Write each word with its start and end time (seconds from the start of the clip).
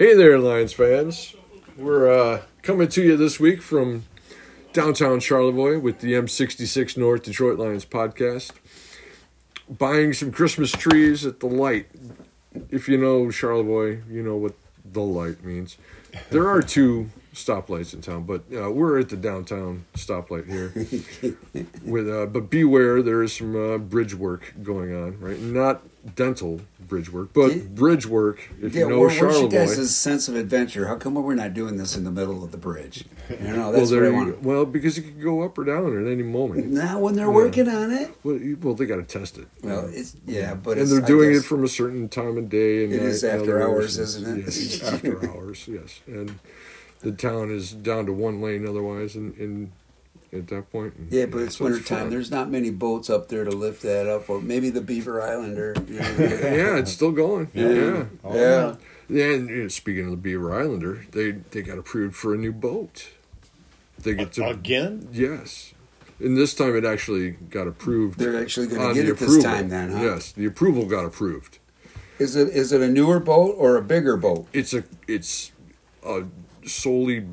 Hey 0.00 0.14
there, 0.14 0.38
Lions 0.38 0.72
fans. 0.72 1.34
We're 1.76 2.10
uh, 2.10 2.42
coming 2.62 2.88
to 2.88 3.02
you 3.02 3.18
this 3.18 3.38
week 3.38 3.60
from 3.60 4.06
downtown 4.72 5.20
Charlevoix 5.20 5.78
with 5.78 6.00
the 6.00 6.14
M66 6.14 6.96
North 6.96 7.24
Detroit 7.24 7.58
Lions 7.58 7.84
podcast. 7.84 8.52
Buying 9.68 10.14
some 10.14 10.32
Christmas 10.32 10.72
trees 10.72 11.26
at 11.26 11.40
the 11.40 11.48
light. 11.48 11.88
If 12.70 12.88
you 12.88 12.96
know 12.96 13.30
Charlevoix, 13.30 14.00
you 14.08 14.22
know 14.22 14.36
what 14.36 14.54
the 14.90 15.02
light 15.02 15.44
means. 15.44 15.76
There 16.30 16.48
are 16.48 16.62
two 16.62 17.10
stoplights 17.34 17.92
in 17.92 18.00
town, 18.00 18.22
but 18.22 18.44
uh, 18.56 18.70
we're 18.70 19.00
at 19.00 19.10
the 19.10 19.18
downtown 19.18 19.84
stoplight 19.96 20.46
here. 20.46 20.72
with 21.84 22.08
uh, 22.08 22.24
but 22.24 22.48
beware, 22.48 23.02
there 23.02 23.22
is 23.22 23.36
some 23.36 23.54
uh, 23.54 23.76
bridge 23.76 24.14
work 24.14 24.54
going 24.62 24.94
on. 24.94 25.20
Right, 25.20 25.38
not 25.38 25.82
dental 26.16 26.60
bridge 26.88 27.12
work, 27.12 27.28
but 27.34 27.54
Yeah. 27.54 27.62
bridge 27.74 28.06
work. 28.06 28.40
If 28.62 28.74
Yeah, 28.74 28.84
you 28.84 28.88
know 28.90 29.00
where, 29.00 29.10
Charlevoix. 29.10 29.48
guys' 29.50 29.94
sense 29.94 30.28
of 30.28 30.34
adventure? 30.34 30.86
How 30.86 30.96
come 30.96 31.14
we're 31.14 31.34
not 31.34 31.52
doing 31.54 31.76
this 31.76 31.96
in 31.96 32.04
the 32.04 32.10
middle 32.10 32.42
of 32.42 32.52
the 32.52 32.56
bridge? 32.58 33.04
You 33.28 33.36
know, 33.48 33.56
well, 33.70 33.72
that's 33.72 33.90
there 33.90 34.00
what 34.00 34.06
I 34.06 34.10
you 34.10 34.16
want. 34.16 34.42
go. 34.42 34.48
well, 34.48 34.64
because 34.64 34.96
it 34.98 35.02
could 35.02 35.22
go 35.22 35.42
up 35.42 35.58
or 35.58 35.64
down 35.64 35.96
at 36.04 36.10
any 36.10 36.22
moment. 36.22 36.68
Now, 36.72 36.98
when 36.98 37.14
they're 37.16 37.30
working 37.30 37.68
on 37.68 37.90
it, 37.92 38.10
Well, 38.24 38.36
you- 38.36 38.56
well 38.62 38.74
they 38.74 38.86
got 38.86 38.96
to 38.96 39.02
test 39.02 39.36
it. 39.38 39.46
well, 39.62 39.88
it's 39.92 40.16
yeah, 40.26 40.54
but 40.54 40.72
and 40.72 40.80
it's, 40.82 40.90
they're 40.90 41.00
doing 41.00 41.32
it 41.34 41.44
from 41.44 41.64
a 41.64 41.68
certain 41.68 42.08
time 42.08 42.38
of 42.38 42.48
day 42.48 42.84
and 42.84 42.92
It 42.92 43.02
night 43.02 43.06
is 43.10 43.22
after 43.24 43.42
other 43.60 43.62
hours, 43.62 43.98
isn't 43.98 44.38
it? 44.38 44.44
Yes, 44.46 44.82
after 44.92 45.30
hours. 45.30 45.68
Yes, 45.70 46.00
and 46.06 46.36
the 47.02 47.12
town 47.12 47.50
is 47.50 47.72
down 47.72 48.06
to 48.06 48.12
one 48.12 48.40
lane 48.40 48.66
otherwise, 48.66 49.14
and, 49.16 49.36
in 49.38 49.72
at 50.32 50.48
that 50.48 50.70
point. 50.70 50.94
And, 50.96 51.12
Yeah, 51.12 51.26
but 51.26 51.42
it's 51.42 51.56
so 51.58 51.64
winter 51.64 51.80
time. 51.80 51.98
fun. 52.02 52.10
There's 52.10 52.30
not 52.30 52.50
many 52.50 52.70
boats 52.70 53.10
up 53.10 53.28
there 53.28 53.44
to 53.44 53.50
lift 53.50 53.82
that 53.82 54.06
up, 54.06 54.28
or 54.30 54.40
maybe 54.40 54.70
the 54.70 54.80
Beaver 54.80 55.20
Islander. 55.22 55.74
You 55.88 55.98
know, 56.00 56.08
yeah, 56.18 56.76
it's 56.78 56.92
still 56.92 57.12
going. 57.12 57.50
Yeah, 57.54 58.04
Oh, 58.24 58.34
yeah. 58.34 58.76
yeah. 59.08 59.24
And 59.34 59.48
you 59.48 59.62
know, 59.62 59.68
speaking 59.68 60.04
of 60.04 60.10
the 60.12 60.16
Beaver 60.16 60.54
Islander, 60.54 61.04
they 61.12 61.32
they 61.32 61.62
got 61.62 61.78
approved 61.78 62.14
for 62.16 62.34
a 62.34 62.38
new 62.38 62.52
boat. 62.52 63.08
They 64.02 64.14
get 64.14 64.32
to 64.34 64.46
Again? 64.48 65.08
yes, 65.12 65.74
and 66.20 66.36
this 66.36 66.54
time 66.54 66.74
it 66.76 66.84
actually 66.86 67.32
got 67.32 67.66
approved. 67.66 68.18
They're 68.18 68.40
actually 68.40 68.68
going 68.68 68.80
to 68.88 68.94
get 68.94 69.06
the 69.06 69.12
it 69.12 69.18
this 69.18 69.42
time, 69.42 69.68
then, 69.68 69.90
huh? 69.92 70.02
Yes, 70.02 70.32
the 70.32 70.46
approval 70.46 70.86
got 70.86 71.04
approved. 71.04 71.58
Is 72.18 72.36
it 72.36 72.48
is 72.48 72.72
it 72.72 72.80
a 72.80 72.88
newer 72.88 73.18
boat 73.20 73.54
or 73.58 73.76
a 73.76 73.82
bigger 73.82 74.16
boat? 74.16 74.46
It's 74.52 74.72
a 74.72 74.84
it's 75.08 75.52
a 76.06 76.24
solely 76.64 77.26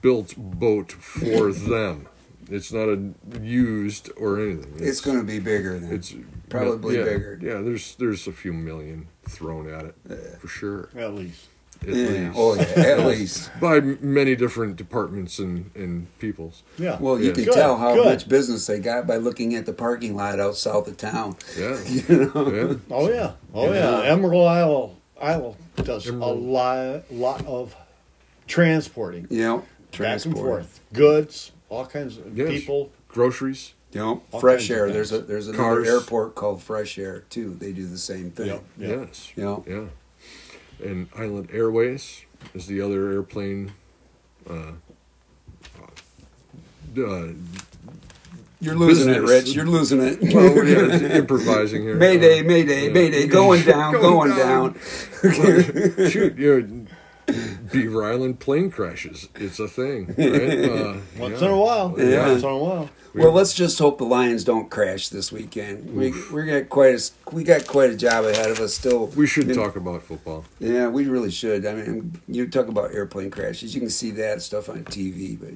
built 0.00 0.34
boat 0.36 0.92
for 0.92 1.52
them. 1.52 2.06
It's 2.52 2.72
not 2.72 2.88
a 2.88 3.12
used 3.40 4.10
or 4.16 4.40
anything. 4.40 4.74
It's 4.78 5.00
going 5.00 5.18
to 5.18 5.24
be 5.24 5.38
bigger 5.38 5.78
then. 5.78 5.92
It's 5.92 6.14
probably 6.48 6.98
yeah, 6.98 7.04
bigger. 7.04 7.38
Yeah, 7.40 7.60
there's 7.60 7.94
there's 7.96 8.26
a 8.26 8.32
few 8.32 8.52
million 8.52 9.08
thrown 9.28 9.68
at 9.72 9.86
it 9.86 9.94
for 10.40 10.48
sure. 10.48 10.88
At 10.96 11.14
least. 11.14 11.46
At 11.82 11.88
yeah. 11.88 12.06
least. 12.08 12.34
Oh 12.36 12.54
yeah, 12.54 12.62
at 12.92 13.06
least. 13.06 13.50
by 13.60 13.80
many 13.80 14.36
different 14.36 14.76
departments 14.76 15.38
and 15.40 15.70
and 15.74 16.06
peoples. 16.20 16.62
Yeah. 16.78 16.96
Well, 17.00 17.18
you 17.18 17.28
Yeah. 17.28 17.32
can 17.34 17.44
Good, 17.46 17.54
tell 17.54 17.76
how 17.76 17.94
good. 17.94 18.04
much 18.04 18.28
business 18.28 18.66
they 18.66 18.78
got 18.78 19.06
by 19.06 19.16
looking 19.16 19.54
at 19.56 19.66
the 19.66 19.72
parking 19.72 20.14
lot 20.14 20.38
out 20.38 20.54
south 20.56 20.86
of 20.88 20.96
town. 20.96 21.36
Yeah, 21.58 21.78
You 21.88 22.30
know. 22.34 22.52
yeah. 22.52 22.74
Oh 22.90 23.08
yeah. 23.10 23.32
Oh 23.54 23.72
Yeah. 23.72 24.02
yeah. 24.02 24.12
Emerald 24.12 24.46
Isle 24.46 24.96
Isle 25.20 25.56
does 25.76 26.06
Emerald. 26.08 26.38
a 26.38 26.40
lot 26.40 27.12
lot 27.12 27.46
of 27.46 27.74
transporting. 28.46 29.26
Yeah. 29.30 29.46
know, 29.46 29.64
Back 29.98 30.24
and 30.24 30.34
forth. 30.34 30.80
Goods, 30.92 31.51
all 31.72 31.86
kinds 31.86 32.18
of 32.18 32.36
Yes. 32.36 32.48
people. 32.50 32.92
Groceries. 33.08 33.72
You 33.92 34.00
know, 34.00 34.22
All 34.30 34.40
fresh 34.40 34.70
air. 34.70 34.90
There's 34.90 35.12
a 35.12 35.18
there's 35.20 35.48
another 35.48 35.62
Cars. 35.62 35.88
airport 35.88 36.34
called 36.34 36.62
Fresh 36.62 36.98
Air 36.98 37.24
too. 37.28 37.54
They 37.58 37.72
do 37.72 37.86
the 37.86 37.98
same 37.98 38.30
thing. 38.30 38.46
Yep. 38.46 38.62
yep. 38.78 38.98
Yes. 39.08 39.32
You 39.36 39.44
know, 39.44 39.64
Yeah. 39.68 40.86
And 40.88 41.08
Island 41.16 41.50
Airways 41.52 42.22
is 42.54 42.66
the 42.66 42.80
other 42.80 43.12
airplane. 43.12 43.72
Uh, 44.48 44.72
uh, 46.98 47.28
you're 48.60 48.74
losing 48.76 49.12
it, 49.12 49.22
Rich. 49.22 49.48
You're 49.54 49.66
losing 49.66 50.00
it. 50.00 50.20
well, 50.34 50.64
yeah, 50.64 50.86
it's 50.94 51.02
improvising 51.20 51.82
here. 51.82 51.96
Mayday, 51.96 52.40
Uh, 52.40 52.44
Mayday, 52.44 52.86
yeah. 52.86 52.92
Mayday, 52.92 53.26
going 53.40 53.62
down, 53.64 53.92
Going 53.92 54.02
going 54.02 54.30
down. 54.30 54.72
down. 54.72 56.08
Shoot, 56.10 56.36
you 56.38 56.81
know, 57.74 57.80
Beaver 57.80 58.04
Island 58.04 58.40
plane 58.40 58.70
crashes. 58.70 59.28
It's 59.34 59.58
a 59.58 59.68
thing, 59.68 60.06
right? 60.18 60.64
Uh, 60.70 60.96
Once 61.18 61.40
yeah. 61.40 61.46
in 61.46 61.52
a 61.52 61.56
while. 61.56 61.94
Yeah. 61.98 62.28
Once 62.28 62.42
in 62.42 62.48
a 62.48 62.58
while. 62.58 62.90
Well, 63.14 63.32
let's 63.32 63.52
just 63.52 63.78
hope 63.78 63.98
the 63.98 64.04
Lions 64.04 64.42
don't 64.42 64.70
crash 64.70 65.10
this 65.10 65.30
weekend. 65.30 65.94
We 65.94 66.14
we 66.32 66.46
got 66.46 66.70
quite 66.70 66.94
a 66.94 67.00
we 67.30 67.44
got 67.44 67.66
quite 67.66 67.90
a 67.90 67.96
job 67.96 68.24
ahead 68.24 68.50
of 68.50 68.58
us 68.58 68.72
still. 68.72 69.08
We 69.08 69.26
should 69.26 69.50
In- 69.50 69.56
talk 69.56 69.76
about 69.76 70.02
football. 70.02 70.46
Yeah, 70.58 70.88
we 70.88 71.04
really 71.06 71.30
should. 71.30 71.66
I 71.66 71.74
mean, 71.74 72.20
you 72.26 72.48
talk 72.48 72.68
about 72.68 72.94
airplane 72.94 73.30
crashes. 73.30 73.74
You 73.74 73.82
can 73.82 73.90
see 73.90 74.12
that 74.12 74.40
stuff 74.40 74.70
on 74.70 74.84
TV, 74.84 75.38
but 75.38 75.52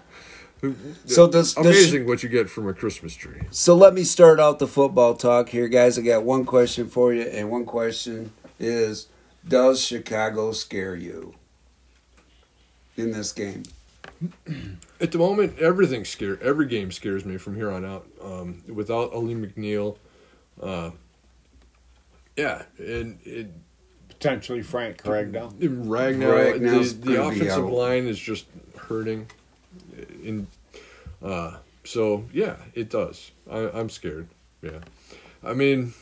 so 1.04 1.28
does, 1.28 1.52
does 1.54 1.56
Amazing 1.56 2.06
what 2.06 2.22
you 2.22 2.30
get 2.30 2.48
from 2.48 2.66
a 2.68 2.72
Christmas 2.72 3.14
tree. 3.14 3.42
So 3.50 3.74
let 3.74 3.92
me 3.92 4.04
start 4.04 4.40
out 4.40 4.58
the 4.58 4.66
football 4.66 5.14
talk 5.14 5.50
here, 5.50 5.68
guys. 5.68 5.98
I 5.98 6.02
got 6.02 6.22
one 6.22 6.46
question 6.46 6.88
for 6.88 7.12
you, 7.12 7.22
and 7.22 7.50
one 7.50 7.66
question 7.66 8.32
is: 8.58 9.08
Does 9.46 9.84
Chicago 9.84 10.52
scare 10.52 10.96
you 10.96 11.34
in 12.96 13.12
this 13.12 13.32
game? 13.32 13.62
At 15.00 15.12
the 15.12 15.18
moment, 15.18 15.58
everything 15.58 16.04
scare 16.04 16.42
every 16.42 16.66
game 16.66 16.90
scares 16.90 17.24
me 17.24 17.36
from 17.36 17.54
here 17.54 17.70
on 17.70 17.84
out. 17.84 18.06
Um, 18.22 18.62
without 18.66 19.12
Alim 19.12 19.46
McNeill, 19.46 19.98
uh, 20.60 20.90
yeah, 22.36 22.62
and 22.78 23.18
it, 23.24 23.48
Potentially 24.08 24.62
Frank 24.62 25.02
Ragnow. 25.02 25.52
Ragnow, 25.52 27.00
the, 27.00 27.12
the 27.12 27.22
offensive 27.22 27.64
out. 27.64 27.72
line 27.72 28.06
is 28.06 28.18
just 28.18 28.46
hurting. 28.76 29.26
In, 30.22 30.46
uh, 31.22 31.58
so 31.84 32.24
yeah, 32.32 32.56
it 32.74 32.88
does. 32.88 33.30
I, 33.50 33.68
I'm 33.70 33.90
scared. 33.90 34.28
Yeah, 34.62 34.80
I 35.44 35.52
mean, 35.52 35.92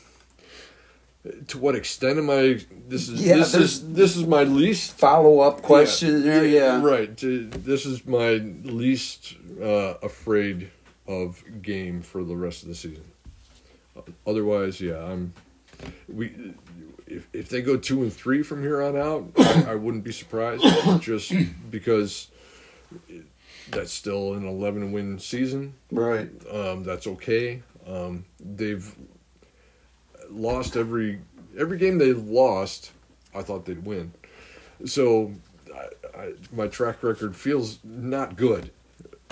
to 1.49 1.59
what 1.59 1.75
extent 1.75 2.19
am 2.19 2.29
I? 2.31 2.61
This 2.89 3.09
is 3.09 3.25
Yeah, 3.25 3.37
this 3.37 3.55
is 3.55 3.93
this 3.95 4.17
is 4.17 4.27
my 4.27 4.45
least 4.45 4.93
Follow 4.93 5.41
up 5.41 5.63
question 5.63 6.23
there, 6.23 6.45
yeah. 6.45 6.83
Right. 6.83 7.17
To- 7.19 7.47
This 7.49 7.87
is 7.87 8.07
my 8.07 8.35
least 8.35 9.35
uh, 9.61 9.95
afraid 10.03 10.71
of 11.07 11.43
game 11.63 12.03
for 12.03 12.25
the 12.25 12.37
rest 12.37 12.63
of 12.63 12.69
the 12.69 12.75
season. 12.75 13.05
Otherwise, 14.27 14.81
yeah, 14.81 15.03
I'm. 15.03 15.33
We, 16.09 16.55
if 17.07 17.27
if 17.33 17.49
they 17.49 17.63
go 17.63 17.77
two 17.77 18.03
and 18.03 18.13
three 18.13 18.43
from 18.43 18.63
here 18.63 18.83
on 18.83 18.97
out, 18.97 19.31
I, 19.39 19.65
I 19.71 19.75
wouldn't 19.77 20.05
be 20.05 20.13
surprised. 20.13 20.65
just 21.01 21.33
because 21.71 22.29
that's 23.71 23.93
still 23.93 24.35
an 24.35 24.47
eleven 24.47 24.93
win 24.93 25.19
season. 25.19 25.75
Right. 25.91 26.29
Um, 26.51 26.85
that's 26.85 27.07
okay. 27.07 27.63
Um, 27.87 28.25
they've 28.41 28.95
lost 30.35 30.77
every 30.77 31.21
every 31.59 31.79
game 31.79 31.99
they've 31.99 32.19
lost. 32.23 32.91
I 33.35 33.43
thought 33.43 33.65
they'd 33.67 33.85
win. 33.85 34.13
So, 34.85 35.33
I, 35.75 36.19
I, 36.19 36.33
my 36.53 36.67
track 36.69 37.03
record 37.03 37.35
feels 37.37 37.79
not 37.85 38.37
good 38.37 38.71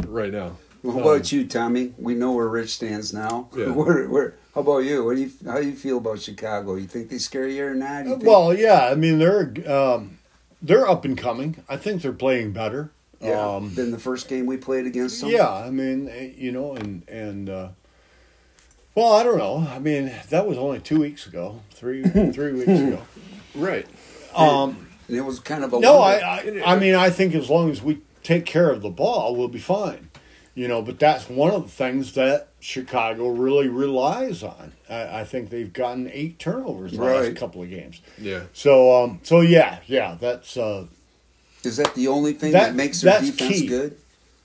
right 0.07 0.33
now. 0.33 0.57
Well, 0.83 0.95
how 0.95 1.01
about 1.01 1.31
you, 1.31 1.47
Tommy? 1.47 1.95
We 1.99 2.15
know 2.15 2.33
where 2.33 2.49
Rich 2.49 2.71
stands 2.71 3.13
now. 3.13 3.49
Yeah. 3.57 3.67
Where, 3.71 4.09
where, 4.09 4.35
how 4.55 4.63
about 4.63 4.79
you? 4.79 5.05
What 5.05 5.17
do 5.17 5.23
you 5.23 5.31
how 5.47 5.59
do 5.61 5.67
you 5.67 5.75
feel 5.77 5.99
about 5.99 6.21
Chicago? 6.21 6.75
You 6.77 6.87
think 6.87 7.09
they 7.11 7.19
scare 7.19 7.47
you 7.49 7.65
or 7.67 7.75
not? 7.75 8.05
You 8.07 8.17
think- 8.17 8.25
Well, 8.25 8.53
yeah. 8.55 8.89
I 8.91 8.95
mean, 8.97 9.19
they're 9.19 9.53
um, 9.71 10.19
they're 10.61 10.89
up 10.89 11.05
and 11.05 11.17
coming. 11.17 11.63
I 11.69 11.77
think 11.77 12.03
they're 12.03 12.13
playing 12.13 12.53
better. 12.53 12.91
yeah. 13.21 13.39
Um, 13.41 13.73
than 13.75 13.93
the 13.93 13.99
first 13.99 14.29
game 14.29 14.47
we 14.47 14.57
played 14.57 14.87
against 14.87 15.21
them. 15.21 15.31
Yeah, 15.31 15.49
I 15.53 15.71
mean, 15.71 16.09
eh, 16.09 16.33
you 16.37 16.51
know, 16.51 16.75
and 16.75 17.09
and 17.09 17.49
uh, 17.49 17.69
well, 18.94 19.12
I 19.12 19.22
don't 19.22 19.38
know. 19.38 19.66
I 19.70 19.78
mean, 19.78 20.12
that 20.30 20.47
was 20.47 20.58
only 20.58 20.80
two 20.80 21.00
weeks 21.00 21.26
ago, 21.26 21.60
three 21.70 22.03
three 22.32 22.53
weeks 22.53 22.69
ago. 22.69 23.03
Right. 23.54 23.86
Um, 24.34 24.89
and 25.09 25.16
it 25.16 25.22
was 25.22 25.41
kind 25.41 25.65
of 25.65 25.72
a 25.74 25.80
no, 25.80 25.98
wonder. 26.00 26.24
I, 26.24 26.62
I 26.65 26.74
I 26.74 26.78
mean, 26.78 26.94
I 26.94 27.10
think 27.10 27.34
as 27.34 27.50
long 27.50 27.71
as 27.71 27.83
we 27.83 28.00
take 28.22 28.47
care 28.47 28.71
of 28.71 28.83
the 28.83 28.91
ball, 28.91 29.34
we'll 29.36 29.48
be 29.48 29.59
fine. 29.59 30.09
You 30.54 30.68
know, 30.68 30.83
but 30.83 30.98
that's 30.98 31.30
one 31.30 31.50
of 31.50 31.62
the 31.62 31.68
things 31.71 32.12
that 32.12 32.48
Chicago 32.60 33.28
really 33.28 33.68
relies 33.68 34.42
on. 34.42 34.72
I, 34.89 35.21
I 35.21 35.24
think 35.24 35.48
they've 35.48 35.72
gotten 35.72 36.10
eight 36.12 36.38
turnovers 36.38 36.92
in 36.92 37.00
the 37.00 37.06
Right. 37.06 37.28
last 37.28 37.36
couple 37.36 37.62
of 37.62 37.71
games. 37.71 38.03
Yeah. 38.18 38.42
So, 38.53 39.03
um, 39.03 39.21
so 39.22 39.41
yeah, 39.41 39.78
yeah, 39.86 40.18
that's 40.21 40.59
uh, 40.59 40.86
Is 41.65 41.78
that 41.78 41.95
the 41.95 42.09
only 42.09 42.34
thing 42.34 42.53
that, 42.53 42.66
That- 42.68 42.74
makes 42.74 43.00
their 43.00 43.15
that's 43.15 43.30
defense 43.30 43.60
key. 43.60 43.66
good? 43.66 43.97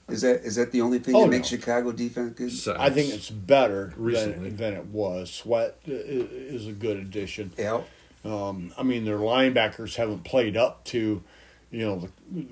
Is 0.08 0.22
that 0.22 0.36
is 0.44 0.56
that 0.56 0.72
the 0.72 0.80
only 0.80 0.98
thing 0.98 1.14
Oh, 1.14 1.22
that 1.22 1.28
makes 1.28 1.52
no. 1.52 1.58
Chicago 1.58 1.92
defense 1.92 2.32
good? 2.36 2.50
Sacks. 2.52 2.78
I 2.80 2.88
think 2.90 3.12
it's 3.12 3.28
better 3.30 3.92
Recently. 3.96 4.48
than, 4.50 4.56
than 4.56 4.72
it 4.74 4.86
was. 4.86 5.30
Sweat 5.30 5.76
i- 5.86 5.90
i- 5.90 5.94
is 5.94 6.66
a 6.66 6.72
good 6.72 6.96
addition. 6.96 7.52
Yeah. 7.58 7.82
Um, 8.24 8.72
I 8.78 8.82
mean, 8.82 9.04
their 9.04 9.18
linebackers 9.18 9.96
haven't 9.96 10.24
played 10.24 10.56
up 10.56 10.82
to, 10.86 11.22
you 11.70 11.78
know, 11.86 12.08
the, 12.32 12.42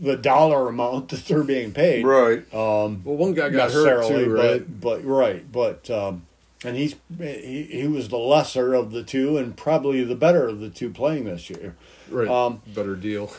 the 0.00 0.16
dollar 0.16 0.68
amount 0.68 1.08
that 1.10 1.26
they're 1.26 1.44
being 1.44 1.72
paid. 1.72 2.04
Right. 2.06 2.38
Um, 2.54 3.02
Well, 3.04 3.16
one 3.16 3.34
guy 3.34 3.50
got 3.50 3.70
hurt 3.70 4.08
too, 4.08 4.30
right? 4.34 4.64
but 4.80 5.02
but 5.02 5.04
right, 5.04 5.50
but 5.52 5.90
um, 5.90 6.26
and 6.64 6.74
he's 6.76 6.96
he, 7.18 7.64
he 7.70 7.86
was 7.86 8.08
the 8.08 8.16
lesser 8.18 8.72
of 8.72 8.92
the 8.92 9.02
two 9.02 9.36
and 9.36 9.54
probably 9.56 10.02
the 10.04 10.14
better 10.16 10.48
of 10.48 10.60
the 10.60 10.70
two 10.70 10.88
playing 10.88 11.24
this 11.26 11.50
year. 11.50 11.76
Right. 12.10 12.28
Um, 12.28 12.62
Better 12.74 12.96
deal. 12.96 13.30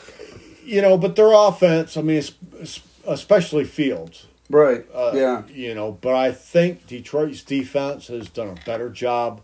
You 0.64 0.82
know, 0.82 0.96
but 0.96 1.14
their 1.16 1.32
offense, 1.32 1.96
I 1.96 2.02
mean, 2.02 2.18
es- 2.18 2.32
es- 2.60 2.80
especially 3.06 3.64
Fields, 3.64 4.26
Right. 4.48 4.84
uh, 4.94 5.12
yeah. 5.14 5.42
you 5.48 5.74
know, 5.74 5.92
but 6.00 6.14
I 6.14 6.32
think 6.32 6.86
Detroit's 6.86 7.42
defense 7.42 8.06
has 8.08 8.28
done 8.28 8.48
a 8.48 8.64
better 8.64 8.88
job 8.90 9.40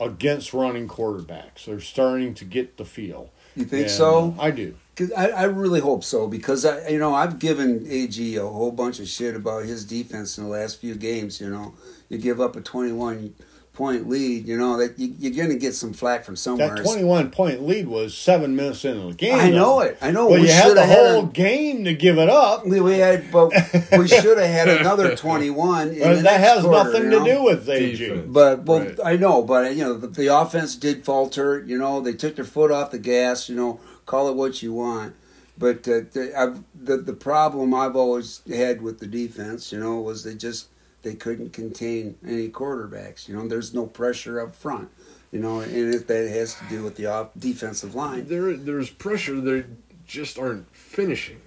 against 0.00 0.52
running 0.52 0.88
quarterbacks. 0.88 1.64
They're 1.66 1.80
starting 1.80 2.34
to 2.34 2.44
get 2.44 2.76
the 2.76 2.84
feel. 2.84 3.30
You 3.54 3.64
think 3.64 3.82
And, 3.84 3.90
so? 3.90 4.34
I 4.38 4.50
do. 4.50 4.74
Cause 4.96 5.12
I, 5.12 5.26
I 5.28 5.42
really 5.44 5.80
hope 5.80 6.04
so 6.04 6.26
because 6.26 6.64
I 6.64 6.88
you 6.88 6.98
know 6.98 7.14
I've 7.14 7.38
given 7.38 7.86
AG 7.86 8.36
a 8.36 8.46
whole 8.46 8.72
bunch 8.72 8.98
of 8.98 9.06
shit 9.08 9.36
about 9.36 9.64
his 9.66 9.84
defense 9.84 10.38
in 10.38 10.44
the 10.44 10.50
last 10.50 10.80
few 10.80 10.94
games. 10.94 11.38
You 11.38 11.50
know, 11.50 11.74
you 12.08 12.16
give 12.16 12.40
up 12.40 12.56
a 12.56 12.62
twenty 12.62 12.92
one 12.92 13.34
point 13.76 14.08
lead. 14.08 14.46
You 14.48 14.56
know 14.58 14.76
that 14.78 14.98
you, 14.98 15.14
you're 15.18 15.34
going 15.34 15.50
to 15.50 15.58
get 15.58 15.74
some 15.74 15.92
flack 15.92 16.24
from 16.24 16.34
somewhere. 16.34 16.74
That 16.74 16.82
21 16.82 17.30
point 17.30 17.62
lead 17.62 17.86
was 17.86 18.16
seven 18.16 18.56
minutes 18.56 18.84
into 18.84 19.06
the 19.08 19.14
game. 19.14 19.34
I 19.38 19.50
know 19.50 19.76
though. 19.76 19.80
it. 19.82 19.98
I 20.00 20.10
know. 20.10 20.28
But 20.28 20.40
we 20.40 20.46
you 20.46 20.52
had 20.52 20.64
should 20.66 20.76
the 20.76 20.86
have 20.86 20.98
had. 20.98 21.10
whole 21.14 21.24
a- 21.26 21.32
game 21.32 21.84
to 21.84 21.94
give 21.94 22.18
it 22.18 22.28
up. 22.28 22.66
we, 22.66 22.80
we 22.80 22.98
had, 22.98 23.30
but 23.30 23.52
we 23.96 24.08
should 24.08 24.38
have 24.38 24.50
had 24.50 24.68
another 24.68 25.14
twenty 25.14 25.50
one. 25.50 25.90
But 25.98 26.22
that 26.22 26.40
has 26.40 26.64
nothing 26.64 27.10
to 27.10 27.22
do 27.24 27.42
with 27.44 27.68
AG. 27.68 27.96
Defense. 27.96 28.26
But 28.32 28.64
well, 28.64 28.80
Right. 28.80 28.98
I 29.04 29.16
know, 29.16 29.42
but 29.42 29.76
you 29.76 29.84
know, 29.84 29.94
the, 29.94 30.08
the 30.08 30.26
offense 30.34 30.74
did 30.74 31.04
falter. 31.04 31.62
You 31.64 31.78
know, 31.78 32.00
they 32.00 32.14
took 32.14 32.36
their 32.36 32.44
foot 32.44 32.70
off 32.72 32.90
the 32.90 32.98
gas. 32.98 33.48
You 33.48 33.56
know, 33.56 33.80
call 34.06 34.28
it 34.28 34.34
what 34.36 34.62
you 34.62 34.72
want. 34.72 35.14
But 35.58 35.88
uh, 35.88 36.00
the, 36.12 36.32
I've, 36.36 36.62
the 36.74 36.96
the 36.98 37.12
problem 37.14 37.72
I've 37.74 37.96
always 37.96 38.42
had 38.46 38.82
with 38.82 38.98
the 39.00 39.06
defense, 39.06 39.72
you 39.72 39.78
know, 39.80 40.00
was 40.00 40.22
they 40.24 40.34
just 40.34 40.68
they 41.06 41.14
couldn't 41.14 41.52
contain 41.52 42.16
any 42.26 42.48
quarterbacks. 42.48 43.28
You 43.28 43.36
know, 43.36 43.46
there's 43.46 43.72
no 43.72 43.86
pressure 43.86 44.40
up 44.40 44.56
front. 44.56 44.90
You 45.30 45.38
know, 45.38 45.60
and 45.60 45.72
it, 45.72 46.08
that 46.08 46.28
has 46.28 46.54
to 46.56 46.64
do 46.68 46.82
with 46.82 46.96
the 46.96 47.06
off, 47.06 47.28
defensive 47.38 47.94
line. 47.94 48.26
There, 48.26 48.56
there's 48.56 48.90
pressure. 48.90 49.40
They 49.40 49.64
just 50.04 50.36
aren't 50.36 50.74
finishing, 50.74 51.40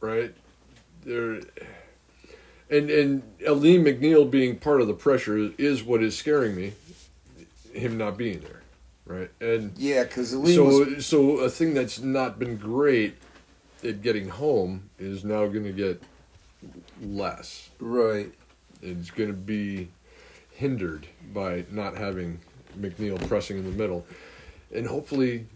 right? 0.00 0.34
There, 1.04 1.42
and 2.70 2.90
and 2.90 3.22
Alim 3.46 3.84
McNeill 3.84 4.28
being 4.28 4.58
part 4.58 4.80
of 4.80 4.88
the 4.88 4.94
pressure 4.94 5.52
is 5.58 5.84
what 5.84 6.02
is 6.02 6.16
scaring 6.16 6.56
me. 6.56 6.72
Him 7.72 7.96
not 7.96 8.16
being 8.16 8.40
there, 8.40 8.62
right? 9.06 9.30
And 9.40 9.72
Yeah, 9.76 10.04
because 10.04 10.30
so 10.30 10.38
was 10.64 11.06
so 11.06 11.38
a 11.38 11.50
thing 11.50 11.74
that's 11.74 12.00
not 12.00 12.40
been 12.40 12.56
great 12.56 13.14
at 13.84 14.02
getting 14.02 14.28
home 14.28 14.90
is 14.98 15.24
now 15.24 15.46
going 15.46 15.64
to 15.64 15.72
get 15.72 16.02
less. 17.00 17.70
right. 17.78 18.32
It's 18.84 19.10
going 19.10 19.30
to 19.30 19.36
be 19.36 19.88
hindered 20.52 21.06
by 21.32 21.64
not 21.70 21.96
having 21.96 22.38
McNeill 22.78 23.26
pressing 23.28 23.58
in 23.58 23.64
the 23.64 23.70
middle, 23.76 24.06
and 24.74 24.86
hopefully, 24.86 25.46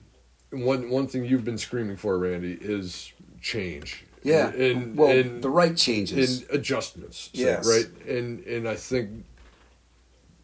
one 0.51 0.91
one 0.91 1.07
thing 1.07 1.25
you've 1.25 1.45
been 1.45 1.59
screaming 1.59 1.97
for, 1.97 2.19
Randy, 2.19 2.59
is 2.61 3.13
change. 3.41 4.05
Yeah. 4.25 4.49
and 4.51 4.97
well, 4.97 5.11
and, 5.17 5.43
the 5.43 5.51
right 5.51 5.77
changes. 5.77 6.43
and 6.43 6.51
adjustments. 6.51 7.31
so, 7.33 7.41
Yes. 7.41 7.67
right, 7.67 7.87
and 8.09 8.45
and 8.47 8.69
I 8.69 8.75
think 8.75 9.25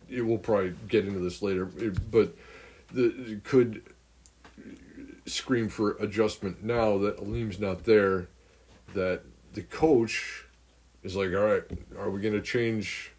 it 0.08 0.22
will 0.22 0.38
probably 0.38 0.74
get 0.88 1.06
into 1.06 1.20
this 1.20 1.42
later, 1.42 1.70
eh, 1.80 1.90
but 2.10 2.34
the 2.92 3.40
could 3.44 3.82
scream 5.26 5.68
for 5.68 5.92
adjustment 5.92 6.62
now 6.62 6.98
that 6.98 7.18
Alim's 7.18 7.58
not 7.58 7.84
there. 7.84 8.28
That 8.94 9.22
the 9.54 9.62
coach 9.62 10.43
is 11.04 11.14
like, 11.16 11.28
all 11.34 11.44
right, 11.46 11.62
are 11.98 12.10
we 12.10 12.20
going 12.20 12.34
to 12.34 12.42
change 12.42 13.12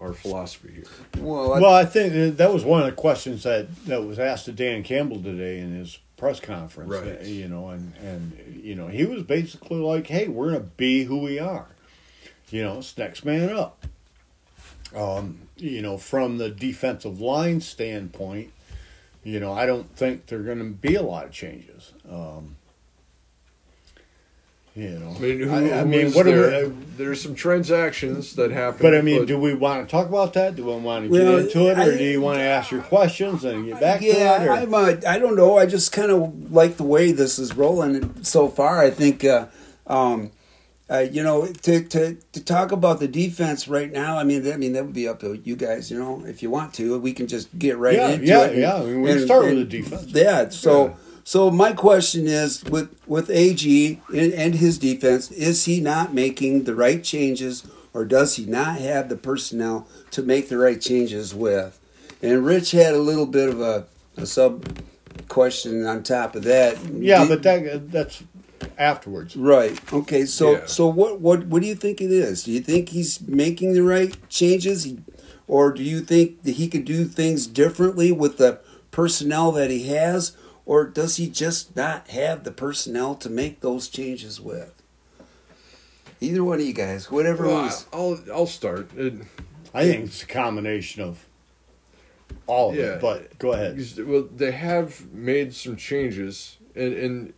our 0.00 0.12
philosophy 0.12 0.72
here? 0.74 0.84
well, 1.22 1.52
I- 1.54 1.60
Well, 1.60 1.74
I 1.74 1.84
think 1.84 2.12
that- 2.14 2.36
that 2.38 2.52
was 2.52 2.64
one 2.64 2.80
of 2.80 2.86
the 2.86 2.92
questions 2.92 3.42
that, 3.42 3.66
that 3.86 4.02
was 4.04 4.18
asked 4.18 4.46
to 4.46 4.52
Dan 4.52 4.82
Campbell 4.82 5.22
today 5.22 5.58
in 5.60 5.74
his 5.74 5.98
press 6.16 6.40
conference. 6.40 6.90
Right. 6.90 7.22
You 7.24 7.48
know, 7.48 7.68
and, 7.68 7.92
and 8.02 8.60
you 8.64 8.74
know, 8.74 8.86
he 8.88 9.04
was 9.04 9.24
basically 9.24 9.78
like, 9.78 10.06
"Hey, 10.06 10.28
we're 10.28 10.52
gonna 10.52 10.60
be 10.60 11.04
who 11.04 11.18
we 11.18 11.38
are." 11.40 11.66
You 12.50 12.62
know, 12.62 12.78
it's 12.78 12.96
next 12.96 13.24
man 13.24 13.50
up. 13.50 13.84
Um, 14.94 15.48
you 15.56 15.80
know, 15.82 15.96
from 15.98 16.38
the 16.38 16.48
defensive 16.50 17.20
line 17.20 17.60
standpoint, 17.60 18.52
you 19.24 19.40
know, 19.40 19.52
I 19.52 19.64
don't 19.66 19.94
think 19.96 20.26
there 20.26 20.38
are 20.40 20.42
going 20.42 20.58
to 20.58 20.64
be 20.64 20.94
a 20.96 21.02
lot 21.02 21.24
of 21.24 21.32
changes. 21.32 21.92
Um, 22.10 22.56
you 24.74 24.88
know, 24.98 25.10
I 25.16 25.18
mean, 25.20 25.40
who, 25.40 25.50
I, 25.50 25.80
I 25.80 25.84
mean, 25.84 26.12
what 26.12 26.24
do 26.24 26.34
there? 26.34 26.66
we? 26.68 26.72
Uh, 26.72 26.76
There's 26.96 27.20
some 27.22 27.34
transactions 27.34 28.34
that 28.36 28.50
happen, 28.50 28.78
but 28.80 28.94
I 28.94 29.02
mean, 29.02 29.26
do 29.26 29.38
we 29.38 29.52
want 29.54 29.86
to 29.86 29.90
talk 29.90 30.08
about 30.08 30.32
that? 30.32 30.56
Do 30.56 30.64
we 30.64 30.74
want 30.76 31.04
to 31.04 31.10
get 31.10 31.24
Well, 31.24 31.38
into 31.38 31.68
it, 31.70 31.78
or 31.78 31.82
I- 31.92 31.96
do 31.98 32.04
you 32.04 32.20
want 32.22 32.38
to 32.38 32.42
ask 32.44 32.70
your 32.70 32.80
questions 32.82 33.44
and 33.44 33.66
get 33.66 33.80
back 33.80 34.00
yeah, 34.00 34.38
to 34.38 34.44
it? 34.44 34.48
Or? 34.48 34.52
I'm. 34.52 34.72
Uh, 34.74 34.94
I 35.06 35.18
don't 35.18 35.36
know. 35.36 35.58
I 35.58 35.66
just 35.66 35.92
kind 35.92 36.10
of 36.10 36.52
like 36.52 36.78
the 36.78 36.84
way 36.84 37.12
this 37.12 37.38
is 37.38 37.54
rolling 37.54 38.22
so 38.24 38.48
far. 38.48 38.80
I 38.80 38.90
think, 38.90 39.24
uh, 39.26 39.46
um, 39.86 40.30
uh, 40.88 41.00
you 41.00 41.22
know, 41.22 41.46
to, 41.46 41.84
to 41.84 42.16
to 42.32 42.44
talk 42.44 42.72
about 42.72 42.98
the 42.98 43.08
defense 43.08 43.68
right 43.68 43.92
now. 43.92 44.18
I 44.18 44.24
mean, 44.24 44.50
I 44.50 44.56
mean 44.56 44.72
that 44.72 44.84
would 44.86 44.94
be 44.94 45.06
up 45.06 45.20
to 45.20 45.34
you 45.44 45.54
guys. 45.56 45.90
You 45.90 45.98
know, 45.98 46.24
if 46.26 46.42
you 46.42 46.48
want 46.50 46.72
to, 46.74 46.98
we 46.98 47.12
can 47.12 47.26
just 47.26 47.58
get 47.58 47.76
right 47.76 47.96
Yeah, 47.96 48.08
into 48.08 48.26
yeah, 48.26 48.44
it. 48.44 48.50
and- 48.52 48.60
yeah. 48.60 48.82
We 48.82 49.06
can 49.06 49.24
start 49.26 49.44
with 49.44 49.56
the 49.58 49.64
defense. 49.64 50.06
Yeah. 50.12 50.48
So. 50.48 50.86
Yeah. 50.86 50.94
So 51.24 51.50
my 51.50 51.72
question 51.72 52.26
is, 52.26 52.64
with 52.64 52.90
with 53.06 53.30
AG 53.30 54.00
and, 54.08 54.32
and 54.32 54.54
his 54.56 54.78
defense, 54.78 55.30
is 55.30 55.64
he 55.66 55.80
not 55.80 56.12
making 56.12 56.64
the 56.64 56.74
right 56.74 57.02
changes, 57.02 57.64
or 57.94 58.04
does 58.04 58.36
he 58.36 58.44
not 58.44 58.78
have 58.80 59.08
the 59.08 59.16
personnel 59.16 59.86
to 60.10 60.22
make 60.22 60.48
the 60.48 60.58
right 60.58 60.80
changes 60.80 61.34
with? 61.34 61.78
And 62.22 62.44
Rich 62.44 62.72
had 62.72 62.94
a 62.94 62.98
little 62.98 63.26
bit 63.26 63.48
of 63.48 63.60
a, 63.60 63.86
a 64.16 64.26
sub 64.26 64.78
question 65.28 65.86
on 65.86 66.02
top 66.02 66.34
of 66.36 66.42
that. 66.44 66.76
Yeah, 66.92 67.20
Did- 67.20 67.28
but 67.28 67.42
that 67.44 67.92
that's 67.92 68.22
afterwards. 68.76 69.36
right. 69.36 69.78
Okay. 69.92 70.24
So 70.26 70.52
Yeah. 70.52 70.66
so 70.66 70.86
what 70.88 71.20
what 71.20 71.46
what 71.46 71.62
do 71.62 71.68
you 71.68 71.74
think 71.76 72.00
it 72.00 72.10
is? 72.10 72.42
Do 72.44 72.50
you 72.52 72.60
think 72.60 72.88
he's 72.88 73.20
making 73.20 73.74
the 73.74 73.82
right 73.84 74.16
changes, 74.28 74.92
or 75.46 75.72
do 75.72 75.82
you 75.84 76.00
think 76.00 76.42
that 76.42 76.52
he 76.56 76.66
could 76.68 76.84
do 76.84 77.04
things 77.04 77.46
differently 77.46 78.10
with 78.10 78.38
the 78.38 78.58
personnel 78.90 79.52
that 79.52 79.70
he 79.70 79.84
has, 79.88 80.36
or 80.72 80.86
does 80.86 81.16
he 81.16 81.28
just 81.28 81.76
not 81.76 82.08
have 82.08 82.44
the 82.44 82.50
personnel 82.50 83.14
to 83.14 83.28
make 83.28 83.60
those 83.60 83.88
changes 83.88 84.40
with? 84.40 84.72
Either 86.18 86.42
one 86.42 86.60
of 86.60 86.64
you 86.66 86.72
guys, 86.72 87.10
whatever 87.10 87.46
Well, 87.46 87.64
was. 87.64 87.84
I'll 87.92 88.18
I'll 88.32 88.46
start. 88.46 88.88
It, 88.96 89.12
I 89.74 89.84
think 89.84 90.06
it's 90.06 90.22
a 90.22 90.26
combination 90.26 91.02
of 91.02 91.26
all 92.46 92.70
of 92.70 92.76
Yeah. 92.76 92.94
it. 92.94 93.00
But 93.02 93.38
go 93.38 93.52
ahead. 93.52 93.78
Well, 93.98 94.26
they 94.34 94.52
have 94.52 95.12
made 95.12 95.54
some 95.54 95.76
changes 95.76 96.56
and, 96.74 96.94
and 96.94 97.34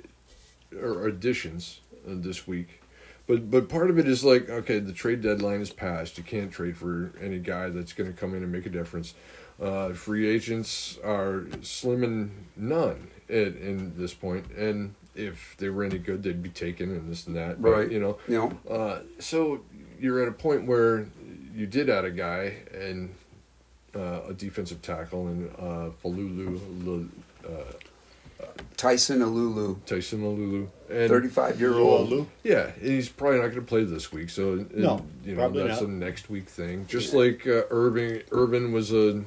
or 0.80 1.08
additions 1.08 1.80
uh, 2.06 2.12
this 2.14 2.46
week, 2.46 2.82
but 3.26 3.50
but 3.50 3.68
part 3.68 3.90
of 3.90 3.98
it 3.98 4.06
is 4.06 4.22
like 4.22 4.48
okay, 4.48 4.78
the 4.78 4.92
trade 4.92 5.22
deadline 5.22 5.60
is 5.60 5.72
passed. 5.72 6.18
You 6.18 6.22
can't 6.22 6.52
trade 6.52 6.76
for 6.76 7.10
any 7.20 7.40
guy 7.40 7.68
that's 7.70 7.94
going 7.94 8.12
to 8.12 8.16
come 8.16 8.32
in 8.36 8.44
and 8.44 8.52
make 8.52 8.66
a 8.66 8.70
difference. 8.70 9.14
Uh, 9.60 9.92
free 9.92 10.28
agents 10.28 10.98
are 11.02 11.46
slim 11.62 12.04
and 12.04 12.30
none 12.56 13.08
at 13.28 13.56
in 13.56 13.94
this 13.96 14.14
point, 14.14 14.50
and 14.56 14.94
if 15.14 15.54
they 15.58 15.68
were 15.70 15.84
any 15.84 15.98
good, 15.98 16.22
they'd 16.22 16.42
be 16.42 16.48
taken 16.50 16.90
and 16.90 17.10
this 17.10 17.26
and 17.26 17.36
that. 17.36 17.62
but, 17.62 17.70
Right. 17.70 17.90
You 17.90 18.00
know. 18.00 18.18
You 18.28 18.34
know, 18.66 18.72
Uh, 18.74 18.98
so 19.18 19.60
you're 20.00 20.20
at 20.22 20.28
a 20.28 20.32
point 20.32 20.66
where 20.66 21.06
you 21.54 21.66
did 21.66 21.88
add 21.88 22.04
a 22.04 22.10
guy 22.10 22.56
and 22.72 23.14
uh, 23.94 24.22
a 24.28 24.34
defensive 24.34 24.82
tackle 24.82 25.28
and 25.28 25.48
uh, 25.56 25.90
Falulu, 26.02 26.58
Lu- 26.84 27.08
Tyson 28.76 29.20
Alualu, 29.20 29.76
Tyson 29.86 30.20
Alualu, 30.22 30.68
and 30.90 31.08
thirty-five 31.08 31.58
year 31.60 31.70
Lou. 31.70 31.82
old. 31.82 32.26
yeah, 32.42 32.70
and 32.80 32.90
he's 32.90 33.08
probably 33.08 33.38
not 33.38 33.46
going 33.46 33.60
to 33.60 33.62
play 33.62 33.84
this 33.84 34.12
week. 34.12 34.28
So 34.30 34.54
and, 34.54 34.74
No, 34.76 35.04
you 35.24 35.32
know 35.34 35.38
probably 35.42 35.66
that's 35.66 35.80
not. 35.80 35.88
a 35.90 35.92
next 35.92 36.28
week 36.28 36.48
thing. 36.48 36.86
Just 36.86 37.14
like 37.14 37.46
uh, 37.46 37.62
Irving, 37.70 38.22
Irvin 38.32 38.72
was 38.72 38.92
a, 38.92 39.22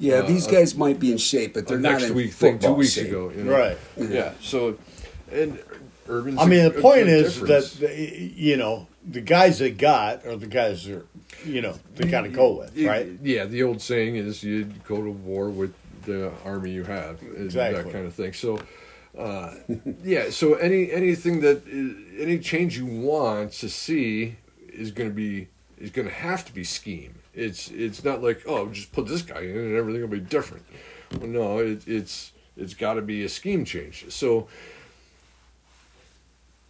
Yeah, 0.00 0.14
Uh, 0.16 0.26
these 0.26 0.46
a- 0.46 0.50
guys 0.50 0.74
might 0.74 0.98
be 0.98 1.12
in 1.12 1.18
shape, 1.18 1.54
but 1.54 1.68
they're 1.68 1.78
not 1.78 1.92
next 1.92 2.04
in 2.06 2.14
week 2.14 2.32
thing 2.32 2.54
two 2.54 2.58
football 2.62 2.76
weeks 2.78 2.92
shape. 2.92 3.08
ago. 3.08 3.30
You 3.36 3.44
know? 3.44 3.52
Right. 3.56 3.78
Yeah. 3.96 4.32
So 4.42 4.76
and 5.30 5.58
Irvin's. 6.08 6.38
I 6.40 6.46
mean, 6.46 6.64
a- 6.64 6.70
the 6.70 6.78
a 6.78 6.80
point 6.82 7.04
good 7.06 7.08
is 7.26 7.34
difference. 7.38 7.74
that 7.74 7.96
you 7.96 8.56
know 8.56 8.86
the 9.08 9.20
guys 9.20 9.58
they 9.58 9.70
got 9.70 10.26
are 10.26 10.36
the 10.36 10.46
guys 10.46 10.84
that 10.86 11.04
you 11.44 11.60
know 11.60 11.74
they 11.96 12.08
got 12.08 12.22
to 12.22 12.28
go 12.28 12.52
with, 12.58 12.74
Y- 12.76 12.86
right? 12.86 13.06
Yeah, 13.22 13.44
the 13.44 13.62
old 13.62 13.80
saying 13.80 14.16
is 14.16 14.42
you 14.42 14.64
go 14.88 14.96
to 15.02 15.10
war 15.10 15.48
with 15.50 15.72
the 16.06 16.32
army 16.44 16.70
you 16.72 16.84
have, 16.84 17.22
is 17.22 17.46
Exactly. 17.46 17.82
that 17.84 17.92
kind 17.92 18.06
of 18.06 18.14
thing. 18.14 18.32
So, 18.32 18.58
uh, 19.18 19.54
yeah, 20.02 20.30
so 20.30 20.54
any 20.54 20.90
anything 20.90 21.40
that 21.40 21.62
i- 21.66 22.22
any 22.22 22.38
change 22.38 22.76
you 22.78 22.86
want 22.86 23.52
to 23.52 23.68
see 23.68 24.36
is 24.72 24.90
going 24.90 25.10
to 25.10 25.14
be 25.14 25.48
is 25.78 25.90
going 25.90 26.08
to 26.08 26.14
have 26.14 26.44
to 26.46 26.52
be 26.54 26.64
scheme. 26.64 27.14
It's 27.34 27.70
it's 27.70 28.04
not 28.04 28.22
like 28.22 28.42
oh 28.46 28.68
just 28.68 28.92
put 28.92 29.06
this 29.06 29.22
guy 29.22 29.40
in 29.40 29.56
and 29.56 29.76
everything 29.76 30.02
will 30.02 30.08
be 30.08 30.20
different. 30.20 30.64
Well, 31.18 31.28
no, 31.28 31.58
it, 31.58 31.86
it's 31.86 32.32
it's 32.56 32.74
got 32.74 32.94
to 32.94 33.02
be 33.02 33.24
a 33.24 33.28
scheme 33.28 33.64
change. 33.64 34.06
So. 34.10 34.48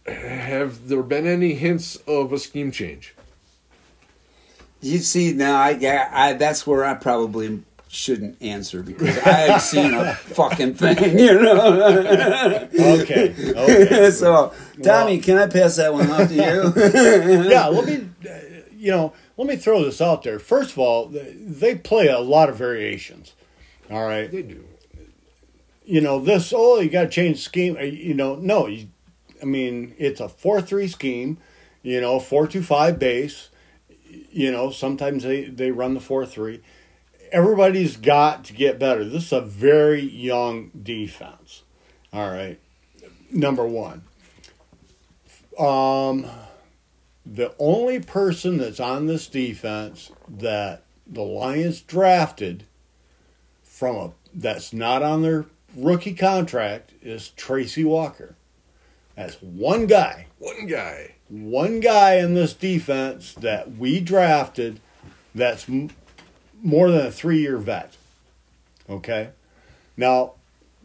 Have 0.07 0.87
there 0.87 1.03
been 1.03 1.27
any 1.27 1.53
hints 1.53 1.95
of 2.07 2.33
a 2.33 2.39
scheme 2.39 2.71
change? 2.71 3.13
You 4.81 4.97
see 4.97 5.31
now, 5.33 5.57
I, 5.57 5.77
I, 5.83 6.29
I 6.29 6.33
that's 6.33 6.65
where 6.65 6.83
I 6.83 6.95
probably 6.95 7.61
shouldn't 7.87 8.41
answer 8.41 8.81
because 8.81 9.17
I 9.19 9.47
ain't 9.47 9.61
seen 9.61 9.93
a 9.93 10.15
fucking 10.15 10.75
thing, 10.75 11.19
you 11.19 11.41
know. 11.41 12.67
Okay. 12.73 13.35
Okay. 13.53 14.11
so, 14.11 14.53
Tommy, 14.81 15.19
can 15.19 15.37
I 15.37 15.47
pass 15.47 15.75
that 15.75 15.93
one 15.93 16.09
off 16.09 16.29
to 16.29 16.33
you? 16.33 16.41
yeah, 17.49 17.67
let 17.67 17.85
me, 17.85 18.09
uh, 18.27 18.33
you 18.71 18.91
know, 18.91 19.13
let 19.37 19.47
me 19.47 19.55
throw 19.55 19.83
this 19.83 20.01
out 20.01 20.23
there. 20.23 20.39
First 20.39 20.71
of 20.71 20.79
all, 20.79 21.07
they- 21.07 21.75
play 21.75 22.07
a 22.07 22.19
lot 22.19 22.49
of 22.49 22.57
variations. 22.57 23.33
All 23.89 24.05
right. 24.05 24.31
They 24.31 24.41
do. 24.41 24.65
You 25.83 25.99
know, 26.01 26.19
this, 26.19 26.53
oh, 26.55 26.79
you 26.79 26.89
got 26.89 27.03
to 27.03 27.09
change 27.09 27.39
scheme. 27.39 27.75
uh, 27.77 27.81
You 27.81 28.13
know, 28.13 28.35
no, 28.35 28.67
you, 28.67 28.87
I 29.41 29.45
mean, 29.45 29.93
it's 29.97 30.19
a 30.19 30.29
4 30.29 30.61
3 30.61 30.87
scheme, 30.87 31.37
you 31.81 31.99
know, 31.99 32.19
4 32.19 32.47
2 32.47 32.61
5 32.61 32.99
base. 32.99 33.49
You 34.31 34.51
know, 34.51 34.69
sometimes 34.71 35.23
they, 35.23 35.45
they 35.45 35.71
run 35.71 35.93
the 35.95 35.99
4 35.99 36.25
3. 36.25 36.61
Everybody's 37.31 37.97
got 37.97 38.43
to 38.45 38.53
get 38.53 38.77
better. 38.77 39.03
This 39.05 39.25
is 39.27 39.31
a 39.33 39.41
very 39.41 40.01
young 40.01 40.69
defense. 40.81 41.63
All 42.13 42.29
right. 42.29 42.59
Number 43.31 43.65
one. 43.65 44.03
Um, 45.57 46.25
the 47.25 47.53
only 47.59 47.99
person 47.99 48.57
that's 48.57 48.79
on 48.79 49.05
this 49.07 49.27
defense 49.27 50.11
that 50.27 50.83
the 51.05 51.21
Lions 51.23 51.81
drafted 51.81 52.65
from 53.63 53.95
a 53.95 54.11
that's 54.33 54.71
not 54.73 55.03
on 55.03 55.21
their 55.21 55.45
rookie 55.75 56.13
contract 56.13 56.91
is 57.01 57.29
Tracy 57.29 57.83
Walker. 57.83 58.35
That's 59.15 59.35
one 59.41 59.87
guy, 59.87 60.27
One 60.39 60.67
guy. 60.67 61.15
one 61.29 61.79
guy 61.81 62.15
in 62.15 62.33
this 62.33 62.53
defense 62.53 63.33
that 63.35 63.75
we 63.77 63.99
drafted 63.99 64.79
that's 65.35 65.67
m- 65.67 65.89
more 66.63 66.89
than 66.89 67.05
a 67.05 67.11
three-year 67.11 67.57
vet. 67.57 67.95
Okay, 68.89 69.29
now, 69.97 70.33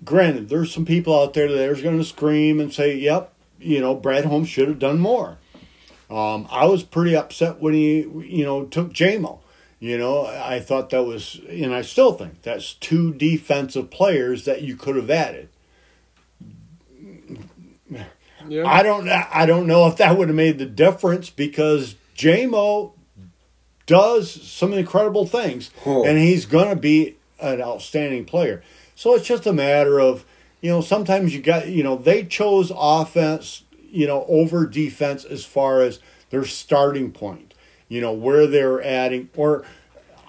granted, 0.04 0.48
there's 0.48 0.72
some 0.72 0.84
people 0.84 1.18
out 1.18 1.34
there 1.34 1.50
that 1.50 1.68
are 1.68 1.80
going 1.82 1.98
to 1.98 2.04
scream 2.04 2.58
and 2.60 2.72
say, 2.72 2.94
"Yep, 2.96 3.32
you 3.60 3.80
know, 3.80 3.94
Brad 3.94 4.24
Holmes 4.24 4.48
should 4.48 4.68
have 4.68 4.78
done 4.80 4.98
more." 4.98 5.38
Um, 6.10 6.46
I 6.50 6.66
was 6.66 6.82
pretty 6.84 7.16
upset 7.16 7.60
when 7.60 7.74
he, 7.74 8.00
you 8.02 8.44
know, 8.44 8.64
took 8.64 8.92
JMO. 8.92 9.40
You 9.80 9.98
know, 9.98 10.24
I 10.26 10.60
thought 10.60 10.90
that 10.90 11.02
was, 11.04 11.40
and 11.48 11.74
I 11.74 11.82
still 11.82 12.12
think 12.12 12.42
that's 12.42 12.74
two 12.74 13.12
defensive 13.12 13.90
players 13.90 14.44
that 14.46 14.62
you 14.62 14.74
could 14.76 14.96
have 14.96 15.10
added. 15.10 15.48
Yeah. 18.48 18.66
I 18.66 18.82
don't, 18.82 19.08
I 19.08 19.44
don't 19.46 19.66
know 19.66 19.86
if 19.88 19.96
that 19.96 20.16
would 20.16 20.28
have 20.28 20.36
made 20.36 20.58
the 20.58 20.66
difference 20.66 21.30
because 21.30 21.96
JMO 22.16 22.92
does 23.86 24.30
some 24.30 24.72
incredible 24.72 25.26
things, 25.26 25.70
Oh. 25.84 26.04
and 26.04 26.18
he's 26.18 26.46
going 26.46 26.70
to 26.70 26.76
be 26.76 27.16
an 27.40 27.60
outstanding 27.60 28.24
player. 28.24 28.62
So 28.94 29.14
it's 29.14 29.26
just 29.26 29.46
a 29.46 29.52
matter 29.52 30.00
of, 30.00 30.24
you 30.60 30.70
know, 30.70 30.80
sometimes 30.80 31.34
you 31.34 31.42
got, 31.42 31.68
you 31.68 31.82
know, 31.82 31.96
they 31.96 32.24
chose 32.24 32.72
offense, 32.74 33.62
you 33.90 34.06
know, 34.06 34.24
over 34.28 34.66
defense 34.66 35.24
as 35.24 35.44
far 35.44 35.82
as 35.82 36.00
their 36.30 36.44
starting 36.44 37.12
point, 37.12 37.54
you 37.88 38.00
know, 38.00 38.12
where 38.12 38.46
they're 38.46 38.82
adding, 38.82 39.28
or 39.36 39.64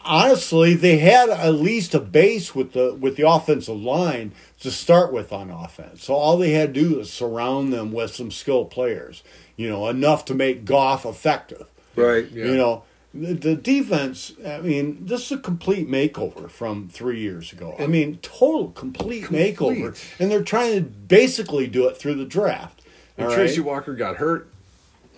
honestly, 0.05 0.73
they 0.73 0.97
had 0.97 1.29
at 1.29 1.55
least 1.55 1.93
a 1.93 1.99
base 1.99 2.55
with 2.55 2.73
the 2.73 2.93
with 2.93 3.15
the 3.17 3.27
offensive 3.27 3.75
line 3.79 4.31
to 4.59 4.71
start 4.71 5.11
with 5.11 5.31
on 5.31 5.49
offense. 5.49 6.03
So 6.03 6.13
all 6.13 6.37
they 6.37 6.51
had 6.51 6.73
to 6.73 6.81
do 6.81 6.95
was 6.97 7.11
surround 7.11 7.73
them 7.73 7.91
with 7.91 8.15
some 8.15 8.31
skilled 8.31 8.71
players, 8.71 9.23
you 9.55 9.69
know, 9.69 9.87
enough 9.87 10.25
to 10.25 10.33
make 10.35 10.65
Goff 10.65 11.05
effective. 11.05 11.65
right. 11.95 12.29
Yeah. 12.31 12.45
You 12.45 12.55
know, 12.57 12.83
the, 13.13 13.33
the 13.33 13.55
defense. 13.55 14.33
I 14.45 14.61
mean, 14.61 15.05
this 15.05 15.25
is 15.25 15.31
a 15.33 15.37
complete 15.37 15.89
makeover 15.89 16.49
from 16.49 16.87
three 16.89 17.19
years 17.19 17.51
ago. 17.51 17.75
I 17.79 17.87
mean, 17.87 18.17
total 18.21 18.69
complete, 18.71 19.25
Complete. 19.25 19.55
makeover, 19.57 20.15
and 20.19 20.29
they're 20.31 20.43
trying 20.43 20.75
to 20.75 20.81
basically 20.81 21.67
do 21.67 21.87
it 21.87 21.97
through 21.97 22.15
the 22.15 22.25
draft. 22.25 22.76
And 23.17 23.27
all 23.27 23.33
Tracy 23.33 23.59
right? 23.61 23.67
Walker 23.67 23.93
got 23.95 24.17
hurt. 24.17 24.49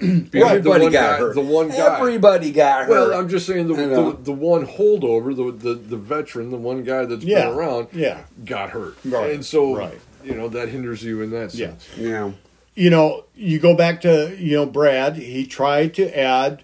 Right, 0.02 0.32
the 0.32 0.40
Everybody 0.46 0.84
one 0.84 0.92
got 0.94 1.12
guy, 1.12 1.18
hurt. 1.18 1.36
The 1.36 1.42
one 1.42 1.68
guy. 1.70 1.98
Everybody 2.00 2.52
got 2.54 2.86
hurt. 2.86 2.90
Well, 2.90 3.20
I'm 3.20 3.28
just 3.28 3.46
saying 3.46 3.68
the, 3.68 3.74
the 3.74 4.18
the 4.24 4.32
one 4.32 4.66
holdover, 4.66 5.36
the, 5.36 5.52
the 5.52 5.74
the 5.76 5.98
veteran, 5.98 6.52
the 6.52 6.58
one 6.58 6.84
guy 6.84 7.04
that's 7.04 7.22
Yeah, 7.26 7.48
been 7.50 7.56
around, 7.58 7.88
yeah. 7.92 8.22
got 8.46 8.70
hurt, 8.70 8.96
Right, 9.04 9.32
and 9.34 9.46
so 9.46 9.76
right. 9.76 10.00
you 10.24 10.36
know 10.36 10.48
that 10.48 10.70
hinders 10.70 11.04
you 11.04 11.22
in 11.22 11.32
that 11.32 11.52
sense. 11.52 11.90
yeah. 11.98 12.32
you 12.76 12.90
know, 12.90 13.26
you 13.36 13.60
go 13.60 13.76
back 13.76 14.00
to 14.02 14.34
you 14.40 14.56
know 14.56 14.66
Brad. 14.66 15.18
He 15.18 15.46
tried 15.46 15.94
to 15.96 16.18
add, 16.18 16.64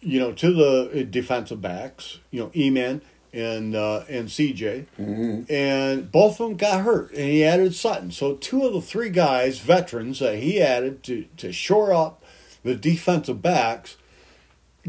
you 0.00 0.20
know, 0.20 0.32
to 0.32 0.52
the 0.52 1.04
defensive 1.04 1.62
backs, 1.62 2.18
you 2.30 2.40
know, 2.40 2.48
Eman 2.50 3.00
and 3.32 3.74
uh, 3.74 4.04
and 4.08 4.28
CJ, 4.28 4.86
and 5.48 6.10
both 6.10 6.40
of 6.40 6.48
them 6.48 6.56
got 6.56 6.82
hurt, 6.82 7.10
and 7.12 7.24
he 7.30 7.44
added 7.44 7.74
Sutton. 7.74 8.10
So 8.10 8.34
two 8.34 8.64
of 8.64 8.72
the 8.72 8.80
three 8.80 9.10
guys, 9.10 9.58
veterans 9.58 10.18
that 10.20 10.38
he 10.38 10.60
added 10.60 11.02
to 11.04 11.26
to 11.36 11.52
shore 11.52 11.92
up 11.92 12.24
the 12.62 12.74
defensive 12.74 13.42
backs, 13.42 13.96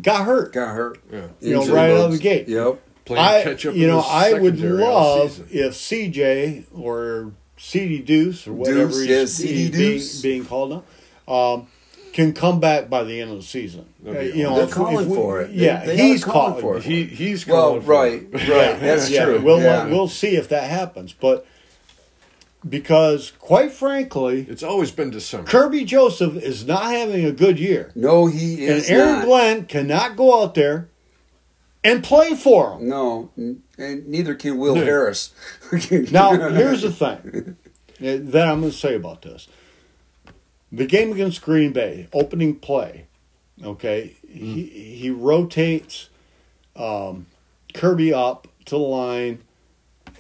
got 0.02 0.26
hurt. 0.26 0.54
Got 0.54 0.76
hurt. 0.76 1.00
Yeah. 1.12 1.28
You 1.40 1.54
know, 1.54 1.62
Injury 1.62 1.76
right 1.76 1.92
out 1.92 2.06
of 2.06 2.12
the 2.12 2.18
gate. 2.18 2.48
Yep. 2.48 2.82
Playing 3.06 3.44
catch 3.44 3.66
up. 3.66 3.76
you 3.76 3.88
know, 3.88 4.00
I 4.02 4.34
would 4.34 4.60
love 4.60 5.52
if 5.52 5.74
CJ 5.74 6.66
or 6.74 7.32
CD 7.58 8.00
Deuce 8.00 8.48
or 8.48 8.54
whatever 8.54 8.92
Deuce, 8.92 9.00
he's, 9.00 9.10
yeah, 9.10 9.26
CD 9.26 9.70
being, 9.70 9.72
Deuce. 9.72 10.22
being 10.22 10.46
called 10.46 10.84
now, 11.28 11.34
um, 11.34 11.68
can 12.14 12.34
come 12.34 12.60
back 12.60 12.90
by 12.90 13.04
the 13.04 13.22
end 13.22 13.32
of 13.32 13.38
the 13.38 13.44
season. 13.44 13.86
That'd 14.04 14.32
Uh, 14.32 14.36
you 14.36 14.44
know, 14.44 14.56
They're 14.56 14.64
if- 14.66 14.72
calling 14.72 15.02
if 15.06 15.08
we- 15.08 15.16
for 15.16 15.42
it. 15.42 15.52
Yeah, 15.52 15.86
they 15.86 15.94
are 15.94 15.96
he's 16.04 16.24
calling 16.24 16.62
calling 16.62 16.62
for 16.62 16.78
it. 16.78 16.84
he 16.84 17.04
he's 17.06 17.46
Well, 17.48 17.62
calling 17.62 17.82
for 17.82 17.92
right, 17.92 18.14
it. 18.14 18.34
right. 18.50 18.80
That's 18.82 19.10
yeah, 19.10 19.26
true. 19.26 19.42
We'll 19.42 19.62
yeah. 19.62 19.88
we'll 19.88 20.08
see 20.08 20.36
if 20.36 20.50
that 20.50 20.64
happens, 20.70 21.14
but 21.14 21.46
because 22.68 23.32
quite 23.40 23.72
frankly, 23.72 24.46
It's 24.50 24.64
always 24.64 24.92
been 24.92 25.10
December. 25.12 25.50
Kerby 25.50 25.86
Joseph 25.86 26.36
is 26.36 26.66
not 26.66 26.84
having 26.92 27.24
a 27.26 27.32
good 27.32 27.58
year, 27.60 27.92
no, 27.96 28.28
he 28.28 28.54
and 28.68 28.76
is 28.78 28.90
Aaron 28.90 29.14
not. 29.20 29.26
Glenn 29.26 29.66
cannot 29.66 30.16
go 30.18 30.42
out 30.44 30.56
there 30.56 30.90
and 31.84 32.04
play 32.04 32.36
for 32.36 32.74
him. 32.74 32.90
No, 32.90 33.30
and 33.38 34.08
neither 34.08 34.36
can 34.36 34.58
Will 34.58 34.78
Yeah. 34.78 34.84
Harris. 34.92 35.32
Now, 36.12 36.32
here's 36.50 36.82
the 36.82 36.92
thing 36.92 37.56
that 38.02 38.48
I'm 38.48 38.60
going 38.62 38.72
to 38.72 38.78
say 38.78 38.96
about 38.96 39.22
this. 39.22 39.48
The 40.72 40.86
game 40.86 41.12
against 41.12 41.42
Green 41.42 41.72
Bay, 41.74 42.08
opening 42.14 42.56
play, 42.56 43.06
okay, 43.64 44.16
he, 44.28 44.66
he 44.66 45.10
rotates 45.10 46.10
um, 46.76 47.26
Kerby 47.74 48.14
up 48.14 48.48
to 48.66 48.76
the 48.76 48.78
line 48.78 49.40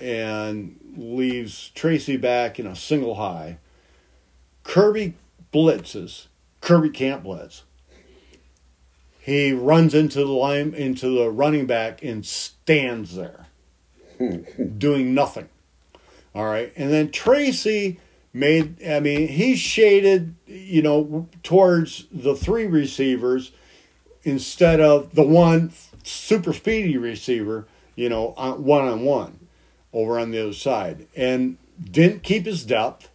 and 0.01 0.79
leaves 0.98 1.70
Tracy 1.75 2.18
back 2.18 2.60
in 2.60 2.65
a 2.65 2.75
single 2.75 3.15
high. 3.15 3.58
Kerby 4.63 5.13
blitzes. 5.53 6.27
Kerby 6.62 6.94
can't 6.94 7.24
blitz. 7.24 7.63
He 9.20 9.51
runs 9.53 9.94
into 9.94 10.20
the 10.20 10.32
line 10.32 10.74
into 10.74 11.10
the 11.10 11.29
running 11.29 11.65
back 11.68 12.03
and 12.03 12.25
stands 12.25 13.15
there 13.15 13.48
doing 14.77 15.13
nothing. 15.13 15.50
All 16.34 16.46
right. 16.46 16.74
And 16.75 16.91
then 16.91 17.12
Tracy 17.12 18.00
made, 18.39 18.84
I 18.88 19.00
mean, 19.00 19.27
he 19.27 19.55
shaded, 19.55 20.36
you 20.48 20.81
know, 20.81 21.27
towards 21.43 22.05
the 22.12 22.36
three 22.36 22.65
receivers 22.65 23.51
instead 24.24 24.79
of 24.79 25.13
the 25.15 25.24
one 25.24 25.72
super 26.03 26.53
speedy 26.53 26.98
receiver, 26.98 27.67
you 27.96 28.10
know, 28.10 28.29
one 28.58 28.86
on 28.88 29.03
one 29.03 29.39
over 29.93 30.17
on 30.19 30.31
the 30.31 30.41
other 30.41 30.53
side. 30.53 31.08
And 31.15 31.58
didn't 31.79 32.24
keep 32.24 32.46
his 32.46 32.63
depth, 32.65 33.10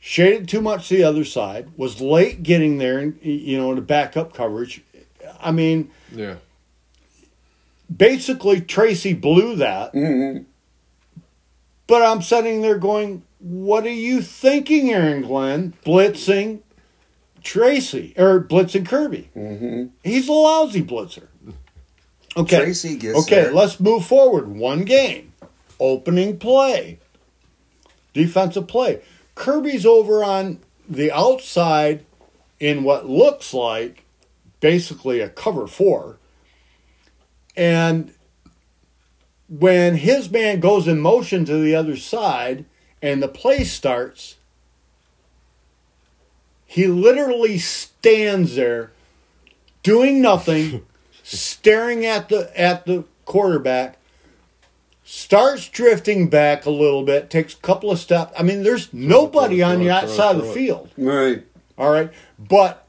shaded 0.00 0.48
too 0.48 0.60
much 0.60 0.88
to 0.88 0.96
the 0.96 1.04
other 1.04 1.24
side, 1.24 1.68
was 1.76 2.00
late 2.00 2.42
getting 2.42 2.78
there, 2.78 2.98
and 2.98 3.18
you 3.22 3.58
know, 3.58 3.74
to 3.74 3.80
back 3.80 4.16
up 4.16 4.32
coverage. 4.32 4.82
I 5.40 5.50
mean, 5.52 5.90
Yeah. 6.14 6.36
basically 7.94 8.60
Tracy 8.60 9.12
blew 9.12 9.56
that. 9.56 9.92
Mhm. 9.92 10.44
But 11.86 12.02
I'm 12.02 12.22
sitting 12.22 12.62
there 12.62 12.78
going, 12.78 13.22
what 13.38 13.84
are 13.84 13.90
you 13.90 14.22
thinking, 14.22 14.92
Aaron 14.92 15.22
Glenn? 15.22 15.74
Blitzing 15.84 16.60
Tracy 17.42 18.12
or 18.16 18.40
blitzing 18.40 18.84
Kerby. 18.84 19.26
Mhm. 19.36 19.90
He's 20.02 20.28
a 20.28 20.32
lousy 20.32 20.82
blitzer. 20.82 21.28
Okay. 22.36 22.56
Tracy 22.58 22.96
gets 22.96 23.18
okay, 23.20 23.44
there. 23.44 23.52
let's 23.52 23.78
move 23.78 24.04
forward. 24.04 24.48
One 24.48 24.84
game. 24.84 25.32
Opening 25.78 26.38
play. 26.38 26.98
Defensive 28.12 28.66
play. 28.66 29.00
Kerby's 29.36 29.86
over 29.86 30.24
on 30.24 30.58
the 30.88 31.12
outside 31.12 32.04
in 32.58 32.82
what 32.82 33.08
looks 33.08 33.54
like 33.54 34.04
basically 34.60 35.20
a 35.20 35.28
cover 35.28 35.66
four. 35.66 36.18
And 37.56 38.12
when 39.48 39.96
his 39.96 40.30
man 40.30 40.60
goes 40.60 40.88
in 40.88 41.00
motion 41.00 41.44
to 41.44 41.58
the 41.58 41.74
other 41.74 41.96
side 41.96 42.64
and 43.02 43.22
the 43.22 43.28
play 43.28 43.64
starts, 43.64 44.36
he 46.64 46.86
literally 46.86 47.58
stands 47.58 48.56
there 48.56 48.90
doing 49.82 50.20
nothing, 50.20 50.84
staring 51.22 52.04
at 52.04 52.28
the 52.28 52.50
at 52.58 52.86
the 52.86 53.04
quarterback. 53.24 53.98
Starts 55.08 55.68
drifting 55.68 56.28
back 56.28 56.66
a 56.66 56.70
little 56.70 57.04
bit, 57.04 57.30
takes 57.30 57.54
a 57.54 57.58
couple 57.58 57.92
of 57.92 57.98
steps. 58.00 58.32
I 58.36 58.42
mean, 58.42 58.64
there's 58.64 58.92
nobody 58.92 59.58
throw 59.58 59.68
it, 59.68 59.72
on 59.72 59.78
the 59.78 59.84
throw 59.84 59.94
it, 59.94 60.02
outside 60.02 60.36
of 60.36 60.46
the 60.46 60.52
field. 60.52 60.90
Right. 60.98 61.44
All 61.78 61.92
right. 61.92 62.10
But 62.36 62.86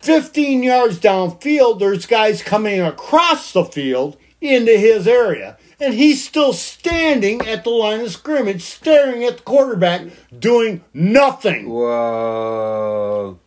15 0.00 0.62
yards 0.62 0.98
downfield, 1.00 1.78
there's 1.78 2.04
guys 2.04 2.42
coming 2.42 2.82
across 2.82 3.52
the 3.52 3.64
field 3.64 4.18
into 4.42 4.76
his 4.76 5.08
area. 5.08 5.56
And 5.84 5.92
he's 5.94 6.24
still 6.26 6.54
standing 6.54 7.42
at 7.42 7.62
the 7.64 7.70
line 7.70 8.00
of 8.00 8.10
scrimmage, 8.10 8.62
staring 8.62 9.22
at 9.22 9.36
the 9.36 9.42
quarterback, 9.42 10.06
doing 10.36 10.82
nothing. 10.94 11.68
Whoa. 11.68 13.38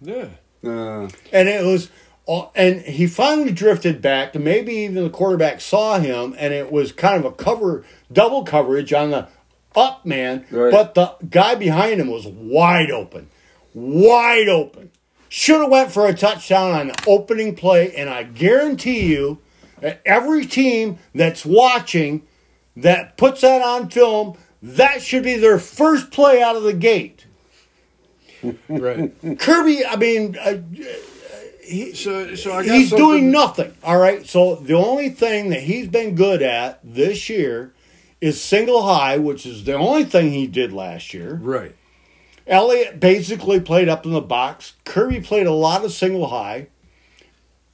Yeah. 0.00 0.28
Uh, 0.64 1.08
And 1.32 1.48
it 1.48 1.64
was, 1.64 1.90
uh, 2.28 2.46
and 2.54 2.82
he 2.82 3.06
finally 3.08 3.50
drifted 3.50 4.00
back. 4.00 4.36
and 4.36 4.44
Maybe 4.44 4.72
even 4.74 5.02
the 5.02 5.10
quarterback 5.10 5.60
saw 5.60 5.98
him, 5.98 6.34
and 6.38 6.54
it 6.54 6.70
was 6.70 6.92
kind 6.92 7.16
of 7.16 7.24
a 7.24 7.34
cover, 7.34 7.84
double 8.12 8.44
coverage 8.44 8.92
on 8.92 9.10
the 9.10 9.26
up 9.74 10.06
man. 10.06 10.46
Right. 10.52 10.70
But 10.70 10.94
the 10.94 11.14
guy 11.28 11.56
behind 11.56 12.00
him 12.00 12.08
was 12.08 12.26
wide 12.26 12.90
open, 12.92 13.30
wide 13.74 14.48
open. 14.48 14.90
Should 15.28 15.60
have 15.60 15.70
went 15.70 15.90
for 15.92 16.06
a 16.06 16.14
touchdown 16.14 16.70
on 16.70 16.86
the 16.88 17.04
opening 17.06 17.54
play, 17.56 17.94
and 17.94 18.08
I 18.08 18.22
guarantee 18.22 19.06
you, 19.06 19.38
that 19.38 19.47
every 20.04 20.44
team 20.46 20.98
that's 21.14 21.44
watching 21.46 22.22
that 22.76 23.16
puts 23.16 23.40
that 23.42 23.62
on 23.62 23.90
film, 23.90 24.36
that 24.62 25.02
should 25.02 25.22
be 25.22 25.36
their 25.36 25.58
first 25.58 26.10
play 26.10 26.42
out 26.42 26.56
of 26.56 26.62
the 26.62 26.72
gate. 26.72 27.26
Right. 28.68 29.20
Kerby, 29.22 29.82
I 29.88 29.96
mean, 29.96 30.36
uh, 30.38 30.58
So, 31.94 32.34
so 32.34 32.52
I 32.52 32.64
got 32.64 32.74
he's 32.74 32.90
something- 32.90 33.06
doing 33.06 33.30
nothing. 33.30 33.72
All 33.82 33.98
right. 33.98 34.26
So 34.26 34.54
the 34.56 34.74
only 34.74 35.10
thing 35.10 35.50
that 35.50 35.62
he's 35.64 35.88
been 35.88 36.14
good 36.14 36.40
at 36.42 36.80
this 36.84 37.28
year 37.28 37.72
is 38.20 38.40
single 38.40 38.82
high, 38.82 39.18
which 39.18 39.44
is 39.44 39.64
the 39.64 39.74
only 39.74 40.04
thing 40.04 40.32
he 40.32 40.46
did 40.46 40.72
last 40.72 41.12
year. 41.12 41.38
Right. 41.42 41.74
Elliott 42.46 42.98
basically 42.98 43.60
played 43.60 43.88
up 43.88 44.06
in 44.06 44.12
the 44.12 44.20
box. 44.22 44.72
Kerby 44.86 45.22
played 45.24 45.46
a 45.46 45.52
lot 45.52 45.84
of 45.84 45.92
single 45.92 46.28
high. 46.28 46.68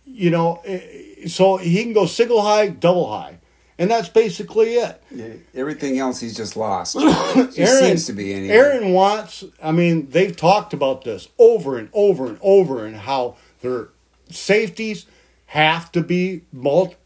You 0.06 0.30
know, 0.30 0.61
eh, 0.64 0.80
so 1.26 1.57
he 1.57 1.83
can 1.83 1.93
go 1.93 2.07
single 2.07 2.43
high, 2.43 2.69
double 2.69 3.11
high, 3.11 3.38
and 3.78 3.90
that's 3.90 4.09
basically 4.09 4.75
it. 4.75 5.02
yeah, 5.11 5.35
everything 5.54 5.99
else 5.99 6.21
he's 6.21 6.37
just 6.37 6.57
lost. 6.57 6.97
It 6.99 7.59
Aaron, 7.59 7.83
seems 7.83 8.07
to 8.07 8.12
be 8.12 8.33
anyway. 8.33 8.54
Aaron 8.54 8.93
wants. 8.93 9.45
I 9.62 9.73
mean, 9.73 10.09
they've 10.11 10.37
talked 10.37 10.73
about 10.73 11.04
this 11.04 11.28
over 11.38 11.78
and 11.78 11.88
over 11.93 12.26
and 12.26 12.38
over, 12.43 12.85
and 12.87 12.97
how 12.97 13.37
their 13.61 13.88
safeties 14.31 15.07
have 15.47 15.93
to 15.93 16.00
be 16.02 16.43
multi, 16.52 16.97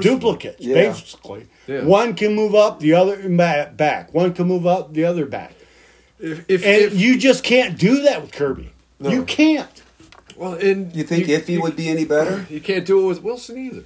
duplicates. 0.00 0.60
Yeah. 0.60 0.74
Basically, 0.74 1.46
Yeah. 1.66 1.84
one 1.84 2.14
can 2.14 2.34
move 2.34 2.54
up, 2.54 2.80
the 2.80 2.94
other 2.94 3.28
back. 3.28 4.14
One 4.14 4.32
can 4.32 4.46
move 4.46 4.66
up, 4.66 4.92
the 4.94 5.04
other 5.04 5.26
back. 5.26 5.52
If, 6.18 6.44
if, 6.48 6.64
And 6.64 6.82
if 6.82 6.98
you 6.98 7.18
just 7.18 7.44
can't 7.44 7.78
do 7.78 8.02
that 8.02 8.22
with 8.22 8.32
Kerby. 8.32 8.68
No. 8.98 9.10
You 9.10 9.24
can't. 9.24 9.82
Well, 10.36 10.54
and 10.54 10.94
You 10.94 11.04
think 11.04 11.26
Iffy 11.26 11.60
would 11.60 11.76
be 11.76 11.88
any 11.88 12.04
better? 12.04 12.46
You 12.50 12.60
can't 12.60 12.84
do 12.86 13.04
it 13.04 13.06
with 13.08 13.22
Wilson 13.22 13.58
either. 13.58 13.84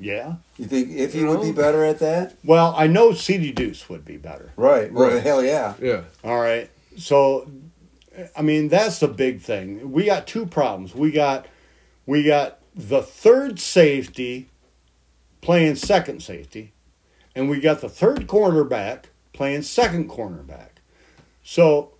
Yeah. 0.00 0.34
You 0.56 0.66
think 0.66 0.90
Iffy 0.90 1.14
You 1.14 1.26
would 1.28 1.42
be 1.42 1.52
better 1.52 1.84
at 1.84 1.98
that? 1.98 2.34
Well, 2.44 2.72
I 2.76 2.86
know 2.86 3.12
CD 3.12 3.50
Deuce 3.52 3.88
would 3.88 4.04
be 4.04 4.16
better. 4.16 4.52
Right. 4.56 4.92
Well, 4.92 5.10
Right. 5.12 5.22
hell 5.22 5.44
yeah. 5.44 5.74
Yeah. 5.80 6.02
All 6.22 6.38
right. 6.38 6.70
So, 6.96 7.50
I 8.36 8.42
mean, 8.42 8.68
that's 8.68 8.98
the 9.00 9.08
big 9.08 9.40
thing. 9.40 9.90
We 9.92 10.04
got 10.04 10.26
two 10.26 10.46
problems. 10.46 10.94
We 10.94 11.10
got 11.10 11.46
we 12.06 12.22
got 12.24 12.58
the 12.74 13.02
third 13.02 13.58
safety 13.60 14.48
playing 15.40 15.76
second 15.76 16.22
safety, 16.22 16.72
and 17.34 17.48
we 17.50 17.60
got 17.60 17.80
the 17.80 17.88
third 17.88 18.26
cornerback 18.26 19.04
playing 19.32 19.62
second 19.62 20.08
cornerback. 20.08 20.70
So, 21.44 21.92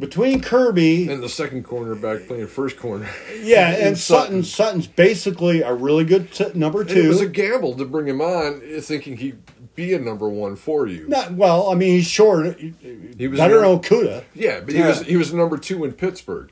between 0.00 0.40
Kerby, 0.40 1.08
And 1.08 1.22
the 1.22 1.28
second 1.28 1.64
cornerback 1.64 2.26
playing 2.26 2.46
first 2.48 2.78
corner. 2.78 3.08
yeah, 3.42 3.68
and 3.74 3.82
and 3.88 3.98
Sutton, 3.98 4.42
Sutton. 4.42 4.44
Sutton's 4.44 4.86
basically 4.86 5.62
a 5.62 5.72
really 5.72 6.04
good 6.04 6.32
t- 6.32 6.46
number 6.54 6.80
And 6.80 6.90
it 6.90 7.06
was 7.08 7.20
a 7.20 7.28
gamble 7.28 7.74
to 7.76 7.84
bring 7.84 8.08
him 8.08 8.20
on, 8.20 8.62
uh, 8.76 8.80
thinking 8.80 9.16
he'd 9.18 9.38
be 9.76 9.94
a 9.94 9.98
number 10.00 10.28
one 10.28 10.56
for 10.56 10.86
you. 10.86 11.06
Not 11.08 11.34
well. 11.34 11.70
I 11.70 11.74
mean, 11.74 11.92
he's 11.94 12.06
short. 12.08 12.58
He 12.58 13.28
was 13.28 13.38
better 13.38 13.60
than 13.60 13.78
Okudah. 13.78 14.24
Yeah, 14.34 14.60
but 14.60 14.72
he 14.72 14.80
Yeah. 14.80 14.88
was 14.88 15.02
he 15.02 15.16
was 15.16 15.32
number 15.32 15.56
two 15.56 15.84
in 15.84 15.92
Pittsburgh, 15.92 16.50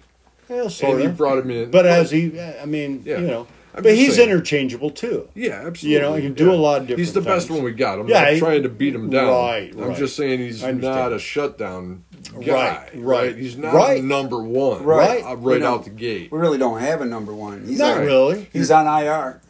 Yeah, 0.49 0.63
and 0.63 0.73
sort 0.73 1.01
you 1.03 1.09
of. 1.09 1.17
brought 1.17 1.39
him 1.39 1.51
in. 1.51 1.71
But 1.71 1.87
as 1.87 2.11
he, 2.13 2.39
I 2.41 2.65
mean, 2.67 3.03
Yeah. 3.05 3.19
you 3.19 3.27
know, 3.27 3.47
I'm 3.75 3.83
but 3.83 3.95
he's 3.95 4.17
saying. 4.17 4.31
interchangeable 4.31 4.91
too. 4.91 5.29
yeah, 5.35 5.63
absolutely, 5.67 5.91
You 5.95 6.01
know, 6.01 6.15
he 6.15 6.23
can 6.23 6.35
do 6.35 6.53
a 6.53 6.55
lot 6.55 6.81
of 6.81 6.87
different. 6.89 6.99
He's 7.01 7.13
the 7.13 7.21
different 7.21 7.39
best 7.41 7.51
one 7.51 7.63
we 7.63 7.73
got. 7.73 7.99
I'm 8.01 8.09
Yeah, 8.09 8.23
not 8.23 8.33
he- 8.33 8.39
trying 8.41 8.63
to 8.65 8.69
beat 8.69 8.95
him 8.95 9.11
down. 9.11 9.29
Right, 9.29 9.73
I'm 9.75 9.81
right. 9.89 9.97
just 9.99 10.17
saying 10.17 10.41
he's 10.41 10.63
not 10.65 11.13
a 11.13 11.19
shutdown 11.19 12.03
guy. 12.45 12.53
Right, 12.55 12.89
right. 12.95 13.37
He's 13.37 13.57
not 13.57 13.75
Right. 13.75 14.03
number 14.03 14.43
one. 14.43 14.83
Right. 14.85 15.23
uh, 15.23 15.37
We 15.37 15.53
right 15.55 15.63
out 15.63 15.85
the 15.85 15.91
gate. 15.91 16.33
We 16.33 16.39
really 16.39 16.59
don't 16.59 16.81
have 16.81 17.01
a 17.03 17.07
number 17.07 17.33
one. 17.35 17.65
He's 17.67 17.79
Not 17.79 17.99
on, 17.99 18.05
really. 18.07 18.49
He's 18.53 18.71
on 18.71 18.87
IR. 18.87 19.41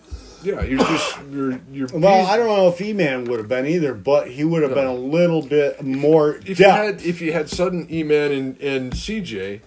Yeah, 0.43 0.63
you're 0.63 0.79
just 0.79 1.19
you're 1.33 1.61
you're. 1.73 1.89
Well, 1.93 2.25
I 2.27 2.37
don't 2.37 2.47
know 2.47 2.69
if 2.69 2.81
E-Man 2.81 3.25
would 3.25 3.39
have 3.41 3.49
been 3.49 3.67
either, 3.67 3.93
but 3.93 4.29
he 4.31 4.45
would 4.45 4.63
have 4.63 4.71
No. 4.71 4.77
been 4.77 4.87
a 4.87 4.95
little 4.95 5.43
bit 5.43 5.83
more 5.83 6.39
If 6.47 6.61
you 6.61 6.67
had 6.69 7.03
if 7.03 7.21
you 7.21 7.33
had 7.33 7.49
Sutton, 7.49 7.89
E-Man, 7.91 8.31
and 8.31 8.61
and 8.61 8.93
CJ, 8.93 9.61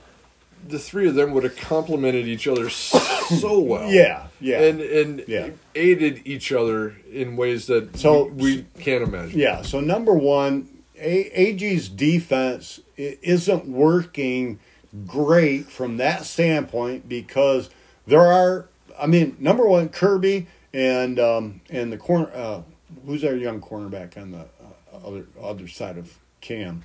the 0.68 0.80
three 0.80 1.08
of 1.08 1.16
them 1.16 1.32
would 1.32 1.44
have 1.44 1.56
complemented 1.58 2.28
each 2.28 2.48
other 2.48 2.70
so 2.70 3.60
well. 3.72 3.90
yeah, 3.92 4.28
yeah, 4.40 4.62
and 4.62 4.82
and 4.82 5.24
Yeah. 5.28 5.50
aided 5.76 6.22
each 6.26 6.52
other 6.52 6.96
in 7.12 7.36
ways 7.36 7.68
that 7.68 7.98
So- 7.98 8.26
we, 8.26 8.66
we 8.76 8.82
can't 8.84 9.04
imagine. 9.04 9.40
yeah. 9.40 9.62
So 9.64 9.80
number 9.80 10.14
one, 10.14 10.68
A- 11.00 11.32
AG's 11.40 11.90
defense 11.90 12.80
isn't 12.98 13.68
working 13.68 14.60
great 15.08 15.68
from 15.68 15.98
that 15.98 16.26
standpoint 16.26 17.08
because 17.10 17.70
there 18.08 18.22
are. 18.22 18.68
I 19.00 19.08
mean, 19.08 19.36
number 19.40 19.66
one, 19.68 19.90
Kerby 19.90 20.46
and 20.74 21.20
um, 21.20 21.62
and 21.70 21.92
the 21.92 21.98
corner. 21.98 22.30
Uh, 22.34 22.62
who's 23.06 23.24
our 23.24 23.36
young 23.36 23.62
cornerback 23.62 24.18
on 24.22 24.32
the 24.32 24.40
uh, 24.40 25.08
other 25.08 25.26
other 25.42 25.68
side 25.68 25.98
of 25.98 26.18
Cam? 26.42 26.84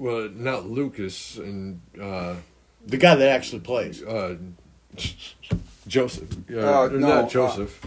Well, 0.00 0.30
not 0.34 0.66
Lucas 0.66 1.36
and 1.36 1.80
uh, 2.00 2.34
The 2.86 2.96
guy 2.96 3.14
that 3.14 3.28
actually 3.28 3.60
plays. 3.60 4.02
uh, 4.02 4.36
Joseph. 5.86 6.32
Uh, 6.50 6.54
Oh, 6.56 6.88
no, 6.88 6.98
not 6.98 7.24
uh, 7.24 7.28
Joseph. 7.28 7.86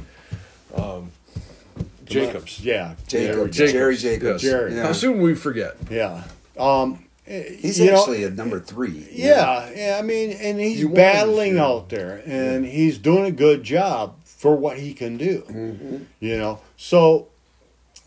um, 0.76 1.12
Jacobs. 2.06 2.60
Yeah, 2.64 2.96
Jacobs. 3.08 3.58
Jacobs. 3.58 3.72
Jerry 3.74 3.98
Jacobs. 3.98 4.44
Yes. 4.44 4.52
Jerry. 4.52 4.76
Yeah. 4.76 4.84
How 4.84 4.94
soon 4.94 5.22
we 5.22 5.34
forget? 5.36 5.76
yeah. 5.90 6.24
Um, 6.58 7.06
He's 7.26 7.80
you 7.80 7.90
know, 7.90 7.98
actually 8.00 8.26
a 8.26 8.30
number 8.30 8.60
three. 8.60 9.08
Yeah, 9.10 9.72
yeah. 9.74 9.96
I 9.98 10.02
mean, 10.02 10.32
and 10.32 10.60
he's 10.60 10.82
You 10.82 10.90
battling 10.90 11.58
out 11.58 11.88
there, 11.88 12.22
and 12.26 12.66
he's 12.66 12.98
doing 12.98 13.24
a 13.26 13.32
good 13.32 13.64
job 13.64 14.16
for 14.26 14.54
what 14.58 14.78
he 14.78 14.94
can 14.94 15.16
do. 15.16 15.42
Mm-hmm. 15.50 15.98
You 16.20 16.38
know, 16.38 16.60
so 16.76 17.30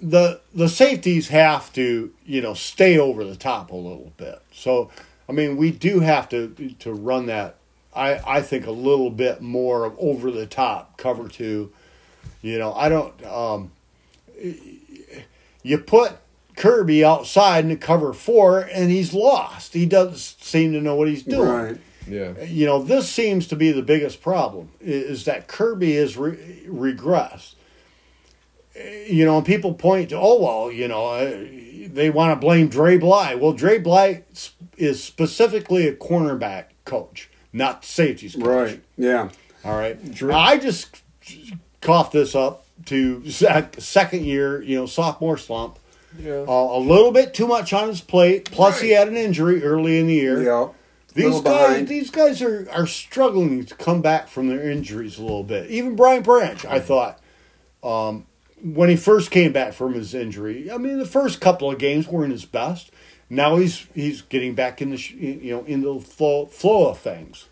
the 0.00 0.40
the 0.54 0.68
safeties 0.68 1.28
have 1.28 1.72
to 1.74 2.12
you 2.24 2.40
know 2.40 2.54
stay 2.54 2.98
over 2.98 3.24
the 3.24 3.36
top 3.36 3.70
a 3.70 3.76
little 3.76 4.12
bit. 4.16 4.40
So 4.52 4.90
I 5.28 5.32
mean, 5.32 5.56
we 5.56 5.70
do 5.70 6.00
have 6.00 6.28
to 6.30 6.74
to 6.78 6.92
run 6.92 7.26
that. 7.26 7.56
I 7.94 8.20
I 8.26 8.42
think 8.42 8.66
a 8.66 8.72
little 8.72 9.10
bit 9.10 9.40
more 9.40 9.84
of 9.84 9.96
over 9.98 10.30
the 10.30 10.46
top 10.46 10.96
cover 10.96 11.28
two. 11.28 11.72
You 12.42 12.58
know, 12.58 12.72
I 12.74 12.88
don't. 12.88 13.24
Um, 13.24 13.72
you 15.62 15.78
put 15.78 16.12
Kerby 16.56 17.02
outside 17.02 17.64
in 17.64 17.70
the 17.70 17.76
cover 17.76 18.12
four, 18.12 18.60
and 18.60 18.90
he's 18.90 19.12
lost. 19.12 19.74
He 19.74 19.86
doesn't 19.86 20.16
seem 20.16 20.72
to 20.72 20.80
know 20.80 20.94
what 20.94 21.08
he's 21.08 21.22
doing. 21.22 21.48
Right. 21.48 21.80
Yeah. 22.08 22.40
You 22.42 22.66
know, 22.66 22.82
this 22.82 23.08
seems 23.08 23.48
to 23.48 23.56
be 23.56 23.72
the 23.72 23.82
biggest 23.82 24.22
problem 24.22 24.70
is 24.80 25.24
that 25.24 25.48
Kerby 25.48 25.90
is 25.90 26.16
re- 26.16 26.62
regressed. 26.68 27.54
You 29.08 29.24
know, 29.24 29.40
people 29.42 29.74
point 29.74 30.10
to, 30.10 30.16
oh 30.18 30.42
well, 30.42 30.72
you 30.72 30.88
know, 30.88 31.06
uh, 31.06 31.36
they 31.92 32.10
want 32.10 32.32
to 32.32 32.36
blame 32.36 32.68
Dre 32.68 32.98
Bly. 32.98 33.34
Well, 33.34 33.52
Dre 33.52 33.78
Bly 33.78 34.24
is 34.76 35.02
specifically 35.02 35.86
a 35.88 35.94
cornerback 35.94 36.66
coach, 36.84 37.30
not 37.52 37.84
safeties 37.84 38.34
coach. 38.34 38.44
Right. 38.44 38.82
Yeah. 38.98 39.30
All 39.64 39.76
right. 39.76 40.12
Dre- 40.12 40.34
I 40.34 40.58
just 40.58 41.02
coughed 41.80 42.12
this 42.12 42.34
up 42.34 42.66
to 42.86 43.28
sec- 43.30 43.76
second 43.78 44.24
year, 44.24 44.62
you 44.62 44.76
know, 44.76 44.86
sophomore 44.86 45.38
slump. 45.38 45.78
Yeah. 46.18 46.44
Uh, 46.48 46.76
a 46.76 46.80
little 46.80 47.12
bit 47.12 47.34
too 47.34 47.46
much 47.46 47.72
on 47.72 47.88
his 47.88 48.00
plate. 48.00 48.50
Plus, 48.50 48.80
he 48.80 48.90
had 48.90 49.08
an 49.08 49.16
injury 49.16 49.62
early 49.62 49.98
in 49.98 50.06
the 50.06 50.14
year. 50.14 50.42
Yeah. 50.42 50.68
These 51.14 51.40
guys, 51.40 51.42
behind. 51.42 51.88
these 51.88 52.10
guys 52.10 52.42
are, 52.42 52.68
are 52.70 52.86
struggling 52.86 53.64
to 53.64 53.74
come 53.74 54.02
back 54.02 54.28
from 54.28 54.48
their 54.48 54.70
injuries 54.70 55.18
a 55.18 55.22
little 55.22 55.44
bit. 55.44 55.70
Even 55.70 55.96
Brian 55.96 56.22
Branch, 56.22 56.62
I 56.66 56.78
thought, 56.78 57.20
um, 57.82 58.26
when 58.62 58.88
he 58.88 58.96
first 58.96 59.30
came 59.30 59.52
back 59.52 59.72
from 59.72 59.94
his 59.94 60.14
injury, 60.14 60.70
I 60.70 60.78
mean, 60.78 60.98
the 60.98 61.04
first 61.06 61.40
couple 61.40 61.70
of 61.70 61.78
games 61.78 62.08
weren't 62.08 62.32
his 62.32 62.44
best. 62.44 62.90
Now 63.28 63.56
he's 63.56 63.86
he's 63.94 64.22
getting 64.22 64.54
back 64.54 64.80
in 64.80 64.90
the 64.90 64.96
sh- 64.96 65.12
you 65.12 65.50
know 65.52 65.64
in 65.64 65.82
the 65.82 66.00
flow 66.00 66.46
flow 66.46 66.90
of 66.90 66.98
things. 66.98 67.46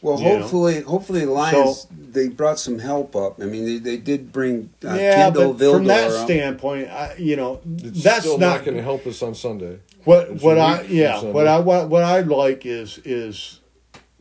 Well, 0.00 0.18
You 0.20 0.24
know? 0.26 0.38
hopefully, 0.40 0.80
hopefully 0.82 1.24
the 1.24 1.32
Lions 1.32 1.80
So- 1.82 1.88
they 1.90 2.28
brought 2.28 2.58
some 2.60 2.78
help 2.78 3.16
up. 3.16 3.40
I 3.42 3.46
mean, 3.46 3.64
they, 3.64 3.78
they 3.78 3.96
did 3.96 4.32
bring 4.32 4.70
uh, 4.84 4.94
yeah, 4.94 5.16
Kendall 5.24 5.54
but 5.54 5.72
from 5.72 5.84
that 5.86 6.10
up. 6.12 6.24
standpoint, 6.24 6.88
I, 6.88 7.16
you 7.18 7.34
know, 7.34 7.60
It's 7.78 8.04
that's 8.04 8.20
still 8.20 8.38
not, 8.38 8.64
going 8.64 8.76
to 8.76 8.82
help 8.82 9.06
us 9.08 9.20
on 9.22 9.34
Sunday. 9.34 9.80
what 10.04 10.28
It's 10.30 10.42
what 10.42 10.56
a 10.56 10.60
I 10.60 10.78
week 10.78 10.86
from 10.86 10.96
yeah 10.96 11.22
what 11.24 11.46
I 11.48 11.58
what, 11.58 11.88
what 11.88 12.04
I 12.04 12.20
like 12.20 12.64
is 12.64 12.98
is 13.04 13.60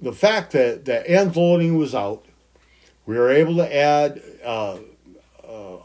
the 0.02 0.12
fact 0.13 0.52
that 0.54 0.86
that 0.86 1.08
Anzalone 1.08 1.78
was 1.78 1.93
out. 1.95 2.26
We 3.06 3.15
were 3.17 3.30
able 3.30 3.56
to 3.58 3.73
add 3.76 4.21
uh, 4.43 4.78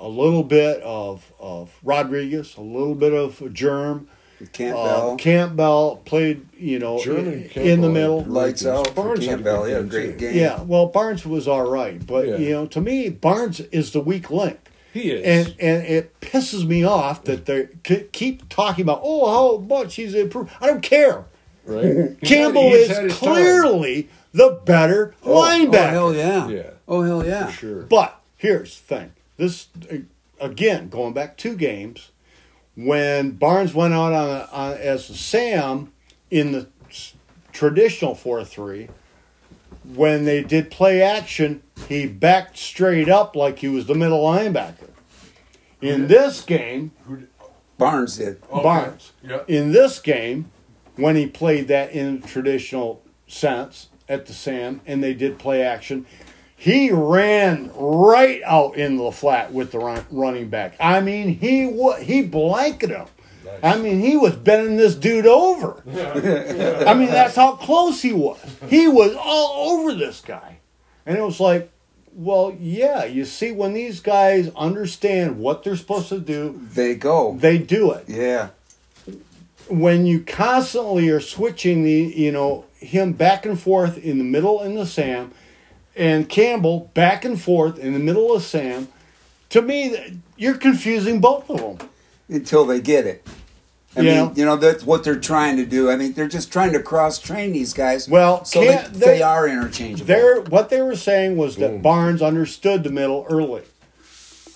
a 0.03 0.09
little 0.09 0.43
bit 0.43 0.83
of 0.83 1.33
of 1.41 1.71
Rodriguez, 1.83 2.57
a 2.57 2.61
little 2.61 2.95
bit 2.95 3.13
of 3.15 3.53
Germ. 3.55 4.09
Campbell 4.53 5.13
Uh, 5.13 5.17
Campbell 5.17 6.03
played, 6.05 6.47
you 6.59 6.81
know, 6.81 6.99
German 7.01 7.33
in, 7.45 7.49
Campbell 7.49 7.71
in 7.71 7.81
the 7.81 7.89
middle. 7.89 8.21
lights 8.25 8.67
out 8.67 8.93
Barnes 8.93 9.25
Campbell. 9.25 9.69
Yeah, 9.69 9.83
great 9.83 10.19
too. 10.19 10.27
game. 10.33 10.37
Yeah, 10.37 10.61
well, 10.63 10.87
Barnes 10.87 11.25
was 11.25 11.47
all 11.47 11.71
right, 11.71 12.05
but 12.05 12.27
Yeah. 12.27 12.37
you 12.39 12.51
know, 12.51 12.67
to 12.67 12.81
me, 12.81 13.09
Barnes 13.09 13.61
is 13.71 13.93
the 13.93 14.01
weak 14.01 14.31
link. 14.33 14.59
He 14.93 15.11
is. 15.13 15.25
and 15.25 15.55
and 15.61 15.87
it 15.87 16.21
pisses 16.21 16.67
me 16.67 16.83
off 16.85 17.23
that 17.25 17.47
they 17.47 17.69
keep 18.13 18.49
talking 18.51 18.83
about 18.83 19.01
oh 19.03 19.31
how 19.31 19.59
much 19.59 19.95
he's 19.95 20.13
improved. 20.15 20.51
I 20.61 20.67
don't 20.67 20.83
care. 20.83 21.25
right? 21.65 22.21
Campbell 22.25 22.71
He's 22.73 22.91
is 22.91 22.99
his 22.99 23.19
time. 23.21 23.35
clearly 23.35 24.09
the 24.35 24.59
better 24.65 25.15
Oh, 25.23 25.37
linebacker. 25.41 25.93
Oh 25.95 26.13
hell 26.13 26.15
yeah. 26.15 26.49
Yeah. 26.49 26.71
Oh 26.89 27.03
hell 27.03 27.25
yeah. 27.25 27.47
For 27.47 27.53
sure. 27.53 27.83
But 27.85 28.21
here's 28.37 28.81
the 28.81 28.97
thing: 28.97 29.13
this 29.43 29.69
again, 30.41 30.89
going 30.89 31.13
back 31.13 31.37
two 31.37 31.57
games, 31.57 32.11
when 32.77 33.33
Barnes 33.33 33.75
went 33.75 33.93
out 33.93 34.13
on, 34.13 34.49
on 34.53 34.73
as 34.79 35.11
a 35.11 35.15
Sam 35.15 35.93
in 36.31 36.53
the 36.53 36.69
traditional 37.53 38.15
four 38.15 38.45
three, 38.45 38.89
when 39.95 40.25
they 40.25 40.43
did 40.43 40.71
play 40.71 41.03
action, 41.03 41.63
he 41.89 42.07
backed 42.07 42.57
straight 42.57 43.09
up 43.09 43.35
like 43.35 43.59
he 43.59 43.69
was 43.69 43.87
the 43.87 43.95
middle 43.95 44.23
linebacker. 44.23 44.91
In 45.81 46.07
this 46.07 46.41
game, 46.43 46.93
Barnes 47.77 48.17
did. 48.17 48.41
Okay. 48.51 48.63
Barnes. 48.63 49.13
Yep. 49.25 49.51
In 49.51 49.73
this 49.73 49.99
game, 49.99 50.53
when 50.95 51.17
he 51.17 51.27
played 51.27 51.67
that 51.67 51.91
in 51.91 52.23
traditional 52.23 53.03
sense 53.27 53.89
at 54.09 54.27
the 54.27 54.33
Sam, 54.33 54.81
and 54.87 55.03
they 55.03 55.15
did 55.15 55.41
play 55.41 55.63
action, 55.63 56.07
he 56.63 56.93
ran 56.93 57.73
right 57.75 58.41
out 58.45 58.77
into 58.77 59.03
the 59.03 59.11
flat 59.11 59.53
with 59.53 59.73
the 59.73 59.81
run, 59.81 60.07
running 60.13 60.49
back. 60.49 60.77
I 60.79 61.01
mean, 61.01 61.37
he 61.41 61.69
he 62.05 62.23
blanketed 62.23 62.97
him. 62.99 63.07
I 63.65 63.77
mean, 63.79 63.99
he 64.01 64.17
was 64.17 64.37
bending 64.37 64.77
this 64.77 64.95
dude 64.95 65.27
over. 65.27 65.83
I 65.89 66.95
mean, 66.95 67.09
that's 67.09 67.35
how 67.35 67.57
close 67.57 68.01
he 68.01 68.13
was. 68.13 68.39
He 68.69 68.87
was 68.87 69.17
all 69.19 69.73
over 69.81 69.93
this 69.93 70.21
guy. 70.21 70.59
And 71.05 71.19
it 71.19 71.23
was 71.23 71.41
like, 71.41 71.69
well, 72.15 72.57
yeah, 72.61 73.07
you 73.07 73.25
see, 73.25 73.51
when 73.51 73.73
these 73.75 73.99
guys 73.99 74.49
understand 74.55 75.41
what 75.41 75.65
they're 75.65 75.75
supposed 75.77 76.11
to 76.11 76.21
do, 76.21 76.61
They 76.75 76.95
go. 76.95 77.37
they 77.41 77.59
do 77.59 77.91
it 77.91 78.05
yeah. 78.07 78.51
when 79.69 80.07
you 80.07 80.21
constantly 80.21 81.09
are 81.11 81.19
switching 81.21 81.83
the 81.83 81.91
you 82.17 82.31
know 82.31 82.67
him 82.79 83.15
back 83.15 83.45
and 83.47 83.59
forth 83.61 83.99
in 83.99 84.19
the 84.19 84.25
middle 84.25 84.63
in 84.63 84.77
the 84.77 84.87
Sam 84.87 85.33
and 85.97 86.29
Campbell 86.29 86.91
back 86.95 87.25
and 87.25 87.41
forth 87.41 87.79
in 87.79 87.93
the 87.93 87.99
middle 87.99 88.35
of 88.35 88.43
Sam 88.43 88.89
to 89.51 89.63
me 89.63 90.21
you're 90.37 90.57
confusing 90.57 91.21
both 91.21 91.49
of 91.51 91.79
them 91.79 91.89
Until 92.29 92.65
they 92.65 92.81
get 92.81 93.07
it. 93.07 93.27
I 93.95 94.01
Yeah. 94.01 94.25
mean, 94.25 94.37
you 94.37 94.45
know, 94.47 94.57
that's 94.57 94.85
what 94.85 95.05
they're 95.05 95.17
trying 95.21 95.59
to 95.59 95.67
do. 95.67 95.91
I 95.91 95.97
mean, 95.97 96.15
they're 96.15 96.27
just 96.27 96.51
trying 96.51 96.73
to 96.73 96.81
cross 96.81 97.19
train 97.19 97.53
these 97.53 97.75
guys. 97.75 98.09
Well, 98.09 98.43
so 98.47 98.61
they, 98.61 98.83
they 98.91 98.99
they- 98.99 99.23
are 99.23 99.47
interchangeable. 99.47 100.07
They're, 100.07 100.41
what 100.41 100.71
they 100.71 100.81
were 100.81 100.97
saying 100.97 101.37
was 101.37 101.57
that 101.57 101.73
Boom. 101.73 101.83
Barnes 101.83 102.23
understood 102.23 102.85
the 102.85 102.91
middle 102.91 103.27
early 103.29 103.63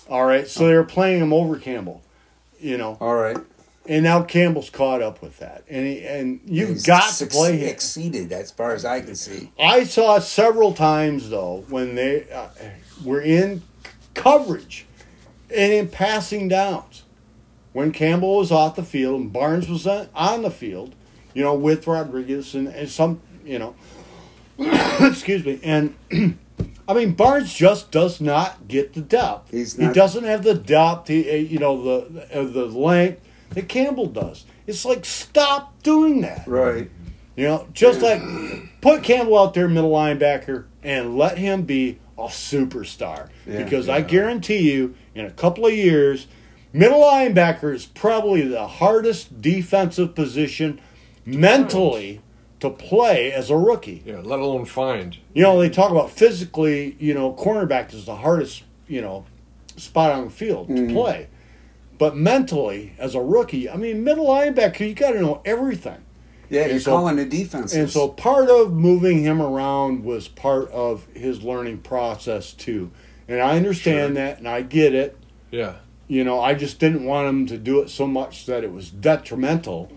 all 0.09 0.25
right 0.25 0.47
so 0.47 0.63
oh. 0.63 0.67
they 0.69 0.73
were 0.73 0.83
playing 0.83 1.21
him 1.21 1.33
over 1.33 1.57
Campbell 1.57 2.01
you 2.59 2.77
know 2.77 2.97
All 2.99 3.15
right. 3.15 3.37
And 3.87 4.03
now 4.03 4.23
Campbell's 4.23 4.69
caught 4.69 5.01
up 5.01 5.21
with 5.21 5.39
that 5.39 5.63
and 5.69 5.85
he, 5.85 6.05
and 6.05 6.39
you've 6.45 6.69
He's 6.69 6.85
got 6.85 7.13
to 7.15 7.25
play 7.25 7.57
him 7.57 7.69
exceeded 7.69 8.31
as 8.31 8.51
far 8.51 8.73
as 8.73 8.85
I 8.85 9.01
can 9.01 9.15
see. 9.15 9.51
I 9.59 9.83
saw 9.83 10.19
several 10.19 10.73
times 10.73 11.29
though 11.29 11.65
when 11.69 11.95
they 11.95 12.29
uh, 12.31 12.49
were 13.03 13.21
in 13.21 13.63
coverage 14.13 14.85
and 15.49 15.73
in 15.73 15.87
passing 15.87 16.47
downs 16.47 17.03
when 17.73 17.91
Campbell 17.91 18.37
was 18.37 18.51
off 18.51 18.75
the 18.75 18.83
field 18.83 19.21
and 19.21 19.31
Barnes 19.31 19.69
was 19.69 19.85
on 19.85 20.41
the 20.41 20.49
field, 20.49 20.95
you 21.33 21.43
know, 21.43 21.53
with 21.53 21.85
Rodriguez 21.85 22.55
and, 22.55 22.67
and 22.69 22.89
some, 22.89 23.21
you 23.45 23.59
know, 23.59 23.75
excuse 24.99 25.45
me, 25.45 25.59
and 25.63 25.95
I 26.87 26.93
mean 26.93 27.13
Barnes 27.13 27.53
just 27.53 27.91
does 27.91 28.19
not 28.19 28.67
get 28.67 28.93
the 28.93 29.01
depth. 29.01 29.51
He's 29.51 29.75
he 29.75 29.89
doesn't 29.89 30.23
have 30.23 30.43
the 30.43 30.55
depth. 30.55 31.07
He, 31.07 31.29
uh, 31.29 31.35
you 31.35 31.59
know, 31.59 32.01
the 32.01 32.43
the 32.43 32.65
length 32.65 33.21
that 33.51 33.69
Campbell 33.69 34.07
does. 34.07 34.45
It's 34.65 34.85
like 34.85 35.05
stop 35.05 35.81
doing 35.83 36.21
that. 36.21 36.47
Right. 36.47 36.89
You 37.35 37.47
know, 37.47 37.67
just 37.73 38.01
like 38.01 38.21
put 38.81 39.03
Campbell 39.03 39.37
out 39.37 39.53
there, 39.53 39.67
middle 39.67 39.91
linebacker, 39.91 40.65
and 40.83 41.17
let 41.17 41.37
him 41.37 41.63
be 41.63 41.99
a 42.17 42.23
superstar. 42.23 43.29
Yeah. 43.45 43.63
because 43.63 43.87
I 43.87 44.01
guarantee 44.01 44.71
you, 44.71 44.95
in 45.13 45.25
a 45.25 45.31
couple 45.31 45.65
of 45.65 45.73
years, 45.73 46.27
middle 46.73 47.01
linebacker 47.01 47.73
is 47.73 47.85
probably 47.85 48.41
the 48.41 48.67
hardest 48.67 49.41
defensive 49.41 50.15
position 50.15 50.81
mentally 51.25 52.21
to 52.59 52.69
play 52.69 53.31
as 53.31 53.49
a 53.49 53.57
rookie. 53.57 54.01
Yeah, 54.05 54.21
let 54.23 54.39
alone 54.39 54.65
find. 54.65 55.17
You 55.33 55.43
know, 55.43 55.59
they 55.59 55.69
talk 55.69 55.91
about 55.91 56.09
physically, 56.09 56.95
you 56.99 57.13
know, 57.13 57.33
cornerback 57.33 57.93
is 57.93 58.05
the 58.05 58.15
hardest, 58.15 58.63
you 58.87 59.01
know, 59.01 59.25
spot 59.75 60.11
on 60.11 60.25
the 60.25 60.31
field 60.31 60.67
to 60.69 60.73
mm-hmm. 60.73 60.93
play. 60.93 61.27
But 61.97 62.15
mentally, 62.15 62.93
as 62.99 63.15
a 63.15 63.21
rookie, 63.21 63.69
I 63.69 63.75
mean, 63.75 64.03
middle 64.03 64.27
linebacker, 64.27 64.87
you 64.87 64.93
got 64.93 65.11
to 65.13 65.21
know 65.21 65.41
everything. 65.45 65.97
Yeah, 66.49 66.61
And 66.63 66.71
you're 66.71 66.79
so- 66.79 66.91
calling 66.91 67.15
the 67.17 67.25
defense. 67.25 67.73
And 67.73 67.89
so 67.89 68.07
part 68.07 68.49
of 68.49 68.71
moving 68.73 69.21
him 69.23 69.41
around 69.41 70.03
was 70.03 70.27
part 70.27 70.69
of 70.71 71.05
his 71.13 71.41
learning 71.43 71.79
process 71.79 72.53
too. 72.53 72.91
And 73.27 73.41
I 73.41 73.57
understand 73.57 74.15
that 74.15 74.37
and 74.37 74.47
I 74.47 74.61
get 74.61 74.93
it. 74.93 75.17
Yeah. 75.51 75.73
You 76.07 76.23
know, 76.23 76.39
I 76.39 76.53
just 76.53 76.79
didn't 76.79 77.03
want 77.03 77.27
him 77.27 77.47
to 77.47 77.57
do 77.57 77.81
it 77.81 77.89
so 77.89 78.07
much 78.07 78.45
that 78.45 78.63
it 78.63 78.71
was 78.71 78.89
detrimental. 78.89 79.91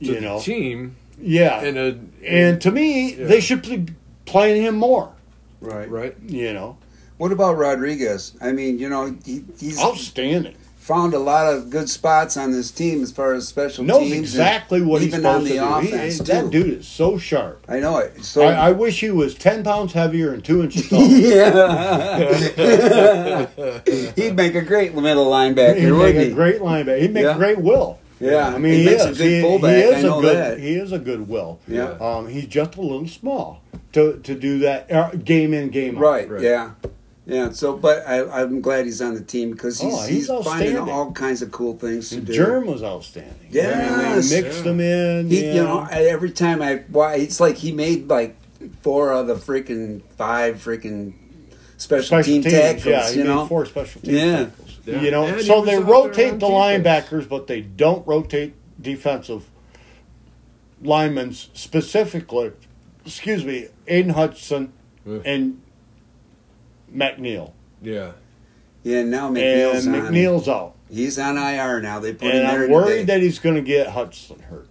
To 0.00 0.04
You 0.06 0.14
the 0.16 0.20
know, 0.20 0.40
team 0.40 0.96
yeah. 1.18 1.62
in 1.62 1.78
a 1.78 1.98
and 2.26 2.60
to 2.60 2.70
me, 2.70 3.14
Yeah. 3.14 3.24
they 3.26 3.40
should 3.40 3.62
be 3.62 3.86
playing 4.26 4.60
him 4.62 4.74
more. 4.76 5.12
right. 5.62 5.88
right. 5.90 6.14
You 6.26 6.52
know, 6.52 6.76
What 7.16 7.32
about 7.32 7.56
Rodriguez? 7.56 8.36
I 8.42 8.52
mean, 8.52 8.78
you 8.78 8.90
know, 8.90 9.16
he, 9.24 9.42
he's 9.58 9.80
outstanding. 9.80 10.56
Found 10.86 11.12
a 11.14 11.18
lot 11.18 11.52
of 11.52 11.68
good 11.68 11.88
spots 11.90 12.36
on 12.36 12.52
this 12.52 12.70
team 12.70 13.02
as 13.02 13.10
far 13.10 13.34
as 13.34 13.48
special 13.48 13.82
Knows 13.84 14.02
teams. 14.02 14.12
and 14.12 14.20
exactly 14.20 14.80
what 14.82 15.00
he's 15.02 15.08
even 15.08 15.22
supposed 15.22 15.36
on 15.36 15.44
the 15.44 15.50
to 15.50 15.56
do. 15.56 15.80
He- 15.88 15.92
offense 16.02 16.18
that 16.28 16.50
dude 16.50 16.78
is 16.80 16.86
so 16.86 17.18
sharp. 17.18 17.64
I 17.68 17.80
know 17.80 17.98
it. 17.98 18.22
So 18.24 18.42
I, 18.42 18.68
I 18.68 18.72
wish 18.72 19.00
he 19.00 19.10
was 19.10 19.34
ten 19.34 19.64
pounds 19.64 19.92
heavier 19.94 20.32
and 20.32 20.44
two 20.44 20.62
inches 20.62 20.88
taller. 20.88 21.06
yeah, 22.36 22.36
he'd 24.16 24.36
make 24.36 24.54
a 24.54 24.62
great 24.62 24.94
middle 24.94 25.26
linebacker, 25.26 25.76
He'd 25.76 25.90
make 25.90 25.92
wouldn't 25.92 26.18
a 26.18 26.24
he? 26.28 26.32
great 26.32 26.60
linebacker. 26.60 27.00
He'd 27.00 27.12
make 27.12 27.24
Yeah. 27.24 27.34
a 27.34 27.38
great 27.38 27.58
will. 27.58 27.98
Yeah, 28.18 28.48
I 28.48 28.56
mean 28.58 28.72
he 28.74 28.78
he, 28.80 28.84
makes 28.86 29.04
a 29.04 29.08
is. 29.10 29.18
good 29.18 29.30
he, 29.30 29.40
fullback, 29.42 29.76
He 29.76 29.82
is 29.82 29.94
I 29.94 29.98
a 29.98 30.02
know 30.02 30.20
good. 30.22 30.36
that. 30.36 30.58
He 30.60 30.74
is 30.74 30.92
a 30.92 30.98
good 30.98 31.28
will. 31.28 31.60
Yeah. 31.68 31.90
Um, 32.00 32.28
he's 32.28 32.46
just 32.46 32.76
a 32.76 32.80
little 32.80 33.06
small 33.08 33.60
to 33.92 34.18
to 34.22 34.34
do 34.34 34.60
that 34.60 34.90
uh, 34.90 35.10
game 35.10 35.52
in 35.52 35.68
game 35.68 35.96
out. 35.98 36.02
Right, 36.02 36.30
Right. 36.30 36.40
Yeah. 36.42 36.70
Yeah. 37.26 37.50
So, 37.50 37.76
but 37.76 38.06
I, 38.06 38.42
I'm 38.42 38.60
glad 38.60 38.84
he's 38.84 39.02
on 39.02 39.14
the 39.14 39.20
team 39.20 39.50
because 39.50 39.80
he's, 39.80 39.92
Oh, 39.92 40.06
he's, 40.06 40.28
he's 40.28 40.44
finding 40.44 40.78
all 40.78 41.10
kinds 41.12 41.42
of 41.42 41.50
cool 41.50 41.76
things 41.76 42.10
to 42.10 42.18
And 42.18 42.26
do. 42.26 42.32
Germ 42.32 42.66
was 42.66 42.82
outstanding. 42.84 43.34
I 43.50 44.12
mean, 44.14 44.20
they 44.20 44.42
mixed 44.42 44.64
Yeah. 44.64 44.70
him 44.70 44.80
in. 44.80 45.28
He, 45.30 45.44
yeah. 45.46 45.54
you 45.54 45.62
know, 45.64 45.88
every 45.90 46.30
time 46.30 46.62
I, 46.62 46.84
why 46.88 47.16
it's 47.16 47.40
like 47.40 47.56
he 47.56 47.72
made 47.72 48.08
like 48.08 48.36
four 48.82 49.12
of 49.12 49.26
the 49.26 49.34
freaking 49.34 50.02
five 50.16 50.56
freaking 50.64 51.14
special, 51.78 52.04
special 52.06 52.32
team 52.32 52.42
teams. 52.42 52.54
tackles. 52.54 52.84
yeah, 52.86 53.10
he 53.10 53.18
you 53.18 53.24
made 53.24 53.30
know, 53.30 53.46
four 53.46 53.66
special 53.66 54.00
team 54.02 54.14
Yeah. 54.14 54.36
tackles. 54.44 54.78
Yeah. 54.86 55.00
You 55.02 55.10
know, 55.10 55.26
And 55.26 55.40
so 55.42 55.64
they 55.64 55.78
rotate 55.80 56.38
the 56.38 56.46
defense. 56.46 56.86
linebackers, 57.10 57.28
but 57.28 57.48
they 57.48 57.60
don't 57.60 58.06
rotate 58.06 58.54
defensive 58.80 59.50
linemen 60.80 61.32
specifically. 61.32 62.52
Excuse 63.04 63.44
me, 63.44 63.66
Aidan 63.88 64.12
Hudson 64.12 64.72
and 65.04 65.60
McNeill. 66.94 67.52
Yeah. 67.82 68.12
yeah. 68.82 69.02
Now 69.02 69.28
And 69.28 69.36
McNeill's 69.36 69.86
on. 69.86 69.92
McNeill's 69.94 70.48
out. 70.48 70.74
He's 70.90 71.18
on 71.18 71.36
IR 71.36 71.80
now. 71.80 71.98
They 72.00 72.12
put 72.12 72.28
And 72.28 72.38
him 72.38 72.46
there 72.46 72.64
I'm 72.64 72.70
worried 72.70 72.88
today. 73.00 73.04
that 73.04 73.20
he's 73.22 73.38
going 73.38 73.56
to 73.56 73.62
get 73.62 73.88
Hudson 73.88 74.38
hurt. 74.40 74.68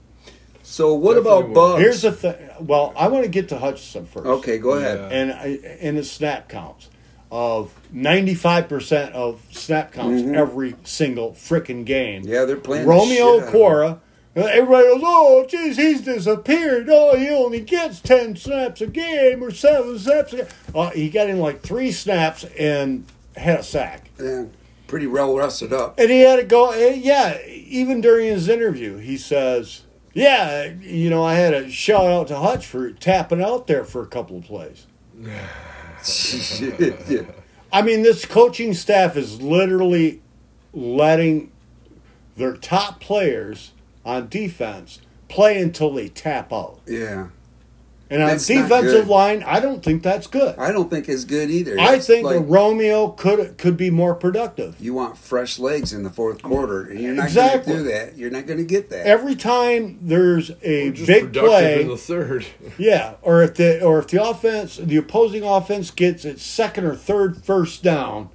so 0.64 0.94
what 0.94 1.16
Definitely 1.16 1.40
about 1.40 1.48
will. 1.50 1.54
Buggs? 1.74 1.82
Here's 1.82 2.02
the 2.04 2.12
thing. 2.12 2.50
Well, 2.62 2.94
I 2.98 3.08
want 3.10 3.24
to 3.26 3.30
get 3.30 3.50
to 3.50 3.58
Hutchinson 3.58 4.06
first. 4.06 4.26
okay, 4.26 4.58
go 4.58 4.72
ahead. 4.74 4.98
Yeah. 5.00 5.18
And 5.18 5.32
I, 5.34 5.48
and 5.82 5.98
his 5.98 6.10
snap 6.10 6.48
counts 6.50 6.90
of 7.32 7.74
95% 7.94 9.12
of 9.12 9.42
snap 9.52 9.92
counts 9.92 10.22
Mhm. 10.22 10.36
every 10.36 10.76
single 10.86 11.32
frickin' 11.32 11.84
game. 11.84 12.22
Yeah, 12.26 12.46
they're 12.46 12.56
playing. 12.56 12.84
the 12.86 12.90
Romeo 12.90 13.34
shit 13.40 13.42
out 13.42 13.48
of. 13.48 13.52
Cora 13.52 14.02
Everybody 14.36 14.88
goes, 14.88 15.02
oh, 15.04 15.46
geez, 15.48 15.78
he's 15.78 16.02
disappeared. 16.02 16.90
Oh, 16.90 17.16
he 17.16 17.30
only 17.30 17.62
gets 17.62 18.02
10 18.02 18.36
snaps 18.36 18.82
a 18.82 18.88
game 18.88 19.42
or 19.42 19.50
7 19.50 19.98
snaps 19.98 20.34
a 20.34 20.38
game. 20.38 20.48
Uh, 20.74 20.90
he 20.90 21.10
got 21.10 21.30
in 21.30 21.40
like 21.40 21.62
three 21.62 21.92
snaps 21.92 22.44
and 22.60 23.06
had 23.38 23.62
a 23.62 23.64
sack. 23.64 24.10
Yeah, 24.20 24.46
pretty 24.88 25.08
well 25.08 25.38
rested 25.38 25.72
up. 25.72 25.98
And 25.98 26.10
he 26.10 26.20
had 26.22 26.36
to 26.36 26.44
go, 26.44 26.72
eh, 26.72 26.96
yeah, 26.96 27.42
even 27.48 28.02
during 28.02 28.28
his 28.28 28.50
interview, 28.50 28.98
he 28.98 29.16
says, 29.16 29.84
yeah, 30.14 30.66
you 30.82 31.10
know, 31.10 31.24
I 31.24 31.36
had 31.36 31.54
a 31.54 31.70
shout 31.70 32.12
out 32.12 32.28
to 32.28 32.38
Hutch 32.38 32.66
for 32.66 32.92
tapping 32.92 33.42
out 33.42 33.68
there 33.68 33.86
for 33.86 34.02
a 34.02 34.08
couple 34.08 34.38
of 34.38 34.44
plays. 34.44 34.86
yeah. 35.18 35.48
I 37.72 37.82
mean, 37.82 38.04
this 38.04 38.26
coaching 38.26 38.74
staff 38.74 39.16
is 39.16 39.42
literally 39.42 40.22
letting 40.74 41.52
their 42.36 42.56
top 42.56 43.00
players 43.00 43.72
on 44.06 44.28
defense 44.30 45.02
play 45.28 45.60
until 45.62 45.92
they 45.94 46.08
tap 46.10 46.54
out. 46.54 46.80
yeah. 46.86 47.28
And 48.08 48.22
on 48.22 48.28
That's 48.30 48.46
defensive 48.46 49.08
line, 49.10 49.42
I 49.42 49.60
don't 49.60 49.84
think 49.84 50.04
that's 50.04 50.28
good. 50.28 50.60
I 50.60 50.72
don't 50.72 50.92
think 50.92 51.10
it's 51.10 51.24
good 51.26 51.50
either. 51.50 51.80
I 51.80 51.94
That's 51.94 52.06
think 52.06 52.24
like, 52.24 52.44
Romeo 52.46 53.08
could 53.10 53.58
could 53.58 53.76
be 53.78 53.90
more 53.90 54.14
productive. 54.14 54.76
you 54.80 54.94
want 54.94 55.18
fresh 55.18 55.58
legs 55.58 55.92
in 55.92 56.04
the 56.04 56.12
fourth 56.12 56.44
quarter, 56.44 56.84
and 56.84 57.00
you're 57.00 57.16
not 57.16 57.26
Exactly. 57.26 57.74
going 57.74 57.84
to 57.86 57.90
do 57.92 57.98
that. 57.98 58.16
You're 58.16 58.30
not 58.30 58.46
going 58.46 58.60
to 58.60 58.64
get 58.64 58.92
that. 58.92 59.08
Every 59.08 59.34
time 59.34 59.98
there's 60.04 60.52
a 60.62 60.92
Just 60.92 61.08
big 61.08 61.34
play, 61.34 61.82
in 61.82 61.88
the 61.88 61.98
third. 61.98 62.46
yeah, 62.78 63.16
or 63.24 63.42
if 63.42 63.56
the 63.56 63.84
or 63.84 63.98
if 63.98 64.08
the 64.10 64.24
offense, 64.24 64.78
the 64.78 64.98
opposing 64.98 65.42
offense 65.44 65.90
gets 65.90 66.26
its 66.26 66.44
second 66.44 66.86
or 66.86 66.96
third 66.96 67.44
first 67.44 67.82
down, 67.82 68.30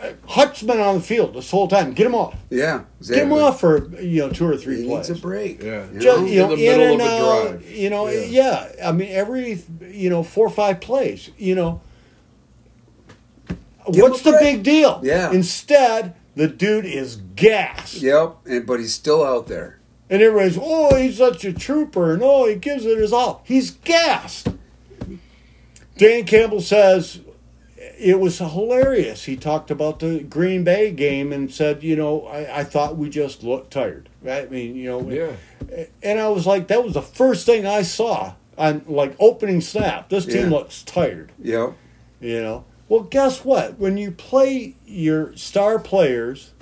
uh, 0.00 0.12
Hutch's 0.28 0.62
been 0.66 0.78
on 0.80 0.96
the 0.96 1.00
field 1.00 1.34
this 1.34 1.50
whole 1.50 1.66
time. 1.68 1.92
Get 1.92 2.06
him 2.06 2.14
off. 2.14 2.36
yeah, 2.50 2.84
Get 3.06 3.24
him 3.24 3.32
off 3.32 3.60
for 3.60 3.88
you 4.00 4.20
know 4.20 4.30
two 4.30 4.46
or 4.46 4.56
three 4.56 4.82
He 4.82 4.86
plays. 4.88 5.08
needs 5.08 5.18
a 5.18 5.22
break. 5.22 5.62
Yeah. 5.62 5.86
you 5.92 5.98
Just, 6.00 6.18
know? 6.20 6.26
you 6.26 6.38
know, 6.40 6.52
In 6.52 6.58
the 6.58 6.66
in 6.66 6.78
middle 6.78 6.92
and 6.92 7.00
of 7.02 7.06
a 7.08 7.10
out. 7.10 7.48
drive. 7.60 7.70
You 7.70 7.90
know, 7.90 8.08
Yeah. 8.08 8.68
yeah. 8.76 8.88
I 8.88 8.92
mean, 8.92 9.08
every 9.10 9.62
you 9.90 10.08
know 10.10 10.22
four 10.22 10.46
or 10.46 10.50
five 10.50 10.80
plays. 10.80 11.30
You 11.36 11.54
know, 11.56 11.80
Give 13.90 14.02
what's 14.02 14.22
the 14.22 14.32
break. 14.32 14.42
big 14.56 14.62
deal? 14.62 15.00
Yeah. 15.02 15.32
Instead, 15.32 16.14
the 16.34 16.46
dude 16.46 16.84
is 16.84 17.16
gassed, 17.16 17.94
Yep, 18.02 18.36
and 18.46 18.66
but 18.66 18.80
he's 18.80 18.92
still 18.94 19.24
out 19.24 19.46
there. 19.48 19.80
and 20.10 20.22
everybody's, 20.22 20.58
oh, 20.60 20.94
he's 20.94 21.16
such 21.18 21.44
a 21.44 21.52
trooper, 21.52 22.12
and 22.12 22.22
oh, 22.22 22.46
he 22.46 22.54
gives 22.54 22.84
it 22.86 22.98
his 22.98 23.12
all. 23.12 23.42
He's 23.44 23.70
gassed. 23.72 24.48
Dan 25.96 26.24
Campbell 26.24 26.60
says 26.60 27.20
it 27.98 28.20
was 28.20 28.38
hilarious. 28.38 29.24
He 29.24 29.36
talked 29.36 29.70
about 29.70 29.98
the 29.98 30.20
Green 30.20 30.64
Bay 30.64 30.90
game 30.92 31.32
and 31.32 31.52
said, 31.52 31.82
you 31.82 31.96
know, 31.96 32.26
I, 32.26 32.60
I 32.60 32.64
thought 32.64 32.96
we 32.96 33.08
just 33.10 33.42
looked 33.42 33.72
tired. 33.72 34.08
I 34.26 34.46
mean, 34.46 34.76
you 34.76 34.88
know, 34.88 35.10
Yeah. 35.10 35.32
and 36.02 36.20
I 36.20 36.28
was 36.28 36.46
like, 36.46 36.68
that 36.68 36.84
was 36.84 36.94
the 36.94 37.02
first 37.02 37.44
thing 37.46 37.66
I 37.66 37.82
saw 37.82 38.34
on 38.56 38.82
like 38.86 39.14
opening 39.18 39.60
snap. 39.60 40.08
This 40.08 40.26
team 40.26 40.50
Yeah. 40.50 40.56
looks 40.58 40.82
tired, 40.82 41.32
Yeah. 41.40 41.72
you 42.20 42.40
know. 42.40 42.64
Well, 42.88 43.00
guess 43.02 43.44
what? 43.44 43.78
When 43.78 43.98
you 43.98 44.10
play 44.12 44.74
your 44.86 45.36
star 45.36 45.78
players, 45.78 46.52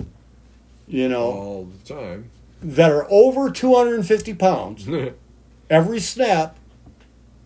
you 0.87 1.07
know, 1.07 1.23
All 1.31 1.65
the 1.65 1.93
time. 1.93 2.29
that 2.61 2.91
are 2.91 3.05
over 3.09 3.49
250 3.49 4.33
pounds 4.33 4.87
every 5.69 5.99
snap, 5.99 6.57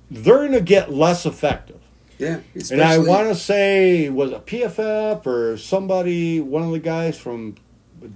they're 0.09 0.37
going 0.39 0.51
to 0.53 0.61
get 0.61 0.93
less 0.93 1.25
effective. 1.25 1.80
Yeah. 2.21 2.39
And 2.71 2.81
I 2.81 2.99
want 2.99 3.27
to 3.29 3.35
say, 3.35 4.09
was 4.09 4.31
a 4.31 4.39
PFF 4.39 5.25
or 5.25 5.57
somebody, 5.57 6.39
one 6.39 6.61
of 6.63 6.71
the 6.71 6.79
guys 6.79 7.17
from 7.17 7.55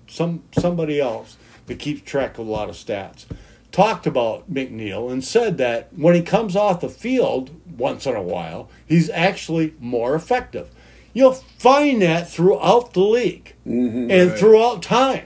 some 0.07 0.43
somebody 0.51 0.99
else 1.01 1.37
that 1.65 1.79
keeps 1.79 2.01
track 2.01 2.37
of 2.37 2.47
a 2.47 2.51
lot 2.51 2.69
of 2.69 2.75
stats, 2.75 3.25
talked 3.71 4.05
about 4.07 4.51
McNeill 4.51 5.11
and 5.11 5.23
said 5.23 5.57
that 5.57 5.89
when 5.95 6.13
he 6.15 6.21
comes 6.21 6.55
off 6.55 6.81
the 6.81 6.89
field 6.89 7.49
once 7.77 8.05
in 8.05 8.15
a 8.15 8.21
while, 8.21 8.69
he's 8.85 9.09
actually 9.09 9.73
more 9.79 10.13
effective. 10.15 10.69
You'll 11.13 11.33
find 11.33 12.01
that 12.01 12.29
throughout 12.29 12.93
the 12.93 12.99
league 13.01 13.53
Mhm. 13.67 14.11
and 14.11 14.29
Right. 14.29 14.39
throughout 14.39 14.81
time, 14.83 15.25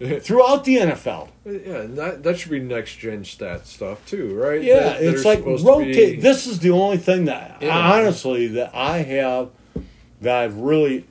throughout 0.20 0.64
the 0.64 0.76
NFL. 0.78 1.28
Yeah, 1.46 1.82
and 1.82 1.98
that, 1.98 2.22
that 2.22 2.38
should 2.38 2.50
be 2.50 2.60
next 2.60 2.96
gen 2.96 3.24
stat 3.24 3.66
stuff 3.66 4.04
too, 4.06 4.34
right? 4.34 4.62
Yeah, 4.62 4.80
That- 4.80 5.02
it's 5.02 5.24
like 5.24 5.44
rotate. 5.44 6.16
be- 6.16 6.20
This 6.20 6.46
is 6.46 6.60
the 6.60 6.70
only 6.70 6.96
thing 6.96 7.26
that 7.26 7.58
Yeah. 7.60 7.76
honestly 7.76 8.46
that 8.48 8.70
I 8.74 8.98
have 8.98 9.50
that 10.22 10.36
I 10.40 10.44
really 10.44 11.04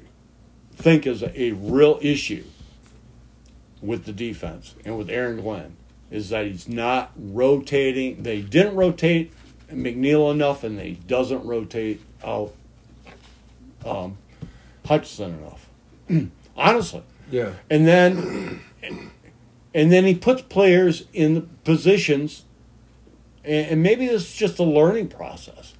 think 0.75 1.05
is 1.05 1.21
a, 1.21 1.39
a 1.39 1.51
real 1.51 1.99
issue 2.01 2.43
with 3.81 4.05
the 4.05 4.13
defense 4.13 4.73
and 4.85 4.97
with 4.97 5.09
Aaron 5.09 5.41
Glenn 5.41 5.75
is 6.09 6.29
that 6.29 6.47
he's 6.47 6.67
not 6.67 7.11
rotating. 7.15 8.23
They 8.23 8.41
didn't 8.41 8.75
rotate 8.75 9.31
McNeill 9.71 10.31
enough, 10.31 10.63
and 10.63 10.77
they 10.79 10.91
doesn't 11.07 11.43
rotate 11.45 12.01
out 12.23 12.53
um, 13.85 14.17
Hutchinson 14.85 15.35
enough. 15.39 16.29
honestly, 16.57 17.01
yeah, 17.31 17.53
and 17.69 17.87
then 17.87 18.61
and 19.73 19.91
then 19.91 20.05
he 20.05 20.15
puts 20.15 20.41
players 20.43 21.05
in 21.13 21.49
positions 21.63 22.45
and, 23.43 23.67
and 23.67 23.83
maybe 23.83 24.07
this 24.07 24.29
is 24.29 24.35
just 24.35 24.59
a 24.59 24.63
learning 24.63 25.07
process 25.07 25.73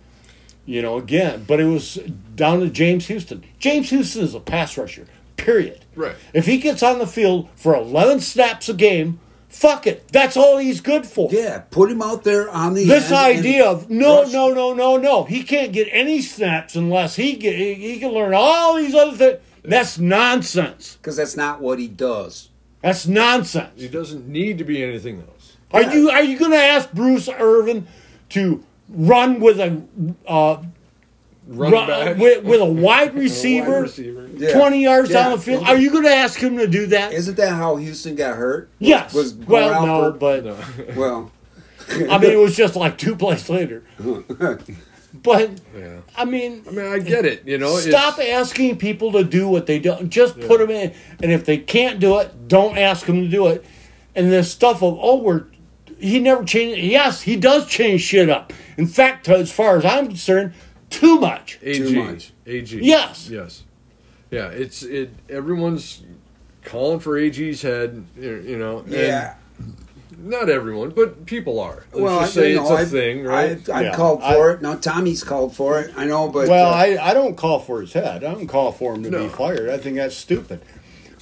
you 0.66 0.82
know 0.82 0.98
again 0.98 1.44
but 1.48 1.60
it 1.60 1.66
was 1.66 1.96
down 2.36 2.60
to 2.60 2.70
james 2.70 3.08
houston 3.08 3.44
james 3.60 3.90
houston 3.90 4.24
is 4.24 4.34
a 4.34 4.40
pass 4.40 4.78
rusher 4.78 5.06
period 5.36 5.84
right. 5.96 6.16
if 6.34 6.46
he 6.46 6.58
gets 6.58 6.82
on 6.82 7.00
the 7.00 7.08
field 7.08 7.50
for 7.56 7.76
11 7.76 8.20
snaps 8.20 8.70
a 8.70 8.74
game 8.74 9.20
fuck 9.50 9.86
it 9.86 10.08
that's 10.12 10.36
all 10.36 10.58
he's 10.58 10.82
good 10.82 11.06
for 11.06 11.30
Yeah, 11.32 11.60
put 11.70 11.92
him 11.92 12.02
out 12.02 12.24
there 12.24 12.50
on 12.50 12.74
the 12.74 12.86
this 12.86 13.12
end 13.12 13.38
idea 13.38 13.66
of 13.66 13.90
no, 13.90 14.24
rush- 14.24 14.34
no, 14.34 14.52
no, 14.52 14.74
no, 14.74 14.98
no. 14.98 15.26
He 15.26 15.44
can't 15.44 15.72
get 15.72 15.88
any 15.92 16.22
snaps 16.22 16.76
unless 16.76 17.16
he 17.18 17.36
get 17.36 17.56
he, 17.56 17.76
he 17.76 18.00
can 18.00 18.12
learn 18.12 18.34
all 18.34 18.76
these 18.76 18.96
other 18.96 19.16
things. 19.16 19.40
That's 19.64 20.00
nonsense. 20.00 20.96
because 20.96 21.18
that's 21.18 21.38
not 21.38 21.62
what 21.62 21.78
he 21.78 21.88
does. 21.88 22.50
That's 22.84 23.08
nonsense. 23.08 23.72
He 23.82 23.88
doesn't 23.88 24.28
need 24.28 24.58
to 24.60 24.64
be 24.64 24.84
anything 24.84 25.22
else. 25.28 25.54
Are 25.72 25.82
Yeah. 25.82 25.94
you 25.94 26.10
are 26.12 26.22
you 26.24 26.38
going 26.38 26.52
to 26.52 26.58
ask 26.62 26.92
Bruce 26.92 27.28
Irvin 27.30 27.88
to 28.30 28.64
run 28.90 29.40
with 29.40 29.60
a 29.60 29.82
uh, 30.28 30.62
Running 31.48 31.74
run- 31.74 31.88
back 31.88 32.18
with, 32.18 32.44
with 32.44 32.62
a 32.62 32.66
wide 32.66 32.82
Wide 32.84 33.16
receiver, 33.16 33.82
receiver. 33.82 34.30
Yeah. 34.38 34.54
twenty 34.58 34.84
yards 34.84 35.10
Yeah. 35.10 35.24
down 35.24 35.32
the 35.32 35.38
field? 35.40 35.64
Are 35.68 35.78
you 35.78 35.90
going 35.92 36.04
to 36.04 36.14
ask 36.14 36.38
him 36.40 36.58
to 36.58 36.68
do 36.68 36.86
that? 36.88 37.12
Isn't 37.14 37.36
that 37.38 37.50
how 37.54 37.78
Houston 37.78 38.16
got 38.16 38.36
hurt? 38.38 38.70
yes. 38.80 39.14
Was 39.14 39.32
going 39.34 39.48
well, 39.66 39.86
no, 39.88 40.12
for- 40.12 40.18
but 40.18 40.46
No. 40.46 40.58
Well, 40.96 41.32
I 41.90 42.18
mean, 42.18 42.32
it 42.32 42.38
was 42.40 42.56
just 42.56 42.76
like 42.76 42.98
two 42.98 43.16
plays 43.16 43.50
later. 43.50 43.84
But 45.14 45.62
yeah. 45.78 46.00
I 46.18 46.26
mean, 46.26 46.64
I 46.68 46.72
mean, 46.72 46.86
I 46.86 47.00
get 47.00 47.26
it. 47.26 47.48
You 47.48 47.60
know, 47.60 47.78
Stop 47.78 48.18
it's- 48.20 48.30
asking 48.34 48.78
people 48.78 49.12
to 49.12 49.24
do 49.24 49.48
what 49.48 49.68
they 49.68 49.80
don't. 49.80 50.10
Just 50.10 50.40
put 50.40 50.60
them 50.60 50.72
in, 50.72 50.94
and 51.22 51.32
if 51.32 51.46
they 51.46 51.58
can't 51.58 52.00
do 52.00 52.18
it, 52.20 52.48
don't 52.48 52.78
ask 52.78 53.06
them 53.06 53.22
to 53.22 53.28
do 53.28 53.48
it. 53.48 53.64
And 54.16 54.32
this 54.32 54.52
stuff 54.52 54.82
of 54.82 54.98
oh, 55.00 55.18
we're 55.22 55.46
he 56.00 56.20
never 56.20 56.44
changed. 56.44 56.80
Yes, 56.82 57.22
he 57.22 57.36
does 57.36 57.68
change 57.68 58.02
shit 58.02 58.30
up. 58.30 58.52
In 58.76 58.88
fact, 58.88 59.30
as 59.30 59.52
far 59.52 59.78
as 59.78 59.86
I'm 59.86 60.08
concerned, 60.08 60.54
too 60.90 61.20
much. 61.20 61.60
AG. 61.62 61.78
Too 61.78 62.04
much. 62.04 62.34
AG. 62.46 62.78
Yes. 62.84 63.30
Yes. 63.30 63.64
Yeah. 64.32 64.48
It's 64.48 64.84
it. 64.84 65.12
Everyone's 65.30 66.04
calling 66.64 67.00
for 67.00 67.18
AG's 67.18 67.62
head. 67.62 68.04
You 68.18 68.36
you 68.38 68.58
know. 68.58 68.80
and 68.80 68.92
yeah. 68.92 69.36
Not 70.18 70.50
everyone, 70.50 70.92
but 70.92 71.26
people 71.26 71.60
are. 71.60 71.86
Let's 71.92 71.96
well, 71.96 72.20
just 72.22 72.38
I, 72.38 72.42
say 72.42 72.52
you 72.52 72.62
it's 72.62 72.70
know, 72.70 72.76
a 72.76 72.80
I've, 72.80 72.90
thing, 72.90 73.24
right? 73.24 73.52
I've, 73.52 73.70
I've 73.70 73.86
Yeah, 73.86 73.96
called 73.96 74.22
I- 74.22 74.34
for 74.34 74.52
it. 74.52 74.62
No, 74.62 74.76
Tommy's 74.78 75.24
called 75.24 75.56
for 75.56 75.80
it. 75.80 75.94
I 75.96 76.06
know, 76.06 76.30
but 76.30 76.48
Well, 76.50 76.70
uh, 76.74 76.76
I, 76.76 77.10
I 77.10 77.14
don't 77.14 77.36
call 77.36 77.60
for 77.60 77.82
his 77.82 77.94
head. 77.94 78.24
I 78.24 78.34
don't 78.34 78.48
call 78.48 78.72
for 78.72 78.94
him 78.96 79.04
to 79.04 79.10
No. 79.10 79.24
be 79.24 79.30
fired. 79.30 79.70
I 79.70 79.78
think 79.78 79.96
that's 79.98 80.16
stupid. 80.16 80.62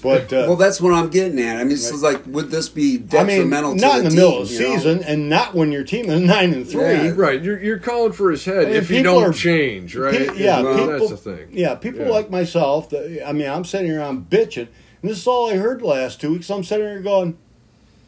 But 0.03 0.33
uh, 0.33 0.45
well, 0.47 0.55
that's 0.55 0.81
what 0.81 0.93
I'm 0.93 1.09
getting 1.11 1.39
at. 1.39 1.57
I 1.57 1.63
mean, 1.63 1.73
it's 1.73 2.01
like, 2.01 2.25
would 2.25 2.49
this 2.49 2.69
be 2.69 2.95
I 2.95 2.97
mean, 2.97 3.07
detrimental 3.27 3.75
not 3.75 3.91
to 3.91 3.97
in 3.99 4.03
the, 4.05 4.09
the 4.09 4.15
middle 4.15 4.41
of 4.41 4.47
the 4.49 4.53
you 4.55 4.61
know? 4.61 4.75
season, 4.77 5.03
and 5.03 5.29
not 5.29 5.53
when 5.53 5.71
your 5.71 5.83
team 5.83 6.09
is 6.09 6.19
nine 6.21 6.53
and 6.53 6.67
three. 6.67 6.81
Yeah. 6.81 7.13
right. 7.15 7.39
You're 7.39 7.61
you're 7.61 7.77
calling 7.77 8.11
for 8.11 8.31
his 8.31 8.43
head 8.43 8.63
And 8.63 8.75
if 8.75 8.89
you 8.89 9.03
don't 9.03 9.23
are- 9.23 9.31
change, 9.31 9.95
right? 9.95 10.29
Pe- 10.29 10.43
yeah, 10.43 10.61
Well, 10.63 10.73
people, 10.75 11.07
that's 11.07 11.09
the 11.11 11.17
thing. 11.35 11.49
Yeah, 11.51 11.75
people 11.75 12.01
Yeah. 12.01 12.09
like 12.09 12.31
myself. 12.31 12.89
That, 12.89 13.23
I 13.27 13.31
mean, 13.31 13.47
I'm 13.47 13.63
sitting 13.63 13.85
here, 13.91 14.01
I'm 14.01 14.25
bitching, 14.25 14.69
and 15.03 15.11
this 15.11 15.19
is 15.19 15.27
all 15.27 15.51
I 15.51 15.57
heard 15.57 15.81
the 15.81 15.85
last 15.87 16.19
two 16.19 16.31
weeks. 16.31 16.49
I'm 16.49 16.63
sitting 16.63 16.87
here 16.87 17.01
going, 17.01 17.37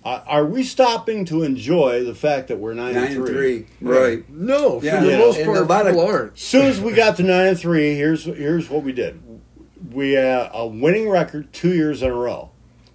Uh, 0.06 0.22
"Are 0.28 0.46
we 0.46 0.64
stopping 0.64 1.24
to 1.26 1.44
enjoy 1.44 2.04
the 2.04 2.14
fact 2.16 2.50
that 2.50 2.60
we're 2.60 2.74
nine, 2.74 2.94
Nine 2.94 3.04
and 3.06 3.16
and 3.18 3.26
three? 3.26 3.36
three, 3.36 3.66
right? 3.82 4.30
No, 4.30 4.80
for 4.82 4.86
Yeah. 4.86 5.00
the 5.02 5.12
Yeah. 5.12 5.18
most 5.18 5.38
And 5.38 5.46
part, 5.46 5.58
a 5.60 5.62
lot 5.64 5.88
of- 5.88 5.94
people 5.94 6.06
aren't. 6.08 6.34
As 6.34 6.40
soon 6.42 6.66
as 6.66 6.82
we 6.82 6.92
got 6.94 7.16
to 7.18 7.24
nine 7.24 7.48
and 7.48 7.60
three, 7.60 7.96
here's 7.96 8.26
here's 8.26 8.70
what 8.70 8.84
we 8.84 8.92
did. 8.92 9.20
We 9.94 10.14
had 10.14 10.50
a 10.54 10.68
winning 10.68 11.10
record 11.10 11.54
two 11.54 11.74
years 11.74 12.02
in 12.04 12.10
a 12.10 12.14
row. 12.16 12.50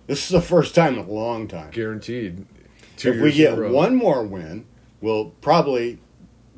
This 0.06 0.22
is 0.24 0.28
the 0.28 0.40
first 0.42 0.74
time 0.74 0.94
in 0.98 1.00
a 1.06 1.10
long 1.10 1.48
time. 1.48 1.70
Guaranteed. 1.70 2.44
Two 2.96 3.12
if 3.12 3.20
we 3.20 3.32
get 3.32 3.52
in 3.52 3.58
a 3.58 3.62
row. 3.62 3.72
one 3.72 3.94
more 3.94 4.22
win, 4.22 4.64
we'll 5.00 5.26
probably 5.40 5.98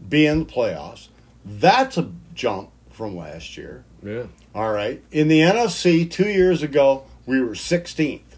be 0.08 0.26
in 0.26 0.40
the 0.40 0.44
playoffs. 0.46 1.08
That's 1.44 1.96
a 1.98 2.08
jump 2.34 2.70
from 2.90 3.16
last 3.16 3.56
year. 3.56 3.84
yeah, 4.04 4.24
All 4.54 4.72
right. 4.72 5.02
In 5.12 5.28
the 5.28 5.40
NFC, 5.42 6.04
two 6.04 6.28
years 6.28 6.62
ago, 6.62 7.02
we 7.26 7.40
were 7.40 7.54
16th. 7.54 8.36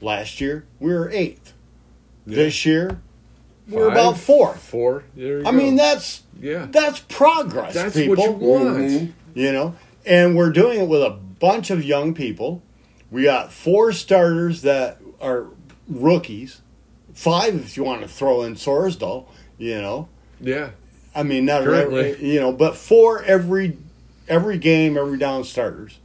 Last 0.00 0.40
year, 0.40 0.64
we 0.80 0.92
were 0.92 1.08
8th. 1.12 1.45
This 2.26 2.66
year, 2.66 3.00
we're 3.68 3.88
about 3.90 4.18
fourth. 4.18 4.60
Four. 4.60 5.04
There 5.14 5.38
you 5.38 5.46
I 5.46 5.50
go. 5.50 5.52
mean, 5.52 5.76
that's 5.76 6.22
yeah. 6.40 6.66
that's 6.70 7.00
progress. 7.00 7.74
That's 7.74 7.94
people. 7.94 8.16
what 8.16 8.24
you 8.26 8.32
want. 8.46 8.76
Mhm. 8.78 9.12
You 9.34 9.52
know, 9.52 9.74
and 10.04 10.36
we're 10.36 10.50
doing 10.50 10.80
it 10.80 10.88
with 10.88 11.02
a 11.02 11.10
bunch 11.10 11.70
of 11.70 11.84
young 11.84 12.14
people. 12.14 12.62
We 13.10 13.22
got 13.22 13.52
four 13.52 13.92
starters 13.92 14.62
that 14.62 14.98
are 15.20 15.46
rookies, 15.88 16.60
five 17.14 17.54
if 17.54 17.76
you 17.76 17.84
want 17.84 18.02
to 18.02 18.08
throw 18.08 18.42
in 18.42 18.54
Sorsdal. 18.54 19.26
You 19.58 19.80
know, 19.80 20.08
Yeah. 20.40 20.70
I 21.14 21.22
mean, 21.22 21.46
not 21.46 21.62
Currently. 21.64 22.10
every, 22.12 22.28
you 22.28 22.40
know, 22.40 22.52
but 22.52 22.76
four 22.76 23.22
every 23.22 23.78
every 24.28 24.58
game, 24.58 24.98
every 24.98 25.16
down 25.18 25.44
starters. 25.44 25.98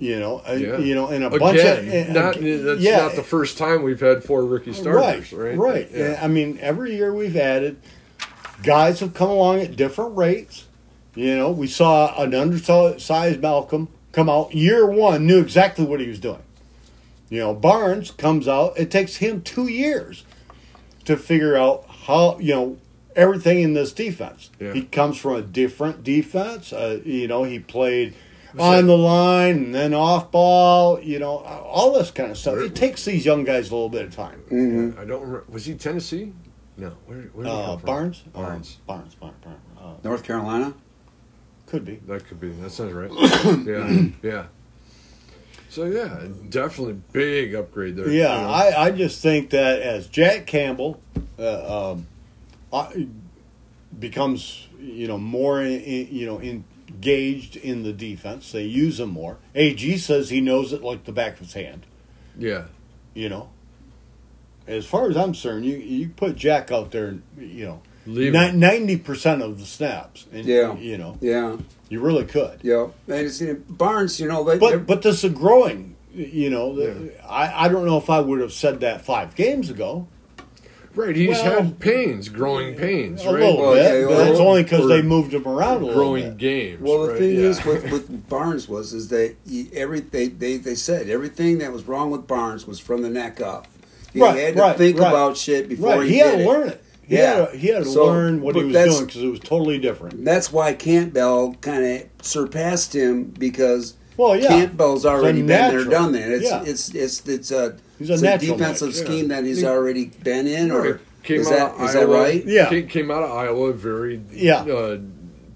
You 0.00 0.20
know, 0.20 0.42
uh, 0.48 0.52
Yeah. 0.52 0.78
you 0.78 0.94
know, 0.94 1.08
and 1.08 1.24
a 1.24 1.26
Again, 1.26 1.38
bunch 1.40 1.58
of 1.58 1.88
uh, 1.88 2.12
not 2.12 2.36
uh, 2.36 2.40
that's 2.40 2.80
yeah, 2.80 2.98
not 2.98 3.14
the 3.16 3.22
first 3.22 3.58
time 3.58 3.82
we've 3.82 4.00
had 4.00 4.22
four 4.22 4.44
rookie 4.44 4.72
starters, 4.72 5.32
right? 5.32 5.56
right, 5.56 5.58
right. 5.58 5.88
Yeah. 5.92 6.20
I 6.22 6.28
mean, 6.28 6.58
every 6.60 6.94
year 6.94 7.12
we've 7.12 7.36
added 7.36 7.78
guys 8.62 9.00
have 9.00 9.14
come 9.14 9.30
along 9.30 9.60
at 9.60 9.76
different 9.76 10.16
rates. 10.16 10.66
You 11.14 11.36
know, 11.36 11.50
we 11.50 11.66
saw 11.66 12.20
an 12.20 12.34
undersized 12.34 13.40
Malcolm 13.40 13.88
come 14.12 14.28
out 14.28 14.54
year 14.54 14.86
one, 14.86 15.26
knew 15.26 15.40
exactly 15.40 15.84
what 15.84 16.00
he 16.00 16.08
was 16.08 16.20
doing. 16.20 16.42
You 17.28 17.40
know, 17.40 17.54
Barnes 17.54 18.10
comes 18.10 18.46
out. 18.48 18.78
It 18.78 18.90
takes 18.90 19.16
him 19.16 19.42
two 19.42 19.68
years 19.68 20.24
to 21.04 21.16
figure 21.16 21.56
out 21.56 21.84
how 22.06 22.38
you 22.38 22.54
know 22.54 22.76
everything 23.16 23.60
in 23.60 23.74
this 23.74 23.92
defense. 23.92 24.50
Yeah. 24.60 24.72
He 24.74 24.82
comes 24.84 25.18
from 25.18 25.34
a 25.34 25.42
different 25.42 26.04
defense. 26.04 26.72
Uh, 26.72 27.00
you 27.04 27.26
know, 27.26 27.42
he 27.44 27.58
played 27.58 28.14
Was 28.54 28.62
on 28.64 28.76
that- 28.76 28.82
the 28.92 28.96
line 28.98 29.56
and 29.56 29.74
then 29.74 29.94
off 29.94 30.30
ball. 30.30 31.00
You 31.00 31.18
know, 31.18 31.38
all 31.38 31.92
this 31.92 32.10
kind 32.10 32.30
of 32.30 32.38
stuff. 32.38 32.58
It 32.58 32.74
takes 32.74 33.04
these 33.04 33.24
young 33.26 33.44
guys 33.44 33.70
a 33.70 33.74
little 33.74 33.88
bit 33.90 34.06
of 34.06 34.14
time. 34.14 34.42
Mm-hmm. 34.50 34.98
I 35.00 35.04
don't 35.04 35.20
remember. 35.20 35.44
Was 35.48 35.64
he 35.66 35.74
Tennessee? 35.74 36.32
No. 36.76 36.92
Where, 37.06 37.18
where 37.34 37.44
did 37.44 37.50
he 37.52 37.56
Uh, 37.58 37.66
come 37.66 37.78
from? 37.80 37.86
Barnes? 37.86 38.22
Barnes. 38.32 38.78
Barnes, 38.86 39.14
Barnes, 39.16 39.36
Barnes. 39.44 39.60
Uh, 39.78 39.92
North 40.04 40.22
Carolina. 40.22 40.74
could 41.66 41.84
be. 41.84 41.96
That 42.06 42.26
could 42.26 42.40
be. 42.40 42.48
That 42.50 42.70
sounds 42.70 42.92
right. 42.92 43.10
yeah. 43.66 44.08
Yeah. 44.22 44.44
So 45.70 45.84
yeah, 45.84 46.26
definitely 46.48 46.98
big 47.12 47.54
upgrade 47.54 47.96
there. 47.96 48.08
Yeah, 48.08 48.36
you 48.36 48.42
know. 48.42 48.48
I, 48.48 48.84
I 48.86 48.90
just 48.90 49.20
think 49.20 49.50
that 49.50 49.82
as 49.82 50.06
Jack 50.06 50.46
Campbell 50.46 50.98
uh, 51.38 51.90
um, 51.92 52.06
I, 52.72 53.06
becomes 53.98 54.66
you 54.80 55.06
know 55.08 55.18
more 55.18 55.60
in, 55.62 55.80
in- 55.80 56.08
you 56.14 56.24
know 56.26 56.38
engaged 56.88 57.56
in 57.56 57.82
the 57.82 57.92
defense, 57.92 58.52
they 58.52 58.62
use 58.64 58.98
him 59.00 59.10
more. 59.10 59.38
Ag 59.54 59.98
says 59.98 60.30
he 60.30 60.40
knows 60.40 60.72
it 60.72 60.82
like 60.82 61.04
the 61.04 61.12
back 61.12 61.34
of 61.34 61.38
his 61.40 61.52
hand. 61.54 61.86
yeah. 62.38 62.64
You 63.14 63.28
know, 63.28 63.48
as 64.66 64.86
far 64.86 65.08
as 65.10 65.16
I'm 65.16 65.32
concerned, 65.32 65.64
you 65.64 65.76
you 65.76 66.08
put 66.10 66.36
Jack 66.36 66.70
out 66.70 66.92
there, 66.92 67.18
you 67.38 67.64
know, 67.64 67.82
Leave 68.06 68.32
ninety 68.32 68.96
percent 68.96 69.42
of 69.42 69.58
the 69.58 69.66
snaps, 69.66 70.26
and 70.32 70.44
Yeah. 70.46 70.76
you 70.76 70.98
know, 70.98 71.18
Yeah, 71.20 71.56
you 71.88 72.00
really 72.00 72.24
could. 72.24 72.60
yeah. 72.62 72.88
And 73.08 73.26
it's, 73.26 73.42
Barnes, 73.68 74.20
you 74.20 74.28
know, 74.28 74.44
they, 74.44 74.56
But 74.58 74.86
but 74.86 75.02
this 75.02 75.24
is 75.24 75.32
growing. 75.32 75.96
You 76.14 76.50
know, 76.50 76.74
the, 76.76 77.12
Yeah. 77.16 77.26
I, 77.28 77.64
I 77.64 77.68
don't 77.68 77.84
know 77.84 77.98
if 77.98 78.08
I 78.08 78.20
would 78.20 78.40
have 78.40 78.52
said 78.52 78.80
that 78.80 79.04
five 79.04 79.34
games 79.34 79.68
ago. 79.68 80.06
Right. 80.98 81.14
He's 81.14 81.28
Well- 81.28 81.44
had 81.62 81.78
pains, 81.78 82.28
growing 82.28 82.74
pains, 82.74 83.22
A 83.22 83.26
right? 83.26 83.34
little 83.34 83.58
Well, 83.60 83.74
bit. 83.74 83.82
yeah, 83.84 84.00
but 84.02 84.10
well, 84.10 84.24
that's 84.24 84.40
only 84.40 84.62
because 84.64 84.88
they 84.88 85.00
moved 85.00 85.32
him 85.32 85.46
around 85.46 85.82
a 85.82 85.86
little 85.86 85.94
growing 85.94 86.24
bit. 86.30 86.38
games. 86.38 86.80
Well, 86.82 87.02
the 87.04 87.10
right? 87.10 87.18
thing 87.20 87.34
yeah. 87.36 87.42
is 87.42 87.64
with, 87.64 87.90
with 87.92 88.28
Barnes 88.28 88.68
was 88.68 88.92
is 88.92 89.06
that 89.08 89.36
he, 89.48 89.68
every 89.74 90.00
they, 90.00 90.26
they 90.26 90.56
they 90.56 90.74
said 90.74 91.08
everything 91.08 91.58
that 91.58 91.72
was 91.72 91.86
wrong 91.86 92.10
with 92.10 92.26
Barnes 92.26 92.66
was 92.66 92.80
from 92.80 93.02
the 93.02 93.08
neck 93.10 93.40
up. 93.40 93.68
He 94.12 94.20
Right, 94.20 94.36
had 94.38 94.56
to 94.56 94.60
right, 94.60 94.76
think 94.76 94.98
right. 94.98 95.08
about 95.08 95.36
shit 95.36 95.68
before 95.68 95.98
Right, 95.98 96.02
he, 96.06 96.14
he, 96.14 96.18
had 96.18 96.38
did 96.38 96.44
to 96.44 96.50
learn 96.50 96.68
it. 96.70 96.82
He 97.06 97.14
Yeah. 97.16 97.34
had 97.36 97.52
to, 97.52 97.56
he 97.58 97.68
had 97.68 97.84
to 97.84 97.88
So, 97.90 98.06
learn 98.06 98.40
what 98.42 98.56
he 98.56 98.64
was 98.64 98.72
doing 98.74 99.06
because 99.06 99.22
it 99.22 99.28
was 99.28 99.38
totally 99.40 99.78
different. 99.78 100.24
That's 100.24 100.52
why 100.52 100.72
Campbell 100.72 101.54
kind 101.60 101.84
of 101.84 102.02
surpassed 102.26 102.94
him 102.96 103.32
because 103.38 103.94
Well, 104.16 104.34
yeah. 104.36 104.48
Campbell's 104.48 105.06
already 105.06 105.38
been 105.42 105.46
there, 105.46 105.84
done 105.84 106.10
that. 106.12 106.28
It's 106.28 106.44
Yeah. 106.50 106.62
it's 106.66 106.92
it's 106.92 107.22
it's 107.28 107.50
a, 107.52 107.76
He's 107.98 108.10
a 108.10 108.14
it's 108.14 108.22
natural 108.22 108.56
defensive 108.56 108.88
mix, 108.88 108.98
yeah. 109.00 109.04
scheme 109.04 109.28
that 109.28 109.44
he's 109.44 109.60
He- 109.60 109.66
already 109.66 110.06
been 110.06 110.46
in, 110.46 110.70
or 110.70 111.00
Came 111.24 111.40
is 111.40 111.48
out 111.50 111.52
that 111.52 111.74
of 111.74 111.82
is 111.88 111.92
that 111.94 112.02
Iowa. 112.04 112.20
right? 112.20 112.44
Yeah. 112.46 112.68
Came, 112.68 112.86
came 112.88 113.10
out 113.10 113.22
of 113.24 113.30
Iowa, 113.32 113.72
very 113.72 114.22
Yeah. 114.30 114.60
uh, 114.62 114.98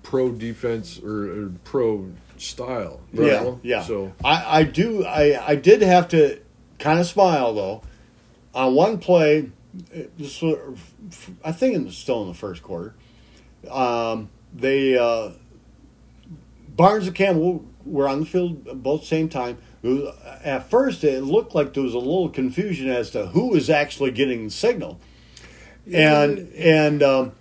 pro 0.03 0.33
defense 0.33 0.99
or, 1.03 1.45
or 1.45 1.53
pro 1.65 2.11
style. 2.37 3.01
you 3.13 3.25
Yeah, 3.27 3.55
yeah. 3.63 3.83
So 3.83 4.13
I, 4.25 4.59
I 4.61 4.63
do. 4.65 5.05
I, 5.05 5.51
I 5.51 5.55
did 5.55 5.81
have 5.83 6.09
to 6.09 6.41
kind 6.79 6.99
of 6.99 7.07
smile 7.07 7.55
though. 7.55 7.83
On 8.55 8.75
one 8.75 8.99
play, 8.99 9.49
this 10.19 10.43
was, 10.43 10.59
I 11.45 11.53
think 11.53 11.77
it 11.77 11.85
was 11.85 11.97
still 11.97 12.21
in 12.23 12.29
the 12.29 12.35
first 12.35 12.63
quarter. 12.63 12.95
Um, 13.71 14.29
they 14.53 14.99
uh, 14.99 15.31
Barnes 16.69 17.07
and 17.07 17.17
Campbell 17.17 17.65
were 17.85 18.09
on 18.09 18.21
the 18.21 18.27
field 18.27 18.83
both 18.83 19.05
same 19.05 19.29
time. 19.29 19.59
At 19.85 20.71
first, 20.71 21.03
it 21.03 21.25
looked 21.25 21.55
like 21.55 21.75
there 21.75 21.83
was 21.83 21.95
a 21.95 21.99
little 21.99 22.29
confusion 22.29 22.89
as 22.89 23.11
to 23.11 23.27
who 23.27 23.49
was 23.49 23.69
actually 23.69 24.13
getting 24.13 24.45
the 24.45 24.51
signal, 24.51 25.01
and 25.93 26.53
and 26.55 27.03
um, 27.03 27.33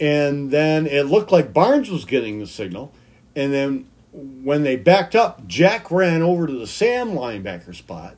and 0.00 0.50
then 0.50 0.86
it 0.86 1.04
looked 1.04 1.30
like 1.30 1.52
Barnes 1.52 1.88
was 1.88 2.04
getting 2.04 2.40
the 2.40 2.46
signal, 2.46 2.92
and 3.36 3.52
then 3.52 3.86
when 4.12 4.62
they 4.62 4.76
backed 4.76 5.14
up, 5.14 5.46
Jack 5.46 5.90
ran 5.90 6.22
over 6.22 6.46
to 6.46 6.52
the 6.52 6.66
Sam 6.66 7.10
linebacker 7.10 7.74
spot, 7.74 8.16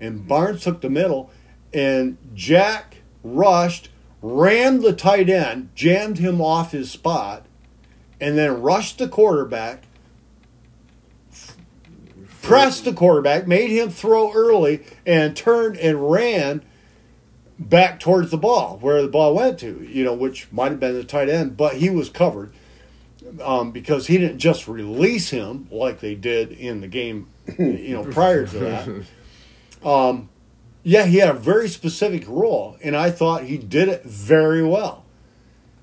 and 0.00 0.26
Barnes 0.26 0.62
took 0.62 0.80
the 0.80 0.90
middle, 0.90 1.30
and 1.72 2.18
Jack 2.34 2.98
rushed, 3.22 3.88
rammed 4.20 4.82
the 4.82 4.92
tight 4.92 5.30
end, 5.30 5.70
jammed 5.74 6.18
him 6.18 6.40
off 6.40 6.72
his 6.72 6.90
spot, 6.90 7.46
and 8.20 8.36
then 8.36 8.60
rushed 8.60 8.98
the 8.98 9.08
quarterback, 9.08 9.84
pressed 12.42 12.84
the 12.84 12.92
quarterback, 12.92 13.46
made 13.46 13.70
him 13.70 13.88
throw 13.88 14.32
early, 14.32 14.84
and 15.06 15.36
turned 15.36 15.76
and 15.78 16.10
ran 16.10 16.62
back 17.58 18.00
towards 18.00 18.30
the 18.30 18.36
ball 18.36 18.78
where 18.80 19.00
the 19.00 19.08
ball 19.08 19.34
went 19.34 19.58
to, 19.60 19.86
you 19.88 20.04
know, 20.04 20.12
which 20.12 20.50
might 20.52 20.70
have 20.72 20.80
been 20.80 20.94
the 20.94 21.04
tight 21.04 21.28
end, 21.28 21.56
but 21.56 21.76
he 21.76 21.88
was 21.88 22.10
covered 22.10 22.52
um, 23.42 23.70
because 23.70 24.08
he 24.08 24.18
didn't 24.18 24.38
just 24.38 24.66
release 24.66 25.30
him 25.30 25.68
like 25.70 26.00
they 26.00 26.14
did 26.14 26.52
in 26.52 26.80
the 26.80 26.88
game, 26.88 27.28
you 27.58 27.94
know, 27.94 28.04
prior 28.04 28.46
to 28.46 28.58
that. 28.58 29.04
Um, 29.84 30.28
yeah, 30.84 31.06
he 31.06 31.16
had 31.16 31.28
a 31.28 31.38
very 31.38 31.68
specific 31.68 32.24
role, 32.28 32.76
and 32.84 32.96
I 32.96 33.10
thought 33.10 33.42
he 33.42 33.58
did 33.58 33.88
it 33.88 34.04
very 34.04 34.62
well. 34.62 35.04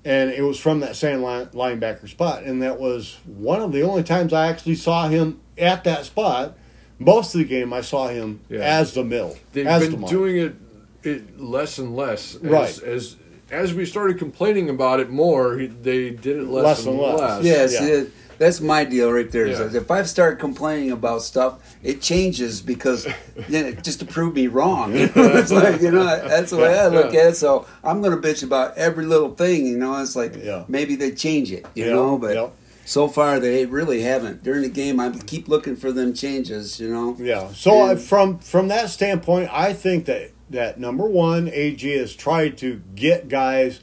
And 0.05 0.31
it 0.31 0.41
was 0.41 0.57
from 0.57 0.79
that 0.79 0.95
same 0.95 1.21
line, 1.21 1.47
linebacker 1.47 2.07
spot, 2.07 2.43
and 2.43 2.61
that 2.61 2.79
was 2.79 3.17
one 3.25 3.61
of 3.61 3.73
the 3.73 3.81
only 3.81 4.03
times 4.03 4.31
I 4.31 4.47
actually 4.47 4.75
saw 4.75 5.09
him 5.09 5.41
at 5.59 5.83
that 5.83 6.05
spot. 6.05 6.55
Most 6.97 7.33
of 7.33 7.39
the 7.39 7.45
game, 7.45 7.71
I 7.73 7.81
saw 7.81 8.07
him 8.09 8.41
Yeah. 8.49 8.59
as 8.59 8.93
the 8.93 9.03
mill. 9.03 9.35
they've 9.53 9.65
as 9.65 9.83
the 9.85 9.91
been 9.91 10.01
mark. 10.01 10.11
doing 10.11 10.37
it, 10.37 10.55
it 11.03 11.39
less 11.39 11.77
and 11.77 11.95
less. 11.95 12.35
As, 12.35 12.41
Right. 12.41 12.83
As 12.83 13.15
as 13.51 13.73
we 13.73 13.83
started 13.83 14.19
complaining 14.19 14.69
about 14.69 14.99
it 14.99 15.09
more, 15.09 15.55
they 15.57 16.11
did 16.11 16.37
it 16.37 16.47
less, 16.47 16.63
Less 16.65 16.79
and 16.85 16.89
and 16.89 16.99
less. 16.99 17.19
less. 17.19 17.43
Yes, 17.43 17.73
Yeah. 17.73 17.87
it- 17.87 18.11
that's 18.37 18.61
my 18.61 18.85
deal 18.85 19.11
right 19.11 19.29
there. 19.31 19.47
Yeah. 19.47 19.67
If 19.73 19.91
I 19.91 20.03
start 20.03 20.39
complaining 20.39 20.91
about 20.91 21.23
stuff, 21.23 21.55
it 21.83 21.99
changes 22.01 22.61
because 22.61 23.05
you 23.49 23.63
know, 23.63 23.71
just 23.71 23.99
to 24.01 24.05
prove 24.05 24.33
me 24.35 24.47
wrong. 24.47 24.93
You 24.95 25.07
know, 25.15 25.35
it's 25.37 25.51
like 25.51 25.81
you 25.81 25.91
know 25.91 26.03
that's 26.05 26.51
the 26.51 26.57
way 26.57 26.77
I 26.77 26.87
look 26.87 27.07
at 27.13 27.27
it. 27.31 27.35
So 27.37 27.65
I'm 27.83 28.01
going 28.01 28.19
to 28.19 28.25
bitch 28.27 28.43
about 28.43 28.77
every 28.77 29.05
little 29.05 29.33
thing. 29.35 29.65
You 29.65 29.77
know, 29.77 29.99
it's 30.01 30.15
like 30.15 30.35
Yeah. 30.41 30.63
maybe 30.67 30.95
they 30.95 31.11
change 31.11 31.51
it. 31.51 31.65
You 31.75 31.85
Yeah, 31.85 31.93
know, 31.93 32.17
but 32.17 32.35
yeah. 32.35 32.47
So 32.89 33.07
far 33.07 33.39
they 33.39 33.67
really 33.67 34.01
haven't. 34.01 34.41
During 34.41 34.63
the 34.63 34.69
game, 34.69 34.99
I 34.99 35.11
keep 35.11 35.47
looking 35.47 35.75
for 35.75 35.91
them 35.91 36.13
changes. 36.13 36.79
You 36.79 36.89
know. 36.89 37.15
Yeah. 37.19 37.51
So 37.53 37.81
I, 37.81 37.91
And- 37.91 38.01
from 38.01 38.39
from 38.39 38.67
that 38.69 38.89
standpoint, 38.89 39.49
I 39.53 39.73
think 39.73 40.05
that 40.05 40.31
that 40.49 40.79
number 40.79 41.05
one, 41.05 41.47
AG 41.49 41.87
has 41.97 42.15
tried 42.15 42.57
to 42.57 42.81
get 42.95 43.29
guys 43.29 43.79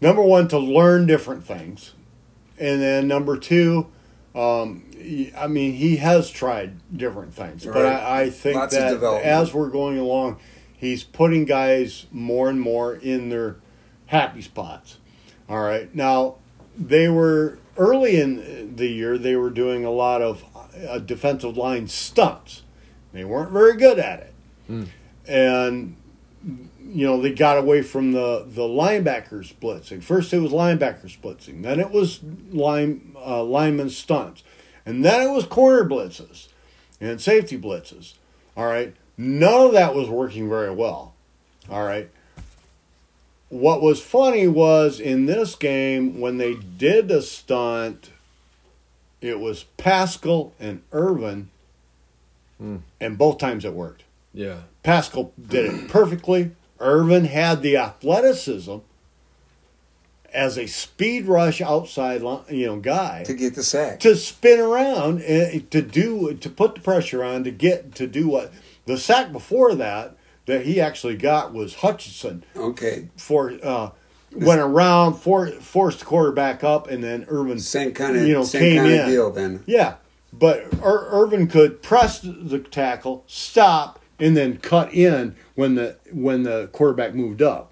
number 0.00 0.22
one 0.22 0.48
to 0.48 0.58
learn 0.58 1.06
different 1.06 1.44
things, 1.44 1.92
and 2.58 2.80
then 2.80 3.06
number 3.06 3.36
two, 3.36 3.88
um, 4.34 4.84
I 5.36 5.46
mean, 5.46 5.74
he 5.74 5.96
has 5.96 6.30
tried 6.30 6.78
different 6.96 7.34
things, 7.34 7.66
but 7.66 7.84
I, 7.84 8.22
I 8.22 8.30
think 8.30 8.56
Lots 8.56 8.74
that 8.74 9.02
as 9.22 9.52
we're 9.52 9.68
going 9.68 9.98
along, 9.98 10.38
he's 10.74 11.04
putting 11.04 11.44
guys 11.44 12.06
more 12.10 12.48
and 12.48 12.58
more 12.58 12.94
in 12.94 13.28
their 13.28 13.56
happy 14.06 14.40
spots. 14.40 14.96
All 15.50 15.60
right. 15.60 15.94
Now, 15.94 16.36
they 16.78 17.08
were 17.08 17.58
early 17.76 18.20
in 18.20 18.76
the 18.76 18.88
year, 18.88 19.18
they 19.18 19.36
were 19.36 19.50
doing 19.50 19.84
a 19.84 19.90
lot 19.90 20.22
of 20.22 20.44
uh, 20.88 20.98
defensive 20.98 21.56
line 21.56 21.88
stunts. 21.88 22.62
They 23.12 23.24
weren't 23.24 23.50
very 23.50 23.76
good 23.76 23.98
at 23.98 24.20
it. 24.20 24.34
And, 25.28 25.96
you 26.44 27.06
know, 27.06 27.20
they 27.20 27.32
got 27.32 27.58
away 27.58 27.82
from 27.82 28.12
the, 28.12 28.44
the 28.48 28.62
linebackers 28.62 29.54
blitzing. 29.54 30.02
First, 30.02 30.32
it 30.32 30.40
was 30.40 30.52
linebackers 30.52 31.18
blitzing. 31.20 31.62
Then 31.62 31.78
it 31.78 31.90
was 31.90 32.20
line, 32.50 33.14
uh, 33.24 33.42
lineman 33.42 33.90
stunts. 33.90 34.42
And 34.84 35.04
then 35.04 35.20
it 35.22 35.30
was 35.30 35.46
corner 35.46 35.84
blitzes 35.84 36.48
and 37.00 37.20
safety 37.20 37.58
blitzes. 37.58 38.14
All 38.56 38.66
right. 38.66 38.94
None 39.16 39.66
of 39.66 39.72
that 39.72 39.94
was 39.94 40.08
working 40.08 40.48
very 40.48 40.70
well. 40.74 41.14
All 41.70 41.84
right. 41.84 42.10
What 43.52 43.82
was 43.82 44.00
funny 44.00 44.48
was 44.48 44.98
in 44.98 45.26
this 45.26 45.54
game 45.54 46.18
when 46.20 46.38
they 46.38 46.54
did 46.54 47.08
the 47.08 47.20
stunt, 47.20 48.08
it 49.20 49.38
was 49.40 49.64
Paschal 49.76 50.54
and 50.58 50.80
Irvin, 50.90 51.50
Hmm. 52.58 52.76
and 52.98 53.18
both 53.18 53.36
times 53.36 53.66
it 53.66 53.74
worked. 53.74 54.04
Yeah. 54.32 54.60
Paschal 54.82 55.34
did 55.38 55.66
it 55.66 55.88
perfectly. 55.88 56.52
Irvin 56.80 57.26
had 57.26 57.60
the 57.60 57.76
athleticism 57.76 58.78
as 60.32 60.56
a 60.56 60.66
speed 60.66 61.26
rush 61.26 61.60
outside, 61.60 62.22
li- 62.22 62.40
you 62.56 62.64
know, 62.64 62.76
guy 62.80 63.22
to 63.24 63.34
get 63.34 63.54
the 63.54 63.62
sack. 63.62 64.00
to 64.00 64.16
spin 64.16 64.60
around 64.60 65.20
and 65.20 65.70
to 65.70 65.82
do 65.82 66.32
to 66.34 66.48
put 66.48 66.74
the 66.76 66.80
pressure 66.80 67.22
on 67.22 67.44
to 67.44 67.50
get 67.50 67.94
to 67.96 68.06
do 68.06 68.28
what 68.28 68.50
the 68.86 68.96
sack 68.96 69.30
before 69.30 69.74
that 69.74 70.16
that 70.46 70.64
he 70.66 70.80
actually 70.80 71.16
got 71.16 71.52
was 71.52 71.76
Hutchinson. 71.76 72.44
Okay, 72.56 73.08
for 73.16 73.52
uh, 73.62 73.90
went 74.34 74.60
around 74.60 75.14
for, 75.14 75.48
forced 75.48 76.00
the 76.00 76.04
quarterback 76.04 76.64
up 76.64 76.88
and 76.88 77.02
then 77.04 77.24
Irvin 77.28 77.58
same 77.58 77.92
kind 77.92 78.16
of 78.16 78.26
you 78.26 78.32
know 78.34 78.42
same 78.44 78.60
came 78.60 78.76
kind 78.78 78.92
in. 78.92 79.00
of 79.00 79.06
deal 79.06 79.30
then. 79.30 79.62
yeah. 79.66 79.94
But 80.32 80.60
Ir- 80.82 81.06
Irvin 81.10 81.46
could 81.46 81.82
press 81.82 82.20
the 82.20 82.58
tackle 82.58 83.24
stop 83.26 84.00
and 84.18 84.34
then 84.36 84.56
cut 84.58 84.92
in 84.94 85.36
when 85.54 85.74
the 85.74 85.96
when 86.10 86.42
the 86.44 86.68
quarterback 86.72 87.14
moved 87.14 87.42
up 87.42 87.71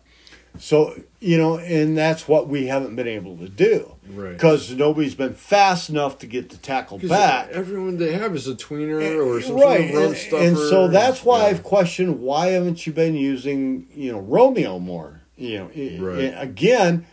so 0.58 0.94
you 1.20 1.38
know 1.38 1.58
and 1.58 1.96
that's 1.96 2.26
what 2.28 2.48
we 2.48 2.66
haven't 2.66 2.96
been 2.96 3.06
able 3.08 3.36
to 3.38 3.48
do 3.48 3.94
Right. 4.08 4.32
because 4.32 4.72
nobody's 4.72 5.14
been 5.14 5.34
fast 5.34 5.88
enough 5.88 6.18
to 6.18 6.26
get 6.26 6.50
the 6.50 6.56
tackle 6.56 6.98
back 6.98 7.50
Everyone 7.50 7.96
they 7.96 8.12
have 8.14 8.34
is 8.34 8.48
a 8.48 8.54
tweener 8.54 9.24
or 9.24 9.40
some 9.40 9.54
right, 9.56 9.92
sort 9.92 10.04
of 10.04 10.32
and, 10.32 10.48
and 10.48 10.56
so 10.56 10.88
that's 10.88 11.24
why 11.24 11.40
Yeah. 11.40 11.46
I've 11.46 11.62
questioned 11.62 12.20
why 12.20 12.48
haven't 12.48 12.86
you 12.86 12.92
been 12.92 13.14
using 13.14 13.86
you 13.94 14.10
know 14.12 14.18
Romeo 14.20 14.78
more? 14.80 15.20
You 15.36 15.58
know, 15.60 16.04
Right. 16.04 16.34
Again, 16.36 17.06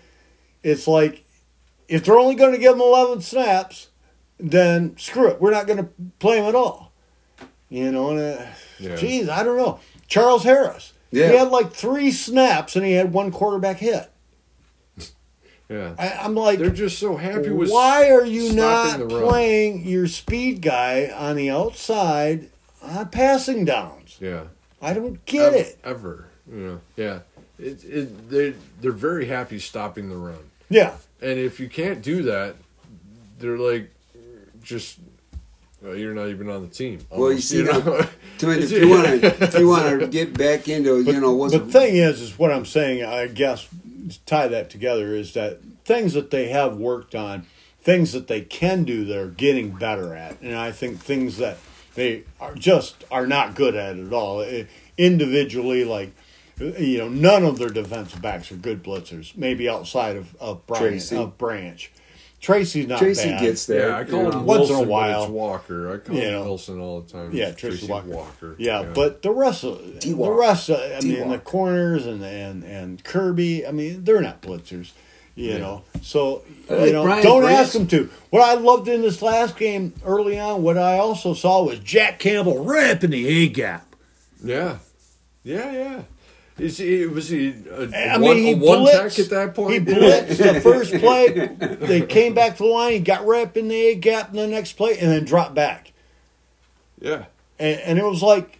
it's 0.63 0.87
like 0.87 1.23
if 1.87 2.03
they're 2.03 2.17
only 2.19 2.35
going 2.35 2.51
to 2.53 2.57
give 2.57 2.73
him 2.73 2.81
eleven 2.81 3.21
snaps, 3.21 3.89
then 4.39 4.97
screw 4.97 5.27
it, 5.29 5.39
we're 5.39 5.51
not 5.51 5.67
going 5.67 5.77
to 5.79 5.89
play 6.19 6.39
him 6.39 6.45
at 6.45 6.55
all. 6.55 6.91
You 7.69 7.91
know, 7.91 8.09
and 8.11 8.19
uh, 8.39 8.45
Yeah. 8.79 8.95
geez, 8.95 9.29
I 9.29 9.43
don't 9.43 9.57
know. 9.57 9.79
Charles 10.07 10.43
Harris, 10.43 10.93
Yeah. 11.11 11.29
he 11.31 11.37
had 11.37 11.49
like 11.49 11.71
three 11.73 12.11
snaps 12.11 12.75
and 12.75 12.85
he 12.85 12.93
had 12.93 13.13
one 13.13 13.31
quarterback 13.31 13.77
hit. 13.77 14.09
Yeah. 15.69 15.95
I, 15.99 16.09
I'm 16.23 16.33
like, 16.33 16.59
They're 16.59 16.69
just 16.69 16.97
so 16.97 17.17
happy 17.17 17.49
with 17.49 17.69
why 17.69 18.09
are 18.09 18.25
you 18.25 18.53
not 18.53 18.87
stopping 18.91 19.07
the 19.09 19.15
run. 19.15 19.27
playing 19.27 19.85
your 19.85 20.07
speed 20.07 20.61
guy 20.61 21.07
on 21.13 21.35
the 21.35 21.49
outside 21.49 22.49
on 22.81 23.09
passing 23.09 23.65
downs? 23.65 24.15
Yeah. 24.21 24.43
I 24.81 24.93
don't 24.93 25.25
get 25.25 25.47
ever, 25.53 25.57
it. 25.57 25.77
ever. 25.83 26.25
You 26.49 26.57
know. 26.57 26.81
Yeah. 26.95 27.19
It, 27.59 27.83
it 27.83 28.29
they 28.29 28.53
they're 28.79 28.91
very 28.93 29.25
happy 29.25 29.59
stopping 29.59 30.07
the 30.09 30.15
run, 30.15 30.37
Yeah, 30.69 30.95
and 31.21 31.37
if 31.39 31.59
you 31.59 31.67
can't 31.67 32.01
do 32.03 32.21
that, 32.23 32.55
they're 33.39 33.57
like, 33.57 33.91
just. 34.63 34.99
Well, 35.81 35.95
you're 35.95 36.13
not 36.13 36.29
even 36.29 36.49
on 36.49 36.63
the 36.63 36.67
team. 36.67 36.99
Well, 37.09 37.19
you 37.19 37.25
almost, 37.25 37.49
see, 37.49 37.63
know? 37.63 37.81
to, 38.39 38.51
if 38.51 38.71
you 38.71 38.89
want 38.89 39.05
to, 39.05 39.43
if 39.43 39.57
you 39.59 39.67
want 39.67 39.99
to 39.99 40.07
get 40.07 40.37
back 40.37 40.67
into, 40.67 41.01
you 41.01 41.19
know, 41.19 41.33
what's 41.33 41.53
but 41.53 41.67
the 41.67 41.71
thing 41.71 41.95
is, 41.95 42.19
is 42.19 42.37
what 42.39 42.51
I'm 42.51 42.65
saying. 42.65 43.03
I 43.03 43.27
guess 43.27 43.67
to 44.09 44.19
tie 44.25 44.47
that 44.47 44.69
together 44.69 45.13
is 45.13 45.33
that 45.33 45.59
things 45.85 46.13
that 46.13 46.31
they 46.31 46.47
have 46.49 46.77
worked 46.77 47.13
on, 47.13 47.45
things 47.79 48.11
that 48.13 48.27
they 48.27 48.41
can 48.41 48.85
do, 48.85 49.05
they're 49.05 49.27
getting 49.27 49.71
better 49.71 50.15
at, 50.15 50.41
and 50.41 50.55
I 50.55 50.71
think 50.71 50.99
things 50.99 51.37
that 51.37 51.57
they 51.93 52.23
are 52.39 52.55
just 52.55 53.03
are 53.11 53.27
not 53.27 53.55
good 53.55 53.75
at 53.75 53.99
at 53.99 54.13
all. 54.13 54.45
Individually, 54.97 55.83
like 55.83 56.11
you 56.59 56.97
know, 56.97 57.07
none 57.07 57.43
of 57.43 57.59
their 57.59 57.69
defensive 57.69 58.21
backs 58.21 58.51
are 58.51 58.55
good 58.55 58.83
blitzers. 58.83 59.37
Maybe 59.37 59.69
outside 59.69 60.15
of 60.15 60.35
of 60.37 60.65
Bryant, 60.65 60.87
Tracy. 60.87 61.15
of 61.15 61.37
Branch. 61.37 61.91
Tracy's 62.39 62.87
not 62.87 62.99
Tracy 62.99 63.29
bad. 63.29 63.41
gets 63.41 63.65
there. 63.65 63.89
yeah, 63.89 63.97
I 63.97 64.03
call 64.03 64.19
you 64.19 64.25
him 64.27 64.31
know. 64.31 64.41
Once 64.43 64.69
in 64.69 64.75
a 64.75 64.77
Wilson, 64.77 64.87
while. 64.89 65.23
It's 65.23 65.31
Walker. 65.31 65.93
I 65.93 65.97
call 65.97 66.15
You 66.15 66.21
him 66.21 66.31
know. 66.33 66.43
Wilson 66.43 66.79
all 66.79 67.01
the 67.01 67.11
time. 67.11 67.31
Yeah, 67.33 67.47
It's 67.47 67.59
Tracy, 67.59 67.87
Walker. 67.87 68.07
Walker. 68.09 68.55
Yeah, 68.59 68.83
but 68.93 69.21
the 69.23 69.31
rest 69.31 69.63
of 69.63 69.79
the 69.83 69.99
T-Walk. 69.99 70.37
rest, 70.39 70.69
of, 70.69 70.79
I 70.79 70.99
mean, 71.05 71.29
the 71.29 71.39
corners 71.39 72.05
and 72.05 72.23
and 72.23 72.63
and 72.63 73.03
Kerby. 73.03 73.67
I 73.67 73.71
mean, 73.71 74.03
they're 74.03 74.21
not 74.21 74.41
blitzers, 74.43 74.91
you 75.35 75.51
Yeah. 75.51 75.57
know. 75.57 75.81
So 76.03 76.43
I 76.69 76.73
like 76.75 76.85
you 76.87 76.93
know, 76.93 77.03
Brian 77.03 77.23
don't 77.23 77.41
Branch. 77.41 77.57
ask 77.59 77.73
them 77.73 77.87
to. 77.87 78.09
What 78.29 78.43
I 78.43 78.53
loved 78.53 78.87
in 78.87 79.01
this 79.01 79.21
last 79.23 79.57
game 79.57 79.93
early 80.05 80.37
on, 80.39 80.61
what 80.61 80.77
I 80.77 80.99
also 80.99 81.33
saw 81.33 81.63
was 81.63 81.79
Jack 81.79 82.19
Campbell 82.19 82.63
ripping 82.63 83.09
the 83.09 83.27
A 83.27 83.47
gap. 83.49 83.95
yeah, 84.43 84.77
yeah, 85.43 85.71
yeah. 85.71 86.01
Is 86.59 86.77
he 86.79 87.05
was 87.05 87.29
he 87.29 87.53
a, 87.69 87.81
I 87.83 88.15
a 88.15 88.19
mean, 88.19 88.37
he 88.37 88.51
a 88.53 88.57
one 88.57 88.79
blitzed. 88.79 89.19
at 89.23 89.29
that 89.29 89.53
point? 89.55 89.73
He 89.73 89.79
blitzed 89.79 90.37
the 90.53 90.59
first 90.61 90.91
play. 90.95 91.27
They 91.87 92.01
came 92.01 92.33
back 92.33 92.57
to 92.57 92.63
the 92.63 92.69
line. 92.69 92.93
He 92.93 92.99
got 92.99 93.25
right 93.25 93.45
up 93.47 93.55
in 93.57 93.67
the 93.67 93.75
A 93.75 93.95
gap 93.95 94.29
in 94.31 94.37
the 94.37 94.47
next 94.47 94.73
play, 94.73 94.97
and 94.97 95.11
then 95.11 95.23
dropped 95.25 95.53
back. 95.53 95.93
yeah. 96.99 97.25
And, 97.59 97.79
and 97.81 97.99
it 97.99 98.05
was 98.05 98.21
like, 98.21 98.59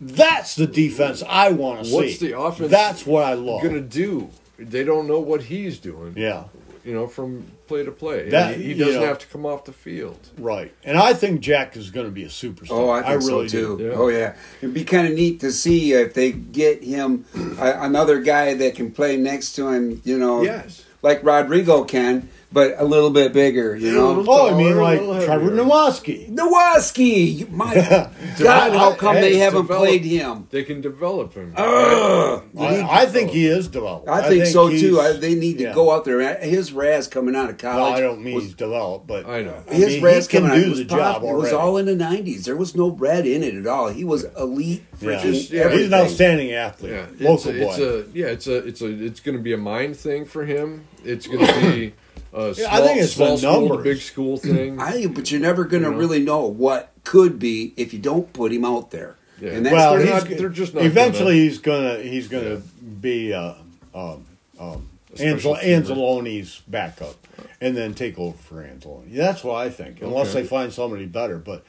that's 0.00 0.54
the 0.56 0.66
defense 0.66 1.22
I 1.28 1.50
want 1.50 1.80
to 1.80 1.84
see. 1.86 1.94
What's 1.94 2.18
the 2.18 2.38
offense 2.38 2.70
That's 2.70 3.04
what 3.06 3.24
I 3.24 3.34
love. 3.34 3.62
Gonna 3.62 3.80
do. 3.80 4.30
They 4.58 4.84
don't 4.84 5.06
know 5.08 5.18
what 5.20 5.42
he's 5.42 5.78
doing. 5.78 6.14
Yeah. 6.16 6.44
You 6.86 6.94
know, 6.94 7.06
from 7.08 7.44
play 7.66 7.84
to 7.84 7.90
play. 7.90 8.30
That- 8.30 8.56
he, 8.56 8.72
he 8.72 8.74
doesn't 8.74 9.00
know. 9.00 9.06
have 9.08 9.18
to 9.18 9.26
come 9.26 9.44
off 9.44 9.64
the 9.64 9.72
field. 9.72 10.18
Right. 10.38 10.72
And 10.84 10.96
I 10.96 11.12
think 11.14 11.40
Jack 11.40 11.76
is 11.76 11.90
going 11.90 12.06
to 12.06 12.12
be 12.12 12.22
a 12.24 12.28
superstar. 12.28 12.68
Oh, 12.70 12.88
I 12.90 13.02
think 13.02 13.22
really 13.24 13.48
so 13.48 13.76
too. 13.76 13.78
do. 13.78 13.84
Yeah. 13.86 13.92
Oh 13.96 14.08
yeah, 14.08 14.36
it'd 14.62 14.72
be 14.72 14.84
kind 14.84 15.08
of 15.08 15.14
neat 15.14 15.40
to 15.40 15.50
see 15.52 15.92
if 15.92 16.14
they 16.14 16.30
get 16.32 16.82
him 16.84 17.24
uh, 17.58 17.74
another 17.80 18.20
guy 18.20 18.54
that 18.54 18.76
can 18.76 18.92
play 18.92 19.16
next 19.16 19.54
to 19.56 19.68
him. 19.68 20.00
You 20.04 20.16
know, 20.18 20.42
Yes. 20.42 20.84
like 21.02 21.22
Rodrigo 21.24 21.82
can, 21.84 22.28
but 22.56 22.74
a 22.78 22.84
little 22.84 23.10
bit 23.10 23.34
bigger. 23.34 23.76
You 23.76 23.92
know, 23.92 24.12
little- 24.12 24.30
Oh, 24.32 24.48
I 24.54 24.56
mean, 24.56 24.78
like 24.78 24.98
Trevor 25.26 25.50
heavier. 25.50 25.50
Nowaske. 25.64 26.30
Nowaske. 26.34 27.50
My 27.50 27.74
God, 28.38 28.72
how 28.72 28.94
come 28.94 29.16
they 29.16 29.36
haven't 29.36 29.62
develop- 29.62 29.82
played 29.82 30.04
him? 30.06 30.46
They 30.50 30.62
can 30.64 30.80
develop 30.80 31.34
him. 31.34 31.52
Ugh. 31.54 32.42
I, 32.58 33.02
I 33.02 33.06
think 33.06 33.30
he 33.30 33.46
is 33.46 33.68
developed. 33.68 34.08
I 34.08 34.26
think, 34.26 34.46
so 34.46 34.68
he's- 34.68 34.80
too. 34.80 34.98
I, 34.98 35.12
they 35.12 35.34
need 35.34 35.58
to 35.58 35.64
yeah. 35.64 35.74
go 35.74 35.92
out 35.92 36.06
there. 36.06 36.34
His 36.38 36.72
Raz 36.72 37.06
coming 37.08 37.36
out 37.36 37.50
of 37.50 37.62
No, 37.62 37.70
college. 37.70 37.94
I 37.94 38.00
don't 38.00 38.22
mean 38.22 38.34
was- 38.36 38.44
he's 38.44 38.54
developed, 38.54 39.06
but 39.06 39.26
I 39.26 39.42
know. 39.42 39.62
I 39.70 39.74
his 39.74 39.94
mean, 39.96 40.02
Raz 40.04 40.26
he 40.26 40.30
can 40.38 40.42
coming 40.48 40.58
out 40.58 40.64
do 40.64 40.70
was 40.70 40.78
the 40.78 40.84
pop- 40.86 40.98
job 41.20 41.24
It 41.24 41.34
was 41.34 41.52
all 41.52 41.76
in 41.76 41.84
the 41.84 41.94
nineties. 41.94 42.46
There 42.46 42.56
was 42.56 42.74
no 42.74 42.88
red 42.90 43.26
in 43.26 43.42
it 43.42 43.54
at 43.54 43.66
all. 43.66 43.88
He 43.88 44.02
was 44.04 44.24
elite. 44.38 44.82
Yeah. 45.02 45.22
Just- 45.22 45.50
yeah, 45.50 45.68
he's 45.70 45.88
an 45.88 45.94
outstanding 45.94 46.52
athlete. 46.52 46.92
Yeah, 46.92 47.06
it's 47.12 47.20
Local 47.20 47.50
a, 47.50 47.64
boy. 47.64 47.70
it's 47.70 47.78
a 47.78 48.04
yeah, 48.18 48.26
it's 48.28 48.46
a 48.46 48.56
it's 48.66 48.80
a 48.80 49.04
it's 49.04 49.20
going 49.20 49.36
to 49.36 49.42
be 49.42 49.52
a 49.52 49.58
mind 49.58 49.96
thing 49.98 50.24
for 50.24 50.46
him. 50.46 50.86
It's 51.04 51.26
going 51.26 51.46
to 51.46 51.60
be 51.60 51.92
a 52.36 52.54
small, 52.54 52.68
I 52.70 52.80
think 52.86 53.00
it's 53.00 53.12
small 53.14 53.32
the 53.36 53.38
school 53.38 53.76
to 53.76 53.82
big 53.82 53.98
school 53.98 54.36
thing. 54.36 54.80
I, 54.80 55.06
but 55.06 55.30
you're 55.30 55.40
never 55.40 55.64
going 55.64 55.82
to 55.82 55.88
You 55.88 55.94
know? 55.94 55.98
really 56.00 56.20
know 56.22 56.46
what 56.46 56.92
could 57.04 57.38
be 57.38 57.72
if 57.76 57.92
you 57.92 57.98
don't 57.98 58.32
put 58.32 58.52
him 58.52 58.64
out 58.64 58.90
there. 58.90 59.16
Yeah. 59.40 59.50
And 59.50 59.66
that's 59.66 59.72
well, 59.74 59.92
they're 59.96 60.00
he's, 60.02 60.24
not- 60.30 60.38
they're 60.38 60.48
just 60.48 60.74
not 60.74 60.84
eventually 60.84 61.34
gonna- 61.34 61.44
he's 61.44 61.58
gonna 61.58 61.98
he's 61.98 62.28
gonna 62.28 62.56
be 63.00 63.32
uh, 63.34 63.54
um, 63.94 64.24
um, 64.58 64.88
A 65.14 65.18
Anzal- 65.18 65.60
Anzalone's 65.62 66.62
backup, 66.66 67.16
and 67.60 67.76
then 67.76 67.92
take 67.94 68.18
over 68.18 68.36
for 68.36 68.62
Anzalone. 68.62 69.12
That's 69.14 69.44
what 69.44 69.56
I 69.56 69.68
think, 69.70 70.00
unless 70.02 70.30
Okay. 70.30 70.42
they 70.42 70.46
find 70.48 70.72
somebody 70.72 71.04
better. 71.06 71.36
But 71.38 71.64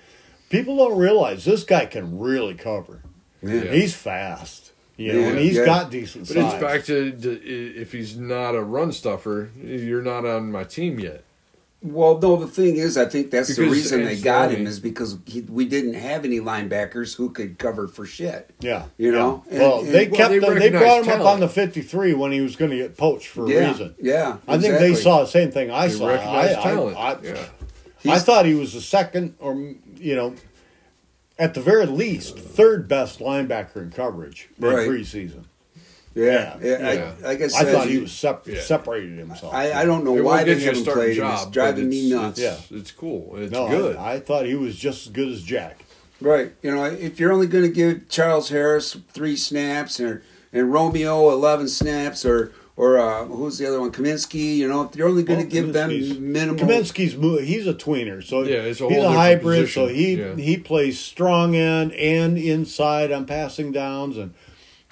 people 0.50 0.78
don't 0.78 0.98
realize 0.98 1.44
this 1.46 1.64
guy 1.64 1.86
can 1.88 2.18
really 2.20 2.54
cover. 2.54 3.02
Yeah. 3.42 3.62
He's 3.72 3.94
fast, 3.94 4.67
you 4.98 5.14
know, 5.14 5.20
Yeah, 5.20 5.28
and 5.28 5.40
he's 5.40 5.56
yeah. 5.58 5.66
got 5.66 5.92
decent 5.92 6.28
But 6.28 6.34
size. 6.36 6.54
it's 6.54 6.62
back 6.62 6.84
to, 6.86 7.12
to 7.12 7.46
if 7.80 7.92
he's 7.92 8.18
not 8.18 8.56
a 8.56 8.62
run 8.62 8.92
stuffer, 8.92 9.50
you're 9.64 10.02
not 10.02 10.26
on 10.26 10.52
my 10.52 10.64
team 10.64 11.00
yet. 11.00 11.24
Well, 11.84 12.18
no, 12.20 12.36
the 12.38 12.48
thing 12.48 12.78
is, 12.78 12.98
I 12.98 13.06
think 13.06 13.30
that's 13.30 13.56
the 13.56 13.62
reason 13.70 14.04
they 14.04 14.20
got 14.20 14.48
funny. 14.50 14.62
him 14.62 14.68
is 14.68 14.80
because 14.80 15.20
he, 15.28 15.42
we 15.42 15.64
didn't 15.66 15.94
have 15.94 16.26
any 16.26 16.40
linebackers 16.40 17.16
who 17.16 17.30
could 17.30 17.60
cover 17.60 17.88
for 17.88 18.04
shit. 18.04 18.50
yeah, 18.60 18.86
You 18.98 19.12
know? 19.12 19.44
Yeah. 19.52 19.60
well, 19.60 19.80
And- 19.82 19.90
they 19.90 20.06
and- 20.08 20.16
kept 20.16 20.32
Well, 20.32 20.42
they 20.42 20.48
him, 20.48 20.60
they 20.60 20.70
brought 20.72 21.04
him 21.06 21.22
up 21.22 21.28
on 21.28 21.40
the 21.40 21.48
fifty-three 21.48 22.16
when 22.16 22.32
he 22.32 22.42
was 22.42 22.56
going 22.56 22.72
to 22.72 22.78
get 22.78 22.98
poached 22.98 23.28
for 23.28 23.44
a 23.44 23.48
reason. 23.48 23.94
yeah. 24.02 24.38
I 24.48 24.58
think 24.58 24.80
they 24.80 24.96
saw 24.96 25.20
the 25.20 25.28
same 25.28 25.52
thing 25.52 25.70
I 25.70 25.88
They 25.88 25.94
saw. 25.94 26.08
recognize 26.08 26.56
I, 26.56 26.64
talent. 26.64 26.98
I, 26.98 27.12
I, 27.12 27.18
yeah. 27.22 28.14
I 28.14 28.20
thought 28.20 28.46
he 28.48 28.56
was 28.56 28.74
the 28.74 28.82
second, 28.82 29.36
or 29.40 29.54
you 29.98 30.16
know, 30.16 30.34
at 31.40 31.54
the 31.54 31.62
very 31.62 31.86
least, 31.86 32.38
third 32.38 32.88
best 32.88 33.20
linebacker 33.20 33.78
in 33.78 33.92
coverage 33.92 34.50
in 34.58 34.64
preseason. 34.64 35.44
Yeah, 36.16 36.58
Yeah, 36.60 36.80
yeah. 36.80 36.92
yeah. 36.94 37.14
I, 37.24 37.28
like 37.28 37.42
I 37.42 37.46
I 37.46 37.48
thought 37.72 37.88
he 37.88 38.00
was 38.00 38.12
sep- 38.12 38.48
Yeah. 38.48 38.60
separated 38.62 39.20
himself. 39.20 39.54
I, 39.54 39.72
I 39.72 39.86
don't 39.86 40.04
know 40.04 40.18
It 40.18 40.24
why 40.24 40.38
won't 40.38 40.46
they 40.48 40.54
get 40.56 40.62
you 40.62 40.68
haven't 40.70 40.82
starting 40.84 41.04
played 41.04 41.18
him. 41.18 41.24
job. 41.24 41.34
It's 41.36 41.44
but 41.46 41.54
driving 41.54 41.90
me 41.90 42.10
nuts. 42.10 42.40
It's, 42.40 42.72
it's 42.72 42.92
cool. 42.92 43.36
It's 43.38 43.52
no, 43.52 43.68
good. 43.68 43.96
I, 43.98 44.14
I 44.14 44.20
thought 44.20 44.46
he 44.48 44.56
was 44.56 44.76
just 44.76 45.06
as 45.08 45.12
good 45.14 45.28
as 45.28 45.44
Jack. 45.44 45.82
Right. 46.20 46.54
You 46.64 46.74
know, 46.76 46.86
if 46.86 47.20
you're 47.20 47.32
only 47.32 47.46
going 47.46 47.66
to 47.66 47.70
give 47.70 48.10
Charles 48.10 48.50
Harris 48.50 48.98
three 49.12 49.36
snaps 49.36 50.00
or 50.00 50.24
and 50.52 50.74
Romeo 50.74 51.30
eleven 51.30 51.68
snaps 51.68 52.26
or 52.26 52.52
or 52.78 53.00
uh, 53.00 53.26
who's 53.26 53.58
the 53.58 53.68
other 53.68 53.82
one, 53.82 53.92
Cominsky. 53.92 54.56
You 54.58 54.68
know, 54.70 54.84
if 54.84 54.96
you're 54.96 55.10
only 55.10 55.24
going 55.24 55.40
to 55.40 55.46
Well, 55.46 55.66
give 55.66 55.74
them 55.74 55.90
Cominsky's- 55.90 56.20
minimal. 56.20 56.66
Cominsky's 56.66 57.46
he's 57.48 57.68
a 57.68 57.74
tweener, 57.74 58.24
so 58.24 58.44
Yeah, 58.44 58.58
it's 58.62 58.80
a 58.80 58.88
he's 58.88 58.92
a 58.98 59.00
different 59.02 59.16
hybrid. 59.16 59.70
So 59.70 59.88
he 59.88 60.14
Yeah. 60.16 60.36
he 60.36 60.58
plays 60.58 60.98
strong 61.00 61.56
end 61.56 61.92
and 61.94 62.38
inside 62.38 63.12
on 63.12 63.26
passing 63.26 63.72
downs, 63.74 64.16
and 64.18 64.34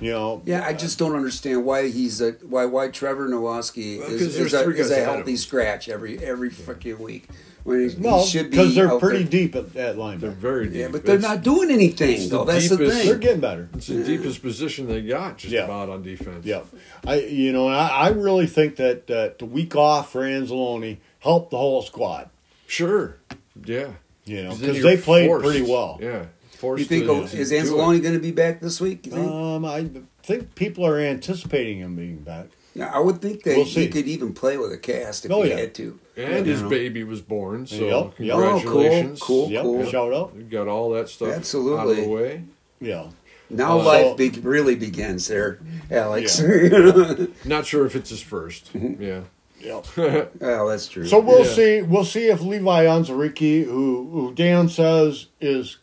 You 0.01 0.11
know, 0.11 0.41
Yeah, 0.45 0.65
I 0.67 0.73
just 0.73 0.99
don't 0.99 1.15
understand 1.15 1.63
why 1.63 1.87
he's 1.87 2.19
a 2.19 2.31
why 2.49 2.65
why 2.65 2.89
Trevor 2.89 3.29
Nowaske 3.29 3.99
Well, 3.99 4.09
is, 4.09 4.21
'cause 4.21 4.35
is, 4.35 4.53
a, 4.53 4.69
is 4.71 4.91
a 4.91 4.95
healthy 5.05 5.37
scratch 5.37 5.87
every 5.87 6.17
every 6.19 6.49
freaking 6.49 6.99
week 6.99 7.29
when 7.65 7.89
he, 7.89 7.95
well, 7.97 8.21
he 8.23 8.29
should 8.29 8.45
be 8.45 8.49
because 8.51 8.73
they're 8.75 8.97
pretty 8.99 9.23
there. 9.23 9.31
deep 9.47 9.55
at, 9.55 9.75
at 9.75 9.97
They're 10.21 10.29
very 10.31 10.67
deep. 10.67 10.75
Yeah, 10.77 10.87
but 10.89 11.03
they're 11.05 11.15
It's- 11.17 11.29
not 11.35 11.43
doing 11.43 11.69
anything 11.71 12.11
it's 12.15 12.29
though. 12.29 12.45
the 12.45 12.53
That's 12.53 12.69
the 12.69 12.77
thing. 12.77 13.05
They're 13.07 13.17
getting 13.17 13.41
better. 13.41 13.67
It's 13.73 13.87
the 13.87 14.03
deepest 14.03 14.41
position 14.41 14.87
they 14.87 15.01
got, 15.01 15.37
just 15.39 15.51
Yeah. 15.53 15.65
about 15.65 15.89
on 15.89 16.01
defense. 16.03 16.45
Yeah, 16.45 16.61
I 17.05 17.19
you 17.21 17.51
know 17.51 17.67
I, 17.67 17.87
I 17.87 18.07
really 18.09 18.47
think 18.47 18.77
that 18.77 19.07
that 19.07 19.39
the 19.39 19.45
week 19.45 19.75
off 19.75 20.11
for 20.13 20.21
Anzalone 20.21 20.97
helped 21.19 21.51
the 21.51 21.57
whole 21.57 21.81
squad. 21.81 22.29
Sure. 22.67 23.17
Yeah. 23.65 23.89
You 24.25 24.43
know 24.43 24.49
'Cause 24.51 24.59
then 24.59 24.69
because 24.69 24.83
they 24.83 24.97
played 24.97 25.27
forced- 25.27 25.45
pretty 25.45 25.61
well. 25.63 25.99
Yeah. 26.01 26.25
Forced 26.57 26.79
You 26.79 26.85
think 26.85 27.05
to, 27.05 27.11
oh, 27.11 27.21
is. 27.23 27.51
Anzalone 27.51 28.01
going 28.01 28.13
to 28.13 28.19
be 28.19 28.31
back 28.31 28.61
this 28.61 28.79
week? 28.79 29.11
Um, 29.11 29.65
I 29.65 29.87
think 30.23 30.55
people 30.55 30.85
are 30.85 30.97
anticipating 30.97 31.79
him 31.79 31.95
being 31.97 32.17
back. 32.19 32.45
Yeah, 32.77 32.91
I 32.93 32.99
would 32.99 33.21
think 33.21 33.43
that 33.43 33.55
we'll 33.55 33.65
he 33.65 33.71
see. 33.85 33.87
could 33.87 34.05
even 34.05 34.33
play 34.33 34.57
with 34.57 34.71
a 34.73 34.77
cast 34.77 35.23
if 35.25 35.31
Oh, 35.31 35.43
he 35.43 35.49
yeah. 35.49 35.55
had 35.61 35.73
to. 35.75 35.97
And 36.17 36.45
his 36.45 36.61
know? 36.61 36.69
baby 36.69 37.03
was 37.05 37.21
born, 37.21 37.65
so 37.67 37.75
Yep, 38.17 38.19
yep. 38.19 38.35
congratulations. 38.37 39.19
Oh, 39.21 39.25
cool, 39.25 39.49
Yep, 39.49 39.63
cool. 39.63 39.85
shout 39.85 40.13
out. 40.13 40.35
We 40.35 40.43
got 40.43 40.67
all 40.67 40.89
that 40.91 41.07
stuff 41.09 41.29
out 41.29 41.31
of 41.31 41.37
Absolutely. 41.39 42.01
the 42.01 42.07
way. 42.09 42.43
Yeah, 42.81 43.07
Now 43.49 43.79
Uh, 43.79 43.83
life 43.83 44.17
be- 44.17 44.29
really 44.41 44.75
begins 44.75 45.27
there, 45.27 45.59
Alex. 45.89 46.41
Not 47.45 47.65
sure 47.65 47.85
if 47.85 47.95
it's 47.95 48.09
his 48.09 48.21
first. 48.21 48.73
Mm-hmm. 48.73 49.01
Yeah. 49.01 49.21
yeah. 49.61 49.81
well, 50.41 50.67
that's 50.67 50.87
true. 50.87 51.05
So 51.07 51.19
we'll 51.19 51.45
Yeah. 51.45 51.51
see. 51.53 51.81
We'll 51.81 52.03
see 52.05 52.27
if 52.27 52.41
Levi 52.41 52.85
Onwuzurike, 52.85 53.63
who 53.65 54.09
who 54.11 54.33
Dan 54.33 54.67
says 54.67 55.27
is 55.39 55.77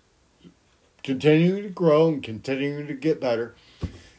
continuing 1.02 1.62
to 1.62 1.68
grow 1.68 2.08
and 2.08 2.22
continuing 2.22 2.86
to 2.86 2.94
get 2.94 3.20
better, 3.20 3.54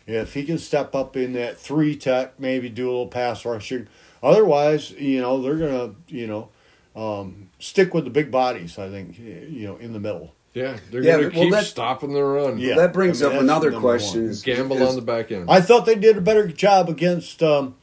if 0.07 0.33
he 0.33 0.43
can 0.43 0.57
step 0.57 0.93
up 0.95 1.15
in 1.15 1.33
that 1.33 1.57
three 1.57 1.95
tech, 1.95 2.39
maybe 2.39 2.69
do 2.69 2.85
a 2.87 2.91
little 2.91 3.07
pass 3.07 3.45
rushing. 3.45 3.87
Otherwise, 4.21 4.91
you 4.91 5.21
know 5.21 5.41
they're 5.41 5.57
gonna 5.57 5.93
you 6.07 6.27
know 6.27 6.49
um, 6.95 7.49
stick 7.59 7.93
with 7.93 8.03
the 8.05 8.09
big 8.09 8.31
bodies. 8.31 8.77
I 8.77 8.89
think 8.89 9.17
you 9.19 9.67
know 9.67 9.75
in 9.77 9.93
the 9.93 9.99
middle. 9.99 10.33
Yeah. 10.53 10.77
They're 10.91 11.01
Yeah, 11.03 11.17
going 11.17 11.31
to 11.31 11.35
well, 11.35 11.45
keep 11.45 11.53
that- 11.53 11.65
stopping 11.65 12.13
the 12.13 12.23
run. 12.23 12.59
Yeah. 12.59 12.75
that 12.75 12.93
brings 12.93 13.23
I 13.23 13.27
mean, 13.29 13.37
up 13.37 13.41
another 13.41 13.71
question: 13.71 14.21
one. 14.21 14.29
is, 14.29 14.43
Gamble 14.43 14.79
is- 14.81 14.87
on 14.87 14.95
the 14.95 15.01
back 15.01 15.31
end. 15.31 15.49
I 15.49 15.61
thought 15.61 15.85
they 15.87 15.95
did 15.95 16.15
a 16.15 16.21
better 16.21 16.47
job 16.47 16.89
against 16.89 17.41
um, 17.41 17.73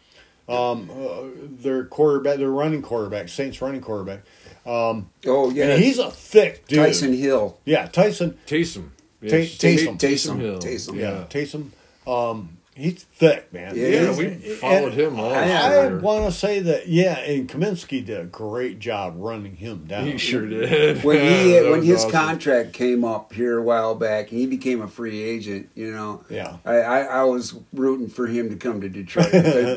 um, 0.48 0.88
uh, 0.88 1.22
their 1.60 1.84
quarterback, 1.84 2.38
their 2.38 2.50
running 2.50 2.80
quarterback, 2.82 3.28
Saints 3.28 3.60
running 3.60 3.80
quarterback. 3.80 4.20
Um, 4.64 5.10
Oh 5.26 5.50
yeah, 5.50 5.70
and 5.70 5.82
he's 5.82 5.98
a 5.98 6.10
thick 6.12 6.68
dude. 6.68 6.78
Tyson 6.78 7.12
Hill. 7.12 7.58
Yeah, 7.64 7.86
Tyson. 7.86 8.38
Taysom. 8.46 8.90
Ta- 9.20 9.26
Taysom. 9.26 9.98
Taysom. 9.98 10.38
Hill. 10.38 10.58
Taysom. 10.60 10.94
Yeah, 10.96 11.24
Taysom. 11.28 11.70
Um, 12.10 12.58
he's 12.80 13.04
thick, 13.04 13.52
man. 13.52 13.74
Yeah, 13.76 13.86
Yeah, 13.88 14.16
we 14.16 14.30
followed 14.54 14.92
him 14.94 15.18
all 15.20 15.32
I, 15.32 15.42
I 15.50 15.88
want 15.94 16.24
to 16.26 16.32
say 16.32 16.60
that, 16.60 16.88
yeah, 16.88 17.18
and 17.18 17.48
Cominsky 17.48 18.04
did 18.04 18.20
a 18.20 18.24
great 18.24 18.78
job 18.78 19.14
running 19.16 19.56
him 19.56 19.84
down. 19.86 20.06
He 20.06 20.18
sure 20.18 20.46
did. 20.46 21.04
when 21.04 21.16
he 21.20 21.52
That 21.60 21.70
when 21.70 21.82
his 21.82 21.98
awesome. 22.04 22.10
contract 22.10 22.72
came 22.72 23.04
up 23.04 23.32
here 23.32 23.58
a 23.58 23.62
while 23.62 23.94
back 23.94 24.30
and 24.30 24.40
he 24.40 24.46
became 24.46 24.80
a 24.80 24.88
free 24.88 25.22
agent, 25.22 25.70
you 25.74 25.92
know, 25.92 26.24
Yeah. 26.30 26.56
I, 26.64 26.76
I, 26.76 26.98
I 27.02 27.22
was 27.24 27.54
rooting 27.72 28.08
for 28.08 28.26
him 28.26 28.48
to 28.50 28.56
come 28.56 28.80
to 28.80 28.88
Detroit. 28.88 29.30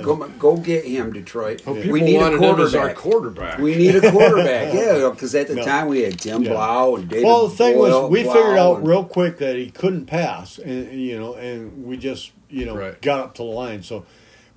go, 0.03 0.15
go 0.39 0.57
get 0.57 0.85
him, 0.85 1.11
Detroit. 1.13 1.65
Well, 1.65 1.75
we 1.75 2.01
need 2.01 2.15
a 2.17 2.19
wanted 2.39 2.43
our 2.43 2.93
quarterback. 2.93 2.95
quarterback. 2.95 3.59
We 3.59 3.75
need 3.75 3.95
a 3.95 4.11
quarterback, 4.11 4.73
yeah, 4.73 5.09
because 5.09 5.33
at 5.35 5.47
the 5.47 5.55
No. 5.55 5.65
time 5.65 5.87
we 5.87 6.01
had 6.01 6.19
Tim 6.19 6.43
Yeah. 6.43 6.51
Blough 6.53 6.95
and 6.97 7.09
David. 7.09 7.25
Well, 7.25 7.47
the 7.47 7.55
thing 7.55 7.75
Boyle, 7.75 8.01
was, 8.03 8.11
we 8.11 8.23
Blough 8.23 8.33
figured 8.33 8.57
out 8.57 8.77
and- 8.77 8.87
real 8.87 9.03
quick 9.03 9.37
that 9.37 9.55
he 9.55 9.69
couldn't 9.71 10.05
pass, 10.05 10.57
and 10.59 10.91
you 10.99 11.19
know, 11.19 11.33
and 11.35 11.85
we 11.85 11.97
just 11.97 12.31
you 12.53 12.65
know 12.65 12.75
Right. 12.77 13.01
got 13.01 13.19
up 13.19 13.35
to 13.35 13.43
the 13.43 13.49
line. 13.49 13.83
So, 13.83 14.05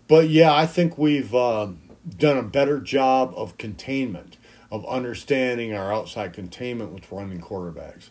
but 0.08 0.28
yeah, 0.28 0.54
I 0.54 0.66
think 0.66 0.96
we've 0.98 1.34
um, 1.34 1.78
done 2.18 2.36
a 2.36 2.42
better 2.42 2.80
job 2.80 3.32
of 3.36 3.56
containment, 3.58 4.36
of 4.70 4.84
understanding 4.86 5.74
our 5.74 5.92
outside 5.92 6.32
containment 6.32 6.92
with 6.92 7.10
running 7.10 7.40
quarterbacks. 7.40 8.10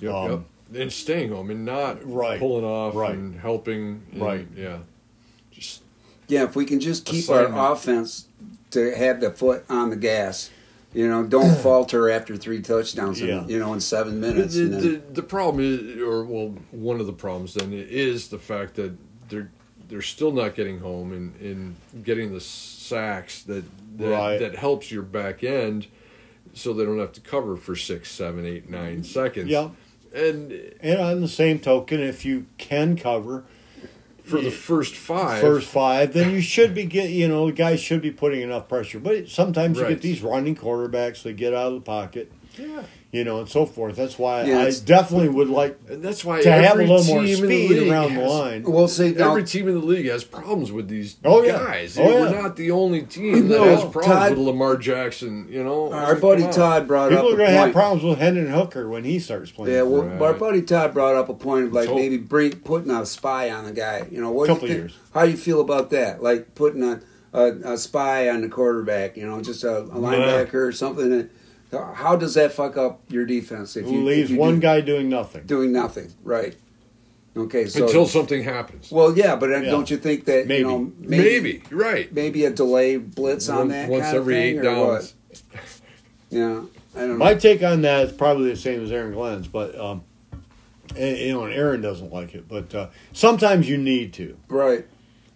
Yep, 0.00 0.12
Um, 0.14 0.30
yep. 0.30 0.40
And 0.82 0.92
staying 0.92 1.30
home 1.30 1.50
and 1.50 1.64
not 1.64 1.98
Right, 2.08 2.38
pulling 2.38 2.64
off 2.64 2.94
right. 2.94 3.14
and 3.14 3.34
helping. 3.40 4.02
and- 4.12 4.20
Right. 4.22 4.46
Yeah. 4.56 4.78
Just 5.50 5.82
Yeah, 6.28 6.44
if 6.44 6.54
we 6.54 6.64
can 6.64 6.78
just 6.78 7.04
keep 7.04 7.24
Assignment. 7.24 7.54
our 7.54 7.72
offense 7.72 8.26
to 8.70 8.94
have 8.94 9.20
the 9.20 9.30
foot 9.32 9.64
on 9.68 9.90
the 9.90 9.96
gas, 9.96 10.48
you 10.94 11.08
know, 11.08 11.24
don't 11.24 11.56
falter 11.62 12.08
after 12.08 12.36
three 12.36 12.60
touchdowns, 12.62 13.20
in, 13.20 13.26
Yeah. 13.28 13.46
you 13.48 13.58
know, 13.58 13.72
in 13.74 13.80
seven 13.80 14.20
the, 14.20 14.28
minutes. 14.28 14.54
the, 14.54 14.62
and 14.62 14.72
then- 14.74 14.82
the, 14.82 15.02
the 15.14 15.22
problem 15.24 15.64
is, 15.64 16.00
or 16.00 16.24
well, 16.24 16.54
one 16.70 17.00
of 17.00 17.06
the 17.06 17.12
problems 17.12 17.54
then 17.54 17.72
is 17.72 18.28
the 18.28 18.38
fact 18.38 18.76
that 18.76 18.92
they're 19.30 19.50
they're 19.88 20.02
still 20.02 20.30
not 20.30 20.54
getting 20.54 20.78
home 20.80 21.12
and, 21.12 21.34
and 21.40 22.04
getting 22.04 22.32
the 22.32 22.40
sacks 22.40 23.42
that 23.44 23.64
that, 23.98 24.08
Right. 24.10 24.38
that 24.38 24.54
helps 24.56 24.90
your 24.92 25.02
back 25.02 25.42
end, 25.42 25.86
so 26.54 26.72
they 26.72 26.84
don't 26.84 26.98
have 26.98 27.12
to 27.14 27.20
cover 27.20 27.56
for 27.56 27.74
six, 27.74 28.10
seven, 28.10 28.46
eight, 28.46 28.68
nine 28.70 29.02
seconds. 29.02 29.48
Yeah, 29.48 29.70
And 30.14 30.52
and 30.80 31.00
on 31.00 31.20
the 31.20 31.28
same 31.28 31.58
token, 31.58 32.00
if 32.00 32.24
you 32.24 32.46
can 32.58 32.96
cover 32.96 33.44
for 34.22 34.40
the 34.40 34.50
first 34.52 34.94
five, 34.94 35.40
first 35.40 35.66
five, 35.68 36.12
then 36.12 36.30
you 36.30 36.40
should 36.40 36.72
be 36.72 36.84
get 36.84 37.10
you 37.10 37.26
know 37.26 37.46
the 37.46 37.52
guys 37.52 37.80
should 37.80 38.00
be 38.02 38.12
putting 38.12 38.42
enough 38.42 38.68
pressure. 38.68 39.00
But 39.00 39.28
sometimes 39.28 39.78
you 39.78 39.88
get 39.88 40.02
these 40.02 40.22
running 40.22 40.54
quarterbacks 40.54 41.22
that 41.24 41.32
get 41.32 41.52
out 41.52 41.68
of 41.68 41.74
the 41.74 41.80
pocket, 41.80 42.30
yeah, 42.56 42.82
you 43.12 43.24
know, 43.24 43.40
and 43.40 43.48
so 43.48 43.66
forth. 43.66 43.96
That's 43.96 44.16
why 44.18 44.44
Yeah, 44.44 44.60
I 44.60 44.70
definitely 44.84 45.28
would 45.30 45.48
like 45.48 45.76
and 45.88 46.00
that's 46.02 46.24
why 46.24 46.42
to 46.42 46.52
have 46.52 46.76
a 46.78 46.82
little 46.84 47.02
more 47.04 47.22
team 47.22 47.34
in 47.44 47.48
the 47.50 47.66
speed 47.66 47.70
league 47.70 47.90
around 47.90 48.14
the 48.14 48.20
line. 48.22 48.62
we'll 48.62 48.86
see. 48.86 49.10
Now, 49.12 49.30
Every 49.30 49.42
team 49.44 49.66
in 49.68 49.74
the 49.80 49.84
league 49.84 50.06
has 50.06 50.22
problems 50.22 50.70
with 50.70 50.86
these 50.88 51.16
Oh, 51.24 51.42
yeah. 51.42 51.58
guys. 51.58 51.98
Oh, 51.98 52.04
We're 52.06 52.30
not 52.40 52.54
the 52.56 52.70
only 52.70 53.02
team 53.02 53.48
that 53.48 53.60
has 53.60 53.80
problems 53.80 54.06
Todd- 54.06 54.30
with 54.30 54.38
Lamar 54.38 54.76
Jackson. 54.76 55.48
You 55.50 55.64
know, 55.64 55.92
our 55.92 56.14
buddy 56.14 56.44
Todd 56.52 56.86
brought 56.86 57.10
People 57.10 57.26
up 57.26 57.32
are 57.32 57.34
a 57.34 57.36
going 57.38 57.50
to 57.50 57.56
have 57.56 57.72
problems 57.72 58.04
with 58.04 58.18
Hendon 58.18 58.46
Hooker 58.50 58.88
when 58.88 59.02
he 59.04 59.18
starts 59.18 59.50
playing. 59.50 59.74
Yeah, 59.74 59.82
well, 59.82 60.02
Right. 60.04 60.22
our 60.22 60.34
buddy 60.34 60.62
Todd 60.62 60.94
brought 60.94 61.16
up 61.16 61.28
a 61.28 61.34
point 61.34 61.66
of 61.66 61.72
like 61.72 61.86
So- 61.88 61.96
maybe 61.96 62.16
bring 62.16 62.52
putting 62.52 62.90
a 62.92 63.04
spy 63.04 63.50
on 63.50 63.64
the 63.64 63.72
guy. 63.72 64.06
You 64.10 64.20
know, 64.20 64.30
what 64.30 64.46
do 64.46 64.54
Couple 64.54 64.68
you 64.68 64.74
think? 64.74 64.84
years. 64.90 64.98
How 65.12 65.24
do 65.24 65.30
you 65.32 65.36
feel 65.36 65.60
about 65.60 65.90
that? 65.90 66.22
Like 66.22 66.54
putting 66.54 66.84
a, 66.84 67.00
a, 67.32 67.72
a 67.72 67.76
spy 67.76 68.28
on 68.28 68.42
the 68.42 68.48
quarterback. 68.48 69.16
You 69.16 69.26
know, 69.26 69.40
just 69.42 69.64
a, 69.64 69.78
a 69.78 69.96
linebacker 69.96 70.54
or 70.68 70.72
something. 70.72 71.10
That, 71.10 71.28
how 71.72 72.16
does 72.16 72.34
that 72.34 72.52
fuck 72.52 72.76
up 72.76 73.00
your 73.08 73.24
defense 73.24 73.76
if 73.76 73.86
you 73.86 74.04
leaves 74.04 74.30
if 74.30 74.34
you 74.34 74.40
one 74.40 74.54
do- 74.56 74.60
guy 74.60 74.80
doing 74.80 75.08
nothing. 75.08 75.44
doing 75.46 75.72
nothing? 75.72 76.12
Right. 76.22 76.56
Okay. 77.36 77.66
So 77.66 77.86
until 77.86 78.06
something 78.06 78.42
happens. 78.42 78.90
well, 78.90 79.16
yeah, 79.16 79.36
but 79.36 79.50
Yeah. 79.50 79.62
don't 79.70 79.88
you 79.90 79.96
think 79.96 80.24
that 80.24 80.46
Maybe. 80.46 80.60
you 80.60 80.66
know 80.66 80.92
maybe, 80.98 81.62
you're 81.70 81.78
right. 81.78 82.12
maybe 82.12 82.44
a 82.44 82.50
delay 82.50 82.96
blitz 82.96 83.48
on 83.48 83.68
that 83.68 83.88
once 83.88 84.04
kind 84.04 84.16
every 84.16 84.34
of 84.34 84.40
thing 84.40 84.54
eight 84.56 84.58
or 84.58 84.62
downs. 84.62 85.14
what? 85.28 85.42
Yeah, 86.30 86.62
I 86.94 87.00
don't 87.00 87.08
know. 87.10 87.16
My 87.16 87.34
take 87.34 87.60
on 87.64 87.82
that 87.82 88.06
is 88.06 88.12
probably 88.12 88.50
the 88.50 88.56
same 88.56 88.84
as 88.84 88.92
Aaron 88.92 89.12
Glenn's, 89.12 89.48
but 89.48 89.76
um, 89.76 90.04
and, 90.96 91.18
you 91.18 91.32
know, 91.32 91.44
and 91.44 91.52
Aaron 91.52 91.80
doesn't 91.80 92.12
like 92.12 92.34
it. 92.36 92.46
But 92.48 92.72
uh, 92.74 92.88
sometimes 93.12 93.68
you 93.68 93.76
need 93.76 94.12
to, 94.14 94.36
right. 94.48 94.86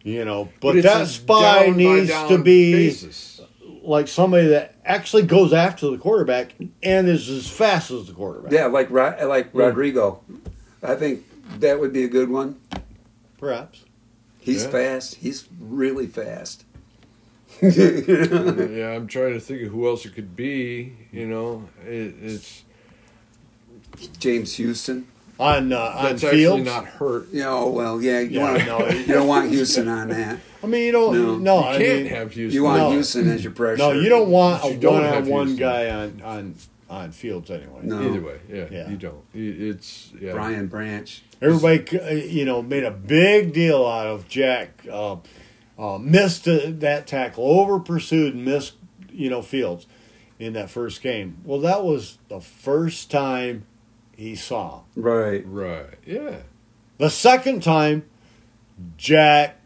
you 0.04 0.24
know. 0.24 0.50
But, 0.60 0.76
it's 0.76 0.86
that 0.86 1.08
spy 1.08 1.70
needs 1.74 2.10
to 2.10 2.38
be 2.38 2.72
basis. 2.72 3.40
Like 3.84 4.08
somebody 4.08 4.48
that 4.48 4.76
actually 4.84 5.22
goes 5.22 5.52
after 5.52 5.90
the 5.90 5.98
quarterback 5.98 6.54
and 6.82 7.08
is 7.08 7.28
as 7.28 7.48
fast 7.48 7.90
as 7.90 8.06
the 8.06 8.12
quarterback. 8.12 8.52
Yeah, 8.52 8.66
like 8.66 8.90
like 8.90 9.50
hmm. 9.50 9.58
Rodrigo. 9.58 10.22
I 10.82 10.94
think 10.96 11.24
that 11.60 11.80
would 11.80 11.92
be 11.92 12.04
a 12.04 12.08
good 12.08 12.28
one. 12.28 12.60
perhaps. 13.38 13.84
He's 14.40 14.64
Yeah. 14.64 14.70
fast. 14.70 15.14
He's 15.16 15.48
really 15.60 16.06
fast. 16.06 16.64
yeah, 17.62 18.90
I'm 18.94 19.06
trying 19.06 19.34
to 19.34 19.40
think 19.40 19.62
of 19.62 19.68
who 19.72 19.86
else 19.86 20.04
it 20.04 20.14
could 20.14 20.34
be. 20.34 20.96
You 21.12 21.26
know, 21.26 21.68
it, 21.86 22.14
it's 22.20 22.62
James 24.18 24.54
Houston. 24.56 25.06
On 25.38 25.72
uh, 25.72 25.78
on 25.78 26.04
that's 26.04 26.22
actually 26.22 26.38
fields. 26.44 26.64
not 26.64 26.86
hurt. 26.86 27.28
You 27.32 27.40
know, 27.40 27.68
well, 27.68 28.00
yeah, 28.00 28.20
you, 28.20 28.38
Yeah, 28.38 28.52
want, 28.52 28.66
no, 28.66 28.88
you 28.88 29.06
don't 29.06 29.26
want 29.26 29.50
Houston 29.50 29.88
on 29.88 30.08
that. 30.08 30.38
I 30.62 30.66
mean, 30.66 30.82
you 30.82 30.92
don't. 30.92 31.12
No. 31.14 31.36
No, 31.36 31.58
You 31.60 31.64
I 31.66 31.78
can't 31.78 32.02
mean, 32.04 32.06
have 32.12 32.32
Houston. 32.32 32.54
You 32.54 32.62
want 32.64 32.78
No. 32.82 32.90
Houston 32.92 33.28
as 33.30 33.42
your 33.42 33.52
pressure. 33.52 33.78
no, 33.78 33.90
you 33.92 34.08
don't 34.08 34.30
want 34.30 34.64
a 34.64 34.70
you 34.72 34.78
don't 34.78 35.02
have 35.02 35.26
one-on-one 35.26 35.46
Houston. 35.48 35.66
guy 35.68 35.90
on 35.90 36.22
on 36.24 36.54
on 36.88 37.10
fields 37.10 37.50
anyway. 37.50 37.80
No. 37.82 38.00
Either 38.00 38.20
way, 38.20 38.38
yeah, 38.48 38.66
Yeah. 38.70 38.88
you 38.90 38.96
don't. 38.96 39.22
It- 39.34 39.60
It's 39.60 40.12
yeah. 40.20 40.32
Brian 40.32 40.68
Branch. 40.68 41.22
Everybody, 41.42 41.98
uh, 41.98 42.10
you 42.10 42.44
know, 42.44 42.62
made 42.62 42.84
a 42.84 42.92
big 42.92 43.52
deal 43.52 43.84
out 43.84 44.06
of 44.06 44.28
Jack. 44.28 44.82
Uh, 44.90 45.16
uh, 45.76 45.98
missed 45.98 46.46
uh, 46.46 46.60
that 46.66 47.08
tackle, 47.08 47.44
over 47.44 47.80
pursued, 47.80 48.36
missed, 48.36 48.74
you 49.12 49.28
know, 49.28 49.42
Fields 49.42 49.86
in 50.38 50.52
that 50.52 50.70
first 50.70 51.02
game. 51.02 51.38
Well, 51.44 51.58
that 51.60 51.82
was 51.84 52.18
the 52.28 52.40
first 52.40 53.10
time 53.10 53.64
he 54.16 54.36
saw. 54.36 54.80
Right. 54.96 55.42
Right. 55.46 55.94
Yeah. 56.06 56.38
The 56.98 57.10
second 57.10 57.62
time, 57.62 58.04
Jack 58.96 59.56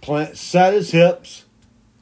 plant, 0.00 0.36
set 0.36 0.74
his 0.74 0.90
hips, 0.90 1.44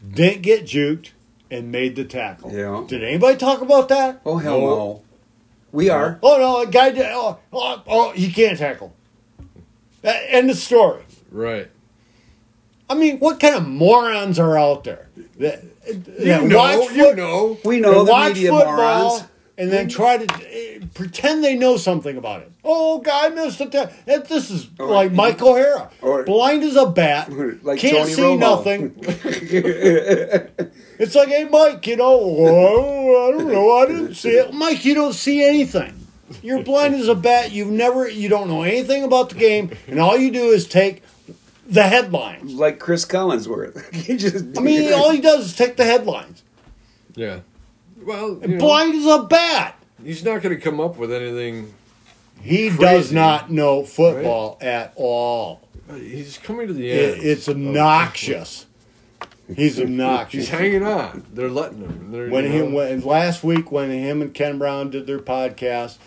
didn't 0.06 0.42
get 0.42 0.64
juked, 0.64 1.10
and 1.50 1.70
made 1.70 1.96
the 1.96 2.04
tackle. 2.04 2.52
Yeah. 2.52 2.84
Did 2.86 3.02
anybody 3.04 3.36
talk 3.36 3.60
about 3.60 3.88
that? 3.88 4.20
Oh 4.24 4.38
hell 4.38 4.60
No. 4.60 4.66
no. 4.66 5.02
We 5.72 5.90
are. 5.90 6.18
Oh 6.22 6.36
no, 6.38 6.62
a 6.62 6.66
guy 6.70 6.90
did. 6.90 7.06
Oh, 7.10 7.38
oh, 7.52 7.82
oh 7.86 8.10
he 8.12 8.30
can't 8.32 8.58
tackle. 8.58 8.94
Uh, 10.04 10.12
End 10.28 10.50
of 10.50 10.56
story. 10.56 11.02
Right. 11.30 11.70
I 12.88 12.94
mean, 12.94 13.18
what 13.18 13.40
kind 13.40 13.54
of 13.56 13.66
morons 13.66 14.38
are 14.38 14.58
out 14.58 14.84
there 14.84 15.08
that, 15.38 15.62
You 15.88 15.94
that 16.26 16.44
know. 16.44 16.56
watch 16.58 16.92
you 16.92 17.14
know. 17.14 17.58
We 17.64 17.80
know 17.80 18.04
the 18.04 18.10
watch 18.12 18.34
media 18.34 18.50
football 18.50 18.76
morons. 18.76 19.24
And 19.56 19.70
then 19.72 19.88
try 19.88 20.16
to 20.18 20.34
eh, 20.50 20.80
pretend 20.94 21.44
they 21.44 21.54
know 21.54 21.76
something 21.76 22.16
about 22.16 22.42
it. 22.42 22.50
Oh, 22.64 22.98
guy 22.98 23.28
missed 23.28 23.60
a 23.60 23.66
ta- 23.66 23.90
and 24.06 24.24
This 24.26 24.50
is 24.50 24.68
Or- 24.78 24.88
like 24.88 25.12
Mike 25.12 25.40
O'Hara, 25.42 25.90
or- 26.02 26.24
blind 26.24 26.62
as 26.64 26.76
a 26.76 26.86
bat, 26.86 27.30
Like 27.62 27.78
can't 27.78 27.96
Tony 27.98 28.12
see 28.12 28.22
Romo. 28.22 28.38
nothing. 28.38 28.94
It's 30.96 31.16
like, 31.16 31.28
hey, 31.28 31.44
Mike, 31.50 31.84
you 31.88 31.96
know, 31.96 32.04
oh, 32.20 33.28
I 33.28 33.36
don't 33.36 33.48
know, 33.52 33.72
I 33.78 33.86
didn't 33.86 34.14
see 34.14 34.30
it. 34.30 34.52
Mike, 34.54 34.84
you 34.84 34.94
don't 34.94 35.12
see 35.12 35.42
anything. 35.42 35.92
You're 36.40 36.62
blind 36.62 36.94
as 36.94 37.08
a 37.08 37.16
bat. 37.16 37.50
You've 37.50 37.70
never, 37.72 38.08
you 38.08 38.28
don't 38.28 38.48
know 38.48 38.62
anything 38.62 39.02
about 39.02 39.30
the 39.30 39.34
game, 39.34 39.72
and 39.88 39.98
all 39.98 40.16
you 40.16 40.30
do 40.30 40.50
is 40.50 40.68
take 40.68 41.02
the 41.66 41.82
headlines. 41.82 42.54
like 42.54 42.78
Chris 42.78 43.04
Collinsworth. 43.04 43.92
he 44.04 44.16
just 44.16 44.56
I 44.56 44.60
mean, 44.60 44.92
all 44.94 45.10
he 45.10 45.20
does 45.20 45.46
is 45.46 45.56
take 45.56 45.76
the 45.76 45.84
headlines. 45.84 46.44
Yeah. 47.16 47.40
Well, 48.04 48.38
you 48.42 48.48
know, 48.48 48.58
Blind 48.58 48.94
as 48.94 49.06
a 49.06 49.22
bat. 49.24 49.82
he's 50.02 50.24
not 50.24 50.42
going 50.42 50.54
to 50.54 50.60
come 50.60 50.80
up 50.80 50.96
with 50.96 51.12
anything. 51.12 51.74
He 52.40 52.68
does 52.70 53.10
not 53.12 53.50
know 53.50 53.84
football 53.84 54.58
at 54.60 54.92
all. 54.96 55.62
Uh, 55.88 55.94
he's 55.94 56.36
coming 56.38 56.66
to 56.66 56.72
the 56.74 56.90
It, 56.90 57.14
end. 57.18 57.24
it's 57.26 57.48
obnoxious. 57.48 58.66
He's 59.54 59.78
obnoxious. 59.80 60.32
He's 60.44 60.48
hanging 60.48 60.82
on. 60.84 61.24
They're 61.32 61.50
letting 61.50 61.80
him. 61.80 62.10
They're, 62.12 62.28
when 62.30 62.44
him 62.46 62.72
when 62.72 63.00
last 63.02 63.44
week 63.44 63.70
when 63.70 63.90
him 63.90 64.22
and 64.22 64.32
Ken 64.32 64.58
Brown 64.58 64.90
did 64.90 65.06
their 65.06 65.18
podcast, 65.18 65.98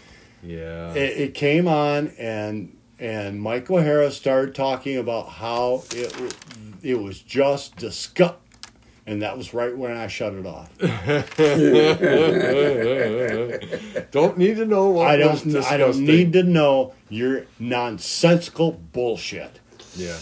yeah. 0.44 0.92
it, 0.94 1.18
it 1.22 1.34
came 1.36 1.68
on 1.68 2.08
and 2.18 2.76
and 3.00 3.40
Michael 3.40 3.78
O'Hara 3.78 4.10
started 4.10 4.56
talking 4.56 4.98
about 4.98 5.30
how 5.30 5.84
it 5.92 6.36
it 6.82 6.96
was 7.00 7.20
just 7.20 7.76
disgust, 7.76 8.36
and 9.08 9.22
that 9.22 9.38
was 9.38 9.54
right 9.54 9.76
when 9.76 9.96
I 9.96 10.08
shut 10.08 10.34
it 10.34 10.46
off. 10.46 10.70
don't 14.12 14.38
need 14.38 14.58
to 14.58 14.66
know 14.66 14.90
what 14.90 15.08
I 15.08 15.16
don't 15.16 15.56
I 15.56 15.78
don't 15.78 16.00
need 16.00 16.34
to 16.34 16.44
know 16.44 16.94
your 17.10 17.46
nonsensical 17.58 18.74
bullshit. 18.74 19.62
Yeah. 19.96 20.18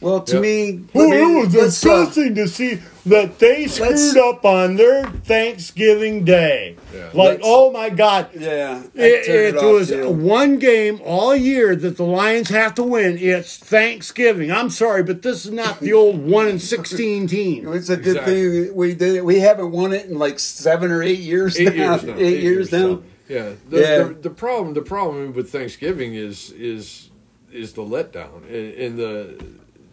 Well, 0.00 0.20
to 0.22 0.34
Yep. 0.36 0.42
me, 0.42 0.80
Oh, 0.94 1.10
me- 1.10 1.16
it 1.18 1.44
was 1.46 1.54
let's, 1.54 1.84
uh, 1.86 2.04
disgusting 2.04 2.34
to 2.36 2.48
see 2.48 2.78
that 3.06 3.38
they 3.38 3.66
screwed 3.66 4.16
up 4.16 4.44
on 4.46 4.76
their 4.76 5.04
Thanksgiving 5.26 6.24
Day. 6.24 6.76
Yeah. 6.94 7.08
Like, 7.12 7.40
oh 7.42 7.70
my 7.70 7.90
God. 7.90 8.28
yeah, 8.38 8.82
I 8.96 9.00
It, 9.00 9.28
it 9.28 9.56
off, 9.56 9.64
was 9.64 9.88
too. 9.88 10.08
one 10.10 10.58
game 10.58 11.00
all 11.04 11.36
year 11.36 11.76
that 11.76 11.96
the 11.98 12.02
Lions 12.04 12.48
have 12.48 12.74
to 12.76 12.82
win. 12.82 13.18
It's 13.18 13.56
Thanksgiving. 13.58 14.50
I'm 14.50 14.70
sorry, 14.70 15.02
but 15.02 15.22
this 15.22 15.44
is 15.44 15.52
not 15.52 15.80
the 15.80 15.92
old 15.92 16.24
one 16.26 16.48
in 16.48 16.58
sixteen 16.58 17.26
team. 17.26 17.70
It's 17.72 17.90
a 17.90 17.96
good 17.96 18.16
Exactly. 18.16 18.64
thing 18.66 18.74
we 18.74 18.94
did. 18.94 19.22
We 19.22 19.40
haven't 19.40 19.70
won 19.72 19.92
it 19.92 20.06
in 20.06 20.18
like 20.18 20.38
seven 20.38 20.90
or 20.90 21.02
eight 21.02 21.18
years 21.18 21.58
Eight 21.58 21.74
now. 21.76 21.92
years 21.96 22.04
now. 22.04 22.14
Eight, 22.18 22.40
years, 22.42 22.72
now. 22.72 23.00
Yeah. 23.28 23.50
The, 23.68 23.80
Yeah. 23.80 23.98
The, 24.04 24.14
the 24.22 24.30
problem 24.30 24.74
the 24.74 24.82
problem 24.82 25.32
with 25.34 25.50
Thanksgiving 25.50 26.14
is 26.14 26.52
is 26.52 27.10
is 27.52 27.72
the 27.72 27.82
letdown 27.82 28.46
and, 28.48 28.74
and 28.74 28.98
the 28.98 29.34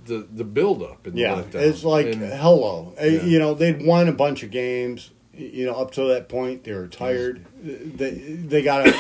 the 0.07 0.27
the 0.33 0.43
build 0.43 0.81
up 0.83 1.05
and 1.05 1.17
Yeah, 1.17 1.41
the 1.51 1.67
it's 1.67 1.83
like 1.83 2.07
And- 2.07 2.21
hello. 2.33 2.93
Yeah. 2.99 3.23
You 3.23 3.39
know, 3.39 3.53
they'd 3.53 3.85
won 3.85 4.07
a 4.07 4.13
bunch 4.13 4.43
of 4.43 4.51
games. 4.51 5.11
You 5.33 5.67
know, 5.67 5.73
up 5.75 5.91
to 5.91 6.03
that 6.07 6.29
point, 6.29 6.63
they 6.63 6.73
were 6.73 6.87
tired. 6.87 7.45
They 7.63 8.09
they 8.11 8.63
got 8.63 8.87
a, 8.87 8.93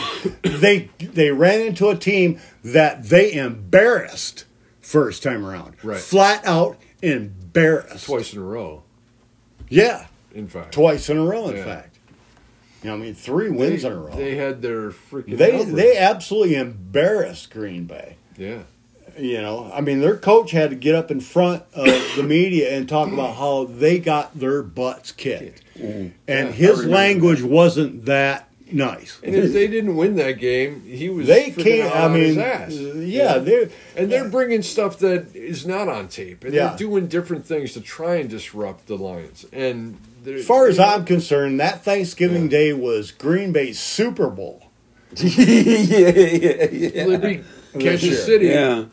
they 0.43 0.89
they 0.99 1.31
ran 1.31 1.61
into 1.61 1.89
a 1.89 1.95
team 1.95 2.39
that 2.63 3.05
they 3.05 3.33
embarrassed 3.33 4.45
first 4.79 5.23
time 5.23 5.43
around. 5.45 5.75
Right. 5.83 5.99
flat 5.99 6.45
out 6.45 6.77
embarrassed. 7.01 8.05
twice 8.05 8.33
in 8.33 8.39
a 8.39 8.43
row. 8.43 8.83
Yeah, 9.69 10.05
In 10.35 10.47
fact, 10.47 10.73
twice 10.73 11.09
in 11.09 11.17
a 11.17 11.23
row. 11.25 11.49
In 11.49 11.57
Yeah. 11.57 11.63
fact, 11.65 11.97
you 12.83 12.89
know, 12.89 12.95
I 12.95 12.99
mean, 12.99 13.15
three 13.15 13.49
they, 13.49 13.55
wins 13.57 13.83
in 13.83 13.91
a 13.91 13.99
row. 13.99 14.15
They 14.15 14.35
had 14.35 14.61
their 14.61 14.91
freaking. 14.91 15.37
They 15.37 15.57
number. 15.57 15.75
they 15.75 15.97
absolutely 15.97 16.55
embarrassed 16.55 17.49
Green 17.49 17.85
Bay. 17.85 18.17
yeah. 18.37 18.59
You 19.17 19.41
know, 19.41 19.71
I 19.73 19.81
mean, 19.81 19.99
their 19.99 20.15
coach 20.17 20.51
had 20.51 20.69
to 20.69 20.75
get 20.75 20.93
up 20.95 21.09
in 21.11 21.19
front 21.21 21.63
of 21.73 21.85
the 22.15 22.23
media 22.23 22.75
and 22.77 22.87
talk 22.87 23.11
about 23.11 23.35
how 23.35 23.65
they 23.65 23.99
got 23.99 24.37
their 24.39 24.61
butts 24.61 25.11
kicked, 25.11 25.63
mm. 25.77 26.11
and 26.27 26.47
Yeah, 26.47 26.51
his 26.51 26.69
remember 26.79 26.95
language 26.95 27.41
wasn't 27.41 28.05
that 28.05 28.49
nice. 28.71 29.17
And 29.23 29.33
if 29.33 29.53
they 29.53 29.67
didn't 29.67 29.95
win 29.95 30.17
that 30.17 30.33
game, 30.33 30.81
he 30.85 31.09
was 31.09 31.25
They 31.27 31.51
can't. 31.51 31.91
out 31.95 32.11
I 32.11 32.13
mean, 32.13 32.37
ass. 32.39 32.73
yeah, 32.73 33.37
they're 33.39 33.69
And 33.95 34.11
they're 34.11 34.29
bringing 34.29 34.61
stuff 34.61 34.99
that 34.99 35.33
is 35.35 35.65
not 35.65 35.87
on 35.87 36.09
tape, 36.09 36.43
and 36.43 36.53
Yeah. 36.53 36.67
they're 36.69 36.77
doing 36.77 37.07
different 37.07 37.45
things 37.45 37.73
to 37.73 37.81
try 37.81 38.15
and 38.17 38.29
disrupt 38.29 38.87
the 38.87 38.97
Lions. 38.97 39.45
And 39.53 39.97
As 40.27 40.45
far 40.45 40.67
as 40.67 40.79
I'm 40.79 41.05
concerned, 41.05 41.59
that 41.59 41.83
Thanksgiving 41.83 42.49
Day 42.49 42.73
was 42.73 43.11
Green 43.11 43.51
Bay's 43.51 43.79
Super 43.79 44.27
Bowl. 44.29 44.63
yeah, 45.15 46.09
yeah, 46.09 46.69
yeah. 46.69 47.17
they 47.17 47.43
Kansas 47.79 48.03
year. 48.03 48.15
City. 48.15 48.47
yeah. 48.47 48.85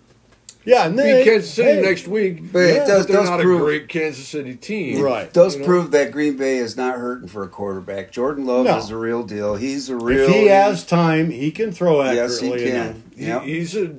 Yeah, 0.64 0.86
and 0.86 0.96
Beat 0.96 1.24
Kansas 1.24 1.52
City 1.52 1.74
hey, 1.74 1.80
next 1.82 2.08
week. 2.08 2.52
But 2.52 2.58
it 2.60 2.74
Yeah, 2.76 2.86
does- 2.86 3.06
they're 3.06 3.16
does 3.18 3.28
not 3.30 3.40
prove- 3.40 3.60
a 3.60 3.64
great 3.64 3.88
Kansas 3.88 4.26
City 4.26 4.54
team. 4.54 5.00
Right. 5.02 5.32
Does 5.32 5.54
You 5.54 5.60
know? 5.60 5.66
prove 5.66 5.90
that 5.90 6.10
Green 6.12 6.36
Bay 6.36 6.56
is 6.56 6.76
not 6.76 6.96
hurting 6.98 7.28
for 7.28 7.42
a 7.42 7.48
quarterback. 7.48 8.10
Jordan 8.12 8.46
Love 8.46 8.64
No. 8.66 8.78
is 8.78 8.88
the 8.88 8.96
real 8.96 9.22
deal. 9.24 9.56
He's 9.56 9.88
a 9.90 9.96
real. 9.96 10.20
If 10.28 10.30
he 10.34 10.46
has 10.46 10.84
time, 10.84 11.30
he 11.30 11.50
can 11.50 11.70
throw 11.72 12.00
accurately. 12.02 12.16
yes, 12.16 12.40
he 12.40 12.70
can. 12.70 13.02
enough. 13.18 13.44
He- 13.44 13.54
He's 13.54 13.76
a 13.76 13.90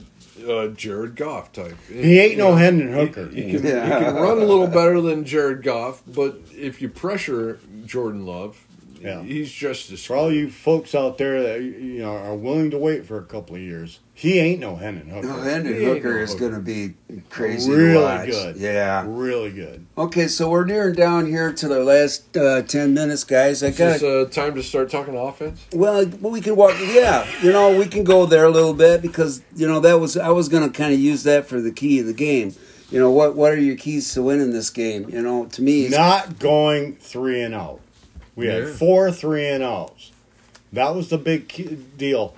uh, 0.47 0.67
Jared 0.67 1.15
Goff 1.15 1.51
type. 1.53 1.75
He 1.91 2.19
ain't 2.19 2.33
You 2.33 2.37
no 2.37 2.49
know, 2.51 2.55
Hendon 2.57 2.93
Hooker. 2.93 3.29
He, 3.29 3.43
he 3.43 3.51
can, 3.53 3.65
Yeah. 3.65 3.99
he 3.99 4.05
can 4.05 4.15
run 4.15 4.37
a 4.37 4.45
little 4.45 4.67
better 4.67 5.01
than 5.01 5.23
Jared 5.23 5.63
Goff, 5.63 6.03
but 6.07 6.39
if 6.55 6.81
you 6.81 6.89
pressure 6.89 7.57
Jordan 7.85 8.25
Love, 8.25 8.64
Yeah. 9.05 9.21
he's 9.23 9.51
just 9.51 9.91
as 9.91 10.03
For 10.05 10.15
all 10.15 10.31
you 10.31 10.49
folks 10.49 10.95
out 10.95 11.17
there 11.17 11.41
that 11.43 11.61
you 11.61 11.99
know 11.99 12.15
are 12.15 12.35
willing 12.35 12.71
to 12.71 12.77
wait 12.77 13.05
for 13.05 13.17
a 13.17 13.23
couple 13.23 13.55
of 13.55 13.61
years, 13.61 13.99
he 14.13 14.39
ain't 14.39 14.59
no 14.59 14.75
Hendon 14.77 15.09
Hooker. 15.09 15.27
No, 15.27 15.41
Hendon 15.41 15.75
He 15.75 15.83
Hooker 15.85 16.13
no 16.15 16.19
is 16.21 16.33
going 16.35 16.53
to 16.53 16.59
be 16.59 16.95
crazy. 17.29 17.69
to 17.69 17.75
really 17.77 18.03
watch. 18.03 18.29
good. 18.29 18.55
Yeah. 18.57 19.03
really 19.07 19.51
good. 19.51 19.85
Okay, 19.97 20.27
so 20.27 20.49
we're 20.49 20.65
nearing 20.65 20.95
down 20.95 21.27
here 21.27 21.53
to 21.53 21.67
the 21.67 21.83
last 21.83 22.35
uh, 22.35 22.61
ten 22.63 22.93
minutes, 22.93 23.23
guys. 23.23 23.61
I 23.61 23.67
Is 23.67 23.77
got 23.77 23.99
this 23.99 24.03
uh, 24.03 24.29
time 24.31 24.55
to 24.55 24.63
start 24.63 24.89
talking 24.89 25.15
offense? 25.15 25.65
Well, 25.73 26.05
we 26.05 26.41
can 26.41 26.55
walk. 26.55 26.75
Yeah, 26.81 27.27
you 27.41 27.51
know, 27.51 27.77
we 27.77 27.85
can 27.85 28.03
go 28.03 28.25
there 28.25 28.45
a 28.45 28.49
little 28.51 28.73
bit 28.73 29.01
because 29.01 29.41
you 29.55 29.67
know 29.67 29.79
that 29.81 29.99
was 29.99 30.17
I 30.17 30.29
was 30.29 30.49
going 30.49 30.69
to 30.69 30.75
kind 30.75 30.93
of 30.93 30.99
use 30.99 31.23
that 31.23 31.45
for 31.47 31.61
the 31.61 31.71
key 31.71 31.99
of 31.99 32.05
the 32.07 32.13
game. 32.13 32.53
You 32.91 32.99
know 32.99 33.11
what? 33.11 33.35
What 33.35 33.51
are 33.51 33.57
your 33.59 33.75
keys 33.75 34.13
to 34.13 34.21
winning 34.21 34.51
this 34.51 34.69
game? 34.69 35.09
You 35.09 35.21
know, 35.21 35.45
to 35.47 35.61
me, 35.61 35.89
Not 35.89 36.37
going 36.39 36.95
three 36.97 37.41
and 37.41 37.53
out. 37.55 37.81
We 38.35 38.47
had 38.47 38.63
Yeah. 38.63 38.73
four 38.73 39.11
three 39.11 39.47
and 39.47 39.63
outs. 39.63 40.11
That 40.73 40.93
was 40.95 41.09
the 41.09 41.17
big 41.17 41.47
key 41.47 41.77
deal. 41.97 42.35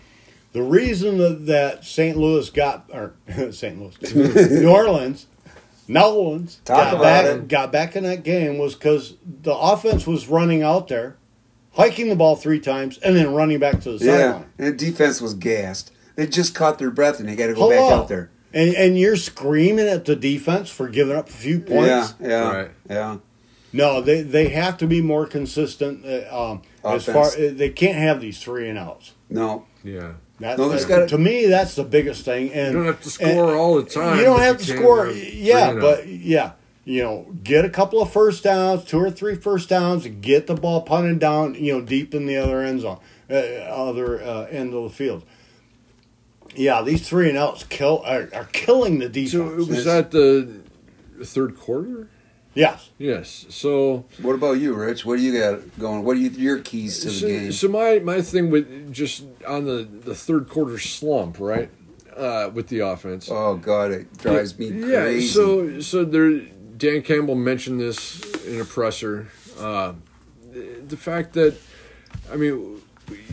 The 0.54 0.62
reason 0.64 1.18
that, 1.18 1.46
that 1.48 1.86
St. 1.86 2.18
Louis 2.18 2.50
got 2.50 2.90
or 2.94 3.14
St. 3.52 3.80
Louis, 3.80 3.96
New 4.62 4.70
Orleans, 4.70 5.26
New 5.88 6.00
Orleans 6.00 6.62
got 6.66 7.02
back 7.02 7.26
it. 7.26 7.48
got 7.48 7.72
back 7.72 7.96
in 7.96 8.04
that 8.04 8.24
game 8.24 8.58
was 8.58 8.74
because 8.76 9.16
the 9.44 9.56
offense 9.56 10.06
was 10.08 10.28
running 10.28 10.64
out 10.64 10.88
there, 10.88 11.16
hiking 11.74 12.10
the 12.10 12.16
ball 12.16 12.36
three 12.36 12.60
times, 12.60 12.98
and 13.00 13.16
then 13.16 13.34
running 13.34 13.60
back 13.60 13.82
to 13.82 13.98
the 13.98 14.06
yeah, 14.06 14.18
sideline. 14.18 14.46
and 14.58 14.68
the 14.68 14.72
defense 14.86 15.22
was 15.22 15.34
gassed. 15.34 15.92
They 16.16 16.26
just 16.28 16.56
caught 16.56 16.80
their 16.80 16.90
breath 16.92 17.20
and 17.20 17.30
they 17.30 17.36
got 17.36 17.48
to 17.48 17.54
go 17.54 17.70
back 17.70 17.80
out 17.92 18.08
there. 18.08 18.32
And 18.54 18.74
and 18.76 18.98
you're 18.98 19.18
screaming 19.18 19.88
at 19.88 20.06
the 20.06 20.16
defense 20.16 20.70
for 20.70 20.88
giving 20.88 21.16
up 21.16 21.30
a 21.30 21.34
few 21.34 21.60
points. 21.60 22.16
Yeah, 22.20 22.28
yeah, 22.28 22.50
Right. 22.52 22.72
yeah. 22.90 23.18
No, 23.78 24.02
they 24.02 24.22
they 24.22 24.50
have 24.50 24.78
to 24.80 24.88
be 24.88 25.02
more 25.02 25.26
consistent. 25.26 26.06
Uh, 26.06 26.52
um, 26.52 26.62
as 26.84 27.08
Offense. 27.08 27.36
far 27.36 27.48
they 27.50 27.70
can't 27.70 27.98
have 27.98 28.20
these 28.22 28.40
three 28.42 28.68
and 28.70 28.78
outs. 28.78 29.14
No, 29.30 29.66
Yeah. 29.84 30.14
That, 30.40 30.58
No, 30.60 30.70
there's 30.70 30.84
that- 30.86 30.90
gotta- 30.90 31.08
to 31.08 31.18
me, 31.18 31.48
that's 31.48 31.74
the 31.76 31.84
biggest 31.84 32.24
thing. 32.24 32.52
And 32.54 32.68
You 32.74 32.78
don't 32.80 32.86
have 32.86 33.02
to 33.02 33.10
score 33.10 33.56
all 33.56 33.76
the 33.76 33.84
time. 33.90 34.20
You 34.20 34.26
don't 34.26 34.38
but 34.38 34.44
have 34.46 34.58
to 34.60 34.64
score. 34.66 35.06
have 35.08 35.18
Yeah, 35.18 35.74
but 35.74 36.02
out. 36.02 36.08
yeah, 36.08 36.52
you 36.86 37.02
know, 37.02 37.26
get 37.44 37.66
a 37.66 37.70
couple 37.70 38.02
of 38.02 38.12
first 38.12 38.44
downs, 38.44 38.84
two 38.86 39.00
or 39.00 39.10
three 39.10 39.34
first 39.36 39.68
downs, 39.68 40.08
get 40.22 40.46
the 40.48 40.54
ball 40.54 40.82
punted 40.82 41.18
down. 41.20 41.56
You 41.56 41.74
know, 41.74 41.82
deep 41.82 42.14
in 42.14 42.28
the 42.28 42.38
other 42.38 42.62
end 42.62 42.82
zone, 42.82 43.00
uh, 43.32 43.34
other 43.34 44.22
uh, 44.24 44.44
end 44.52 44.74
of 44.76 44.84
the 44.84 44.90
field. 44.92 45.24
Yeah, 46.56 46.82
these 46.84 47.08
three 47.08 47.30
and 47.30 47.38
outs 47.38 47.64
kill 47.68 48.02
are, 48.06 48.30
are 48.34 48.48
killing 48.54 49.00
the 49.00 49.10
defense. 49.10 49.32
So 49.32 49.44
was 49.56 49.86
that 49.86 50.12
the 50.12 50.62
third 51.24 51.58
quarter? 51.60 52.10
Yes, 52.58 52.90
Yes. 52.98 53.46
So 53.50 54.06
What 54.22 54.34
about 54.36 54.54
you, 54.60 54.74
Rich? 54.74 55.06
What 55.06 55.18
do 55.18 55.22
you 55.24 55.34
got 55.40 55.80
going? 55.80 56.04
What 56.04 56.18
are 56.18 56.20
you, 56.20 56.30
your 56.32 56.60
keys 56.60 57.00
to 57.02 57.08
the 57.08 57.14
so, 57.14 57.28
game? 57.28 57.52
so 57.52 57.68
my 57.68 58.00
my 58.00 58.22
thing 58.22 58.50
with 58.52 58.92
just 58.94 59.26
on 59.48 59.66
the 59.66 59.88
the 60.10 60.16
third 60.16 60.50
quarter 60.50 60.78
slump, 60.80 61.40
right? 61.40 61.70
Uh, 62.16 62.50
with 62.54 62.68
the 62.70 62.80
offense. 62.80 63.30
oh 63.32 63.56
God, 63.58 63.92
it 63.92 64.18
drives 64.18 64.58
me 64.58 64.68
Yeah. 64.70 65.20
So 65.22 65.80
so 65.82 66.04
there, 66.04 66.32
Dan 66.78 67.02
Campbell 67.04 67.36
mentioned 67.36 67.80
this 67.80 68.20
in 68.46 68.60
a 68.60 68.66
presser. 68.66 69.28
Uh, 69.60 69.94
the, 70.52 70.82
the 70.88 70.98
fact 70.98 71.34
that, 71.34 71.56
I 72.32 72.36
mean, 72.38 72.82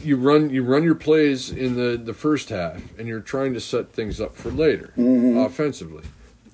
you 0.02 0.16
run 0.16 0.50
you 0.50 0.62
run 0.62 0.82
your 0.84 0.94
plays 0.96 1.50
in 1.50 1.76
the 1.76 1.96
the 1.96 2.12
first 2.14 2.50
half, 2.50 2.82
and 2.98 3.08
you're 3.08 3.20
trying 3.34 3.54
to 3.54 3.60
set 3.60 3.92
things 3.92 4.20
up 4.20 4.36
for 4.36 4.50
later 4.50 4.92
Mm-hmm. 4.98 5.38
offensively. 5.38 6.04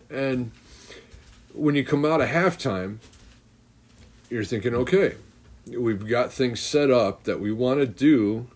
And 0.08 0.52
when 1.60 1.74
you 1.74 1.84
come 1.84 2.06
out 2.06 2.22
of 2.22 2.28
halftime, 2.30 2.96
you're 4.30 4.44
thinking, 4.44 4.74
okay, 4.74 5.16
we've 5.66 6.08
got 6.08 6.32
things 6.32 6.58
set 6.58 6.90
up 6.90 7.24
that 7.24 7.38
we 7.38 7.52
want 7.52 7.80
to 7.80 7.86
do 7.86 8.46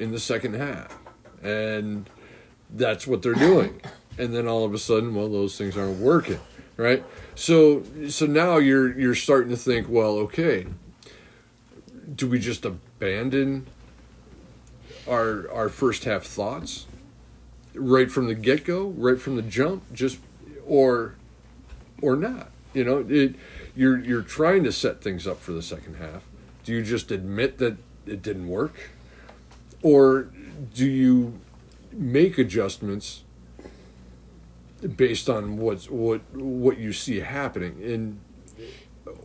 in 0.00 0.10
the 0.10 0.18
second 0.18 0.54
half. 0.54 0.98
And 1.40 2.10
that's 2.68 3.06
what 3.06 3.22
they're 3.22 3.34
doing. 3.34 3.80
And 4.18 4.34
then 4.34 4.48
all 4.48 4.64
of 4.64 4.74
a 4.74 4.78
sudden, 4.78 5.14
well, 5.14 5.28
those 5.28 5.56
things 5.56 5.76
aren't 5.76 6.00
working, 6.00 6.40
right? 6.76 7.04
So 7.36 7.84
so 8.08 8.26
now 8.26 8.56
you're 8.56 8.98
you're 8.98 9.14
starting 9.14 9.50
to 9.50 9.56
think, 9.56 9.88
well, 9.88 10.16
okay, 10.18 10.66
do 12.14 12.28
we 12.28 12.38
just 12.38 12.64
abandon 12.64 13.68
our 15.08 15.50
our 15.50 15.68
first 15.68 16.04
half 16.04 16.24
thoughts 16.24 16.86
right 17.74 18.10
from 18.10 18.26
the 18.26 18.34
get 18.34 18.64
go, 18.64 18.88
right 18.88 19.20
from 19.20 19.36
the 19.36 19.42
jump, 19.42 19.84
just 19.94 20.18
or 20.66 21.14
or 22.02 22.16
not? 22.16 22.50
You 22.74 22.84
know, 22.84 23.04
it, 23.08 23.34
you're 23.74 23.98
you're 23.98 24.22
trying 24.22 24.64
to 24.64 24.72
set 24.72 25.00
things 25.02 25.26
up 25.26 25.40
for 25.40 25.52
the 25.52 25.62
second 25.62 25.96
half. 25.96 26.24
Do 26.64 26.72
you 26.72 26.82
just 26.82 27.10
admit 27.10 27.58
that 27.58 27.76
it 28.06 28.20
didn't 28.22 28.48
work, 28.48 28.90
or 29.82 30.28
do 30.74 30.86
you 30.86 31.40
make 31.92 32.38
adjustments 32.38 33.22
based 34.96 35.28
on 35.30 35.56
what's 35.58 35.88
what 35.88 36.20
what 36.34 36.78
you 36.78 36.92
see 36.92 37.20
happening 37.20 37.80
and 37.84 38.18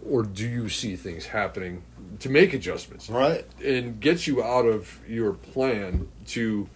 or 0.07 0.23
do 0.23 0.47
you 0.47 0.69
see 0.69 0.95
things 0.95 1.27
happening 1.27 1.81
to 2.19 2.29
make 2.29 2.53
adjustments 2.53 3.09
Right. 3.09 3.45
and 3.63 3.99
get 3.99 4.27
you 4.27 4.43
out 4.43 4.65
of 4.65 4.99
your 5.07 5.33
plan 5.33 6.07
to 6.27 6.69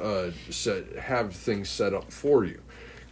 uh, 0.00 0.30
set 0.50 0.96
have 0.96 1.34
things 1.34 1.68
set 1.68 1.92
up 1.92 2.10
for 2.12 2.44
you 2.44 2.60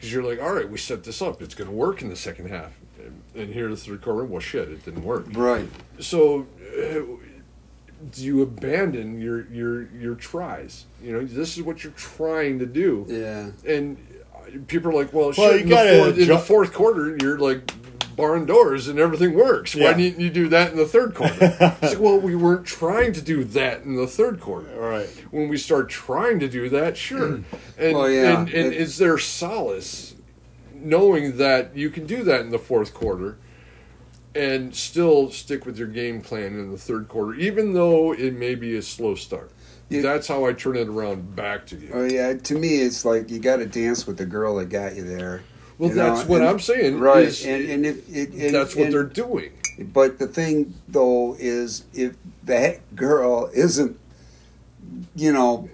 because 0.04 0.12
you're 0.12 0.22
like 0.22 0.40
all 0.42 0.52
right 0.52 0.68
we 0.68 0.76
set 0.76 1.02
this 1.02 1.22
up. 1.22 1.40
It's 1.40 1.54
going 1.54 1.70
to 1.70 1.74
work 1.74 2.02
in 2.02 2.10
the 2.10 2.16
second 2.16 2.50
half. 2.50 2.78
And, 2.98 3.22
and 3.34 3.54
here 3.54 3.68
the 3.68 3.76
third 3.76 4.02
quarter 4.02 4.24
well 4.24 4.40
shit 4.40 4.68
it 4.68 4.84
didn't 4.84 5.02
work. 5.02 5.26
Right. 5.32 5.68
so 5.98 6.46
uh, 6.78 7.00
do 8.12 8.22
you 8.22 8.42
abandon 8.42 9.18
your 9.18 9.46
your 9.46 9.88
your 9.92 10.14
tries? 10.14 10.84
You 11.02 11.12
know 11.12 11.24
this 11.24 11.56
is 11.56 11.62
what 11.62 11.82
you're 11.82 11.92
trying 11.94 12.58
to 12.58 12.66
do. 12.66 13.06
Yeah. 13.08 13.72
and 13.72 13.96
people 14.66 14.90
are 14.90 14.94
like, 14.94 15.12
well, 15.12 15.32
Well, 15.36 15.52
shit, 15.52 15.66
you 15.66 15.76
in, 15.76 15.86
the 15.86 16.04
fourth, 16.04 16.18
in 16.18 16.28
the 16.28 16.38
fourth 16.38 16.72
quarter, 16.74 17.16
you're 17.20 17.38
like 17.38 17.72
barring 18.16 18.46
doors 18.46 18.88
and 18.88 18.98
everything 18.98 19.34
works. 19.34 19.74
Why 19.74 19.92
didn't 19.92 20.20
you 20.20 20.30
do 20.30 20.48
that 20.48 20.70
in 20.72 20.76
the 20.76 20.86
third 20.86 21.14
quarter? 21.14 21.34
it's 21.40 21.92
like, 21.94 21.98
well, 22.00 22.18
we 22.18 22.34
weren't 22.34 22.66
trying 22.66 23.12
to 23.14 23.22
do 23.22 23.44
that 23.44 23.82
in 23.82 23.96
the 23.96 24.06
third 24.06 24.40
quarter. 24.40 24.68
Right. 24.78 25.08
When 25.30 25.48
we 25.48 25.56
start 25.56 25.88
trying 25.88 26.40
to 26.40 26.48
do 26.48 26.68
that, 26.70 26.96
sure. 26.96 27.28
Mm. 27.28 27.44
And, 27.78 27.96
Well, 27.96 28.10
yeah, 28.10 28.40
and, 28.40 28.48
and 28.48 28.72
it- 28.72 28.80
is 28.80 28.98
there 28.98 29.18
solace 29.18 30.14
knowing 30.74 31.38
that 31.38 31.76
you 31.76 31.88
can 31.90 32.06
do 32.06 32.22
that 32.24 32.40
in 32.42 32.50
the 32.50 32.58
fourth 32.58 32.92
quarter 32.94 33.38
and 34.34 34.74
still 34.74 35.30
stick 35.30 35.64
with 35.64 35.78
your 35.78 35.88
game 35.88 36.20
plan 36.20 36.58
in 36.58 36.70
the 36.72 36.78
third 36.78 37.08
quarter, 37.08 37.34
even 37.34 37.72
though 37.72 38.12
it 38.12 38.34
may 38.34 38.54
be 38.54 38.76
a 38.76 38.82
slow 38.82 39.14
start? 39.14 39.50
Yeah. 39.88 40.00
That's 40.02 40.26
how 40.28 40.44
I 40.46 40.52
turn 40.54 40.76
it 40.76 40.88
around 40.88 41.36
back 41.36 41.66
to 41.66 41.76
you. 41.76 41.90
Oh 41.92 42.04
yeah. 42.04 42.32
To 42.34 42.54
me, 42.58 42.76
it's 42.80 43.04
like 43.04 43.30
you 43.30 43.38
got 43.38 43.56
to 43.58 43.66
dance 43.66 44.06
with 44.06 44.16
the 44.16 44.24
girl 44.26 44.56
that 44.56 44.70
got 44.70 44.96
you 44.96 45.04
there. 45.04 45.42
Well, 45.78 45.90
you 45.90 45.96
know, 45.96 46.14
that's 46.14 46.28
what 46.28 46.40
and- 46.40 46.50
I'm 46.50 46.60
saying. 46.60 46.98
Right. 47.00 47.24
is- 47.24 47.44
and 47.44 47.68
and 47.68 47.86
if 47.86 48.08
it, 48.14 48.30
and, 48.30 48.54
that's 48.54 48.74
what 48.76 48.86
and- 48.86 48.94
they're 48.94 49.02
doing. 49.04 49.50
But 49.92 50.18
the 50.18 50.26
thing 50.28 50.74
though 50.88 51.36
is, 51.38 51.84
if 51.92 52.14
that 52.44 52.94
girl 52.94 53.50
isn't, 53.52 53.98
you 55.16 55.32
know, 55.32 55.68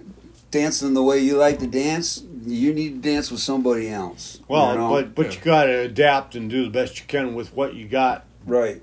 dancing 0.49 0.93
the 0.93 1.03
way 1.03 1.19
you 1.19 1.37
like 1.37 1.59
to 1.59 1.67
dance, 1.67 2.23
you 2.45 2.73
need 2.73 3.03
to 3.03 3.09
dance 3.09 3.29
with 3.29 3.41
somebody 3.41 3.89
else. 3.89 4.39
Well, 4.47 4.71
you 4.73 4.79
know? 4.79 4.89
but 4.89 5.13
but 5.15 5.25
Yeah. 5.27 5.31
you 5.33 5.37
got 5.45 5.63
to 5.65 5.79
adapt 5.81 6.35
and 6.35 6.49
do 6.49 6.63
the 6.63 6.69
best 6.71 6.99
you 6.99 7.05
can 7.07 7.35
with 7.35 7.55
what 7.55 7.75
you 7.75 7.87
got. 7.87 8.25
right 8.47 8.81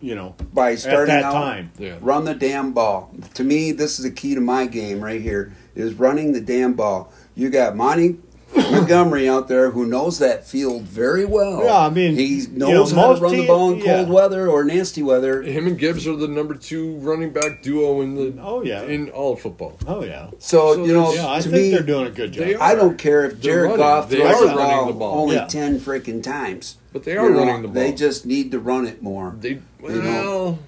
You 0.00 0.14
know, 0.14 0.34
by 0.54 0.76
starting 0.76 1.14
that 1.14 1.24
out, 1.24 1.32
time. 1.32 1.70
Yeah. 1.78 1.96
run 2.00 2.24
the 2.24 2.34
damn 2.34 2.72
ball. 2.72 3.10
To 3.34 3.42
me, 3.44 3.72
this 3.72 3.98
is 3.98 4.04
the 4.04 4.10
key 4.12 4.34
to 4.36 4.40
my 4.40 4.66
game 4.66 5.00
right 5.00 5.20
here: 5.20 5.52
is 5.74 5.94
running 5.94 6.32
the 6.32 6.40
damn 6.40 6.74
ball. 6.74 7.12
You 7.34 7.50
got 7.50 7.74
Monty 7.76 8.18
Montgomery 8.54 9.28
out 9.28 9.48
there 9.48 9.70
who 9.70 9.86
knows 9.86 10.18
that 10.18 10.46
field 10.46 10.82
very 10.82 11.24
well. 11.24 11.64
Yeah, 11.64 11.78
I 11.78 11.90
mean, 11.90 12.16
he 12.16 12.40
you 12.42 12.48
knows 12.48 12.92
know, 12.92 13.00
how 13.00 13.14
to 13.14 13.20
run 13.20 13.36
the 13.36 13.46
ball 13.46 13.72
in 13.72 13.78
yeah. 13.78 13.96
cold 13.96 14.08
weather 14.10 14.48
or 14.48 14.64
nasty 14.64 15.02
weather. 15.02 15.42
Him 15.42 15.66
and 15.66 15.78
Gibbs 15.78 16.06
are 16.06 16.16
the 16.16 16.28
number 16.28 16.54
two 16.54 16.96
running 16.98 17.30
back 17.30 17.62
duo 17.62 18.00
in 18.02 18.14
the 18.14 18.42
Oh, 18.42 18.62
yeah. 18.62 18.82
in 18.82 19.10
all 19.10 19.34
of 19.34 19.40
football. 19.40 19.78
oh 19.86 20.04
yeah, 20.04 20.28
So, 20.38 20.74
So 20.74 20.84
you 20.84 20.92
know, 20.92 21.12
yeah. 21.12 21.30
I 21.32 21.36
to 21.40 21.42
think 21.48 21.54
me, 21.54 21.70
they're 21.70 21.82
doing 21.82 22.06
a 22.06 22.10
good 22.10 22.32
job. 22.32 22.48
I 22.60 22.74
don't 22.74 22.98
care 22.98 23.24
if 23.24 23.32
They're 23.40 23.40
Jared 23.40 23.64
running. 23.72 23.78
Goff 23.78 24.08
They 24.10 24.16
throws 24.18 24.34
are 24.42 24.48
the 24.48 24.54
running 24.56 24.76
ball, 24.76 24.86
the 24.86 24.92
ball. 24.92 25.22
only 25.22 25.34
Yeah. 25.36 25.46
ten 25.46 25.80
freaking 25.80 26.22
times. 26.22 26.76
But 26.92 27.04
they 27.04 27.12
You 27.14 27.20
are 27.20 27.30
know, 27.30 27.38
running 27.38 27.62
the 27.62 27.68
ball. 27.68 27.74
They 27.74 27.92
just 27.92 28.26
need 28.26 28.50
to 28.50 28.58
run 28.58 28.86
it 28.86 29.02
more. 29.02 29.34
they 29.38 29.60
well, 29.80 29.92
you 29.96 30.02
know. 30.02 30.58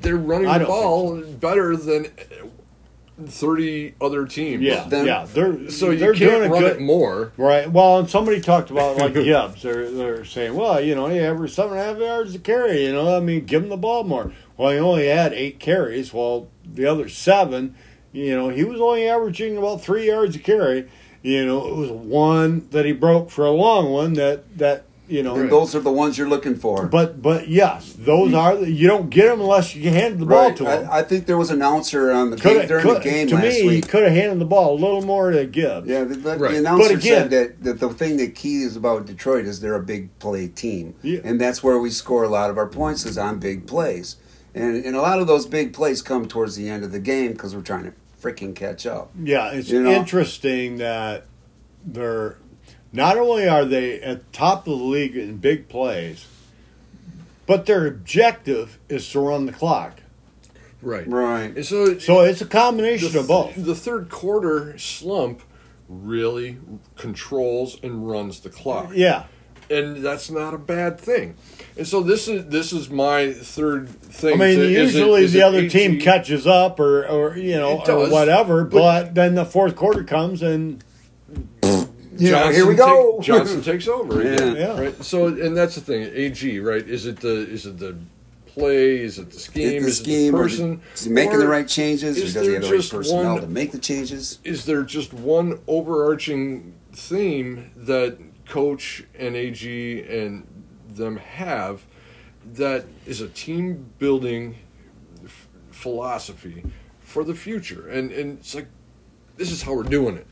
they're 0.00 0.16
running 0.16 0.46
the 0.46 0.58
don't 0.60 0.66
think 0.66 0.68
ball 0.68 1.20
better 1.40 1.76
than 1.76 2.06
thirty 3.26 3.94
other 4.00 4.26
teams. 4.26 4.62
Yeah, 4.62 4.84
Then- 4.88 5.06
yeah. 5.06 5.26
They're 5.32 5.70
So 5.70 5.90
you 5.90 5.98
they're 5.98 6.14
can't 6.14 6.30
doing 6.30 6.50
a 6.50 6.52
run 6.52 6.62
good 6.62 6.76
it 6.76 6.80
more. 6.82 7.32
Right. 7.36 7.70
Well, 7.70 7.98
and 7.98 8.08
somebody 8.10 8.40
talked 8.40 8.70
about 8.70 8.96
like 8.98 9.14
Gibbs. 9.14 9.62
They're 9.62 9.90
they're 9.90 10.24
saying, 10.24 10.54
well, 10.54 10.80
you 10.80 10.94
know, 10.94 11.06
he 11.06 11.18
averaged 11.20 11.54
seven 11.54 11.72
and 11.76 11.80
a 11.80 11.84
half 11.84 11.98
yards 11.98 12.32
to 12.32 12.38
carry. 12.38 12.84
You 12.86 12.92
know, 12.92 13.16
I 13.16 13.20
mean, 13.20 13.44
give 13.44 13.62
him 13.62 13.68
the 13.68 13.76
ball 13.76 14.04
more. 14.04 14.32
Well, 14.56 14.70
he 14.72 14.78
only 14.78 15.06
had 15.08 15.32
eight 15.32 15.58
carries. 15.58 16.12
Well, 16.12 16.48
the 16.64 16.86
other 16.86 17.08
seven, 17.08 17.74
you 18.12 18.36
know, 18.36 18.48
he 18.50 18.64
was 18.64 18.80
only 18.80 19.08
averaging 19.08 19.56
about 19.56 19.82
three 19.82 20.06
yards 20.06 20.36
a 20.36 20.38
carry. 20.38 20.88
You 21.22 21.46
know, 21.46 21.66
it 21.68 21.76
was 21.76 21.90
one 21.90 22.68
that 22.70 22.84
he 22.84 22.92
broke 22.92 23.30
for 23.30 23.46
a 23.46 23.50
long 23.52 23.90
one 23.90 24.14
that 24.14 24.58
that 24.58 24.84
you 25.12 25.22
know. 25.22 25.36
And 25.36 25.50
those 25.50 25.74
are 25.74 25.80
the 25.80 25.92
ones 25.92 26.16
you're 26.18 26.28
looking 26.28 26.56
for. 26.56 26.86
But 26.86 27.20
but 27.22 27.48
yes, 27.48 27.92
those 27.98 28.32
are 28.34 28.56
the, 28.56 28.70
you 28.70 28.88
don't 28.88 29.10
get 29.10 29.26
them 29.28 29.40
unless 29.40 29.74
you 29.74 29.90
hand 29.90 30.18
the 30.18 30.26
ball 30.26 30.48
right. 30.48 30.56
to 30.56 30.64
him. 30.64 30.88
I, 30.90 30.98
I 30.98 31.02
think 31.02 31.26
there 31.26 31.36
was 31.36 31.50
an 31.50 31.56
announcer 31.56 32.10
on 32.10 32.30
the 32.30 32.36
game, 32.36 32.52
Coulda- 32.54 32.66
during 32.68 32.82
coulda- 32.84 32.98
the 33.00 33.04
game 33.10 33.26
to 33.28 33.34
last 33.34 33.44
me, 33.44 33.60
he 33.62 33.68
week. 33.68 33.88
could 33.88 34.02
have 34.04 34.12
handed 34.12 34.38
the 34.38 34.44
ball 34.46 34.72
a 34.74 34.78
little 34.80 35.02
more 35.02 35.30
to 35.30 35.46
Gibbs. 35.46 35.86
Yeah, 35.88 36.04
the, 36.04 36.14
the, 36.16 36.36
Right. 36.38 36.52
the 36.52 36.58
announcer 36.58 36.88
But 36.88 36.98
again- 36.98 37.02
said 37.02 37.30
that, 37.30 37.62
that 37.64 37.80
the 37.80 37.90
thing 37.90 38.16
that 38.16 38.34
key 38.34 38.62
is 38.62 38.74
about 38.76 39.06
Detroit 39.06 39.44
is 39.44 39.60
they're 39.60 39.74
a 39.74 39.82
big 39.82 40.18
play 40.18 40.48
team, 40.48 40.94
Yeah. 41.02 41.20
and 41.24 41.40
that's 41.40 41.62
where 41.62 41.78
we 41.78 41.90
score 41.90 42.24
a 42.24 42.28
lot 42.28 42.50
of 42.50 42.56
our 42.58 42.66
points 42.68 43.04
is 43.04 43.18
on 43.18 43.38
big 43.38 43.66
plays, 43.66 44.16
and 44.54 44.84
and 44.84 44.96
a 44.96 45.00
lot 45.02 45.20
of 45.20 45.26
those 45.26 45.46
big 45.46 45.72
plays 45.72 46.02
come 46.02 46.26
towards 46.26 46.56
the 46.56 46.68
end 46.68 46.84
of 46.84 46.92
the 46.92 46.98
game 47.00 47.32
because 47.32 47.54
we're 47.54 47.62
trying 47.62 47.84
to 47.84 47.92
freaking 48.20 48.54
catch 48.54 48.86
up. 48.86 49.10
Yeah, 49.22 49.50
it's 49.50 49.68
You 49.68 49.82
know? 49.82 49.90
interesting 49.90 50.76
that 50.78 51.24
they're 51.84 52.36
not 52.92 53.16
only 53.16 53.48
are 53.48 53.64
they 53.64 54.00
at 54.00 54.18
the 54.18 54.36
top 54.36 54.66
of 54.66 54.78
the 54.78 54.84
league 54.84 55.16
in 55.16 55.38
big 55.38 55.68
plays, 55.68 56.26
but 57.46 57.66
their 57.66 57.86
objective 57.86 58.78
is 58.88 59.10
to 59.12 59.20
run 59.20 59.46
the 59.46 59.52
clock. 59.52 60.00
Right. 60.80 61.06
Right. 61.08 61.56
And 61.56 61.64
so 61.64 61.98
So 61.98 62.20
it's 62.20 62.40
a 62.40 62.46
combination 62.46 63.12
the, 63.12 63.20
of 63.20 63.28
both. 63.28 63.54
the 63.56 63.74
third 63.74 64.08
quarter 64.10 64.76
slump 64.78 65.42
really 65.88 66.58
controls 66.96 67.78
and 67.82 68.08
runs 68.08 68.40
the 68.40 68.50
clock. 68.50 68.90
Yeah, 68.94 69.24
and 69.70 69.98
that's 69.98 70.30
not 70.30 70.54
a 70.54 70.58
bad 70.58 70.98
thing. 70.98 71.34
And 71.76 71.86
so 71.86 72.02
this 72.02 72.26
is 72.28 72.46
this 72.46 72.72
is 72.72 72.90
my 72.90 73.32
third 73.32 73.88
thing. 73.88 74.34
I 74.34 74.44
mean, 74.46 74.58
to- 74.58 74.70
usually 74.70 75.24
is 75.24 75.32
the 75.32 75.40
it 75.40 75.44
other 75.44 75.68
team 75.68 76.00
catches 76.00 76.46
up 76.46 76.80
or, 76.80 77.06
or 77.06 77.36
you 77.36 77.56
know 77.56 77.80
or 77.86 78.08
whatever, 78.10 78.64
but- 78.64 78.78
but, 79.04 79.14
then 79.14 79.34
the 79.34 79.44
fourth 79.44 79.76
quarter 79.76 80.02
comes 80.04 80.42
and 80.42 80.82
You 82.16 82.30
know, 82.32 82.50
here 82.50 82.66
we 82.66 82.74
go. 82.74 83.16
take- 83.18 83.26
Johnson 83.26 83.62
takes 83.62 83.88
over 83.88 84.20
again. 84.20 84.56
Yeah. 84.56 84.78
Right. 84.80 85.04
So 85.04 85.26
and 85.28 85.56
that's 85.56 85.74
the 85.74 85.80
thing. 85.80 86.02
AG. 86.12 86.58
Right. 86.60 86.86
Is 86.86 87.06
it 87.06 87.20
the 87.20 87.48
is 87.48 87.66
it 87.66 87.78
the 87.78 87.96
play? 88.46 88.98
Is 89.00 89.18
it 89.18 89.30
the 89.30 89.38
scheme? 89.40 89.82
Is 89.82 89.82
the 89.82 89.88
is 89.88 90.00
it 90.00 90.04
the 90.04 90.28
or 90.36 90.42
person? 90.42 90.82
is 90.94 91.04
he 91.04 91.10
making 91.10 91.36
Or 91.36 91.38
the 91.38 91.48
right 91.48 91.66
changes, 91.68 92.18
or 92.18 92.22
is 92.22 92.34
does 92.34 92.42
he 92.42 92.48
there 92.48 92.60
have 92.60 92.62
the 92.62 92.68
right 92.70 92.76
just 92.80 92.92
personnel 92.92 93.32
one- 93.34 93.40
to 93.42 93.46
make 93.48 93.72
the 93.72 93.78
changes? 93.78 94.38
Is 94.44 94.64
there 94.66 94.82
just 94.82 95.12
one 95.14 95.58
overarching 95.66 96.74
theme 96.92 97.70
that 97.76 98.18
coach 98.46 99.04
and 99.18 99.34
AG 99.36 100.02
and 100.02 100.46
them 100.88 101.16
have 101.16 101.82
that 102.54 102.84
is 103.06 103.20
a 103.22 103.28
team 103.28 103.86
building 103.98 104.56
f- 105.24 105.48
philosophy 105.70 106.62
for 107.00 107.24
the 107.24 107.34
future? 107.34 107.88
And 107.88 108.10
and 108.12 108.38
it's 108.38 108.54
like 108.54 108.66
this 109.36 109.50
is 109.50 109.62
how 109.62 109.74
we're 109.74 109.82
doing 109.84 110.16
it. 110.16 110.26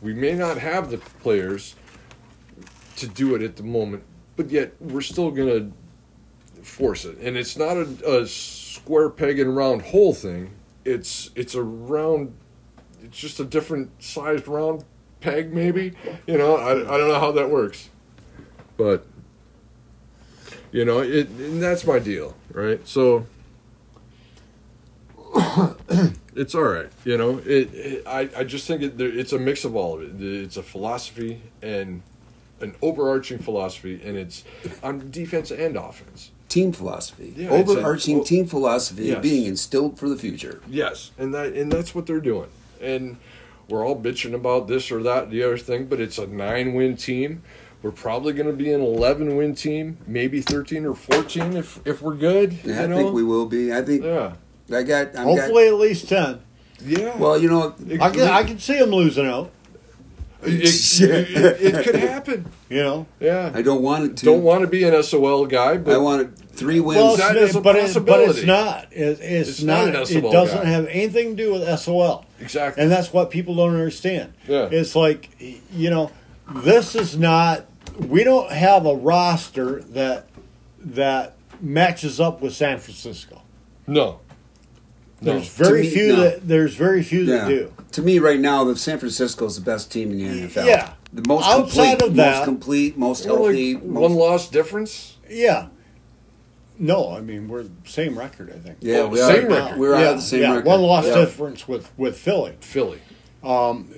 We 0.00 0.12
may 0.12 0.34
not 0.34 0.58
have 0.58 0.90
the 0.90 0.98
players 0.98 1.74
to 2.96 3.06
do 3.06 3.34
it 3.34 3.42
at 3.42 3.56
the 3.56 3.62
moment, 3.62 4.04
but 4.36 4.50
yet 4.50 4.74
we're 4.80 5.00
still 5.00 5.30
going 5.30 5.48
to 5.48 6.62
force 6.62 7.04
it. 7.04 7.18
And 7.18 7.36
it's 7.36 7.56
not 7.56 7.76
a, 7.76 8.20
a 8.20 8.26
square 8.26 9.10
peg 9.10 9.38
and 9.38 9.56
round 9.56 9.82
hole 9.82 10.14
thing. 10.14 10.50
It's 10.84 11.30
it's 11.34 11.54
a 11.54 11.62
round. 11.62 12.34
It's 13.02 13.18
just 13.18 13.40
a 13.40 13.44
different 13.44 13.90
sized 14.02 14.46
round 14.46 14.84
peg, 15.20 15.52
maybe. 15.52 15.94
You 16.26 16.38
know, 16.38 16.56
I, 16.56 16.72
I 16.72 16.98
don't 16.98 17.08
know 17.08 17.20
how 17.20 17.32
that 17.32 17.48
works, 17.48 17.88
but 18.76 19.06
you 20.72 20.84
know, 20.84 21.00
it 21.00 21.28
and 21.28 21.62
that's 21.62 21.86
my 21.86 21.98
deal, 21.98 22.36
right? 22.52 22.86
So. 22.86 23.26
It's 26.36 26.54
all 26.54 26.62
right, 26.64 26.90
you 27.04 27.16
know. 27.16 27.38
It, 27.46 27.74
it 27.74 28.06
I, 28.06 28.28
I 28.36 28.44
just 28.44 28.66
think 28.66 28.82
it, 28.82 29.00
it's 29.00 29.32
a 29.32 29.38
mix 29.38 29.64
of 29.64 29.74
all 29.76 29.94
of 29.94 30.02
it. 30.02 30.22
It's 30.22 30.56
a 30.56 30.62
philosophy 30.62 31.40
and 31.62 32.02
an 32.60 32.74
overarching 32.82 33.38
philosophy, 33.38 34.00
and 34.04 34.16
it's 34.16 34.44
on 34.82 35.10
defense 35.10 35.50
and 35.50 35.76
offense. 35.76 36.30
Team 36.48 36.72
philosophy, 36.72 37.34
Yeah, 37.36 37.52
it's 37.54 37.68
a- 37.70 37.72
overarching 37.72 38.16
well- 38.18 38.24
team 38.24 38.46
philosophy 38.46 39.06
Yes. 39.06 39.22
being 39.22 39.46
instilled 39.46 39.98
for 39.98 40.08
the 40.08 40.16
future. 40.16 40.60
Yes, 40.68 41.10
and 41.18 41.34
that 41.34 41.52
and 41.54 41.70
that's 41.72 41.94
what 41.94 42.06
they're 42.06 42.20
doing. 42.20 42.48
And 42.80 43.16
we're 43.68 43.84
all 43.84 44.00
bitching 44.00 44.34
about 44.34 44.68
this 44.68 44.92
or 44.92 45.02
that, 45.02 45.30
the 45.30 45.42
other 45.42 45.56
thing, 45.58 45.86
but 45.86 46.00
it's 46.00 46.18
a 46.18 46.26
nine-win 46.26 46.96
team. 46.96 47.42
We're 47.82 47.90
probably 47.90 48.32
going 48.34 48.46
to 48.46 48.52
be 48.52 48.72
an 48.72 48.80
eleven-win 48.80 49.54
team, 49.56 49.98
maybe 50.06 50.40
thirteen 50.40 50.86
or 50.86 50.94
fourteen 50.94 51.54
if 51.56 51.80
if 51.86 52.00
we're 52.02 52.14
good. 52.14 52.52
You 52.64 52.74
I 52.74 52.86
know? 52.86 52.96
think 52.96 53.12
we 53.14 53.22
will 53.24 53.46
be. 53.46 53.72
I 53.74 53.82
think 53.82 54.04
yeah, 54.04 54.34
I 54.72 54.82
got. 54.82 55.16
I'm 55.16 55.24
Hopefully, 55.24 55.68
at 55.68 55.74
least 55.74 56.08
ten. 56.08 56.40
yeah. 56.84 57.16
Well, 57.16 57.38
you 57.38 57.48
know, 57.50 57.74
I 58.00 58.10
can 58.10 58.22
I 58.22 58.44
can 58.44 58.58
see 58.58 58.78
them 58.78 58.90
losing 58.90 59.26
out. 59.26 59.50
it, 60.42 61.00
it, 61.00 61.30
it, 61.30 61.74
it 61.74 61.84
could 61.84 61.94
happen. 61.94 62.46
You 62.68 62.82
know, 62.82 63.06
Yeah, 63.20 63.50
I 63.54 63.62
don't 63.62 63.82
want 63.82 64.04
it 64.04 64.16
to. 64.18 64.26
don't 64.26 64.42
want 64.42 64.60
to 64.62 64.66
be 64.66 64.84
an 64.84 65.02
SOL 65.02 65.46
guy, 65.46 65.78
but 65.78 65.94
I 65.94 65.98
want 65.98 66.38
three 66.50 66.80
wins. 66.80 67.00
well, 67.02 67.16
that 67.16 67.36
it's, 67.36 67.54
a 67.54 67.60
but, 67.60 67.76
it, 67.76 68.04
but 68.04 68.20
it's 68.20 68.44
not. 68.44 68.92
It, 68.92 69.20
it's, 69.20 69.48
It's 69.48 69.62
not 69.62 69.86
not. 69.92 70.10
an 70.10 70.16
it 70.18 70.30
doesn't 70.30 70.62
guy. 70.62 70.68
have 70.68 70.86
anything 70.88 71.36
to 71.36 71.42
do 71.42 71.52
with 71.52 71.78
SOL. 71.80 72.26
exactly. 72.40 72.82
And 72.82 72.92
that's 72.92 73.12
what 73.12 73.30
people 73.30 73.54
don't 73.54 73.70
understand. 73.74 74.34
Yeah. 74.46 74.68
It's 74.70 74.94
like, 74.94 75.30
you 75.72 75.88
know, 75.90 76.10
this 76.50 76.94
is 76.94 77.16
not 77.16 77.66
we 77.98 78.24
don't 78.24 78.50
have 78.50 78.86
a 78.86 78.94
roster 78.94 79.80
that 79.80 80.28
that 80.80 81.36
matches 81.60 82.20
up 82.20 82.42
with 82.42 82.52
San 82.54 82.78
Francisco. 82.78 83.40
no, 83.86 84.20
no. 85.24 85.32
There's 85.32 85.48
very 85.48 85.82
me, 85.82 85.90
few 85.90 86.08
no. 86.08 86.16
that 86.22 86.46
there's 86.48 86.74
very 86.74 87.02
few 87.02 87.24
that 87.26 87.48
do. 87.48 87.72
To 87.92 88.02
me, 88.02 88.18
right 88.18 88.40
now, 88.40 88.64
the 88.64 88.76
San 88.76 88.98
Francisco 88.98 89.46
is 89.46 89.56
the 89.56 89.62
best 89.62 89.90
team 89.92 90.10
in 90.10 90.18
the 90.18 90.24
NFL. 90.48 90.66
Yeah. 90.66 90.94
the 91.12 91.22
most 91.28 91.46
Outside 91.46 91.98
complete, 91.98 92.02
of 92.10 92.16
that- 92.16 92.36
most 92.38 92.44
complete, 92.44 92.96
most 92.98 93.26
We're 93.26 93.36
healthy. 93.36 93.74
like 93.74 93.84
most, 93.84 94.00
one 94.02 94.14
loss 94.14 94.48
difference. 94.50 95.16
Yeah. 95.30 95.66
No, 96.76 97.10
I 97.12 97.20
mean 97.20 97.46
we're 97.48 97.66
same 97.84 98.18
record, 98.18 98.50
I 98.52 98.58
think. 98.58 98.78
yeah, 98.80 98.96
Oh, 98.98 99.08
we 99.08 99.18
same 99.18 99.44
are. 99.46 99.48
record. 99.48 99.78
We're 99.78 99.96
yeah, 99.98 100.12
the 100.14 100.20
same 100.20 100.42
yeah, 100.42 100.50
record. 100.50 100.66
One 100.66 100.80
loss 100.82 101.06
Yeah. 101.06 101.14
difference 101.16 101.68
with 101.68 101.90
with 101.96 102.16
Philly. 102.18 102.54
Philly. 102.60 102.98
Um, 103.44 103.90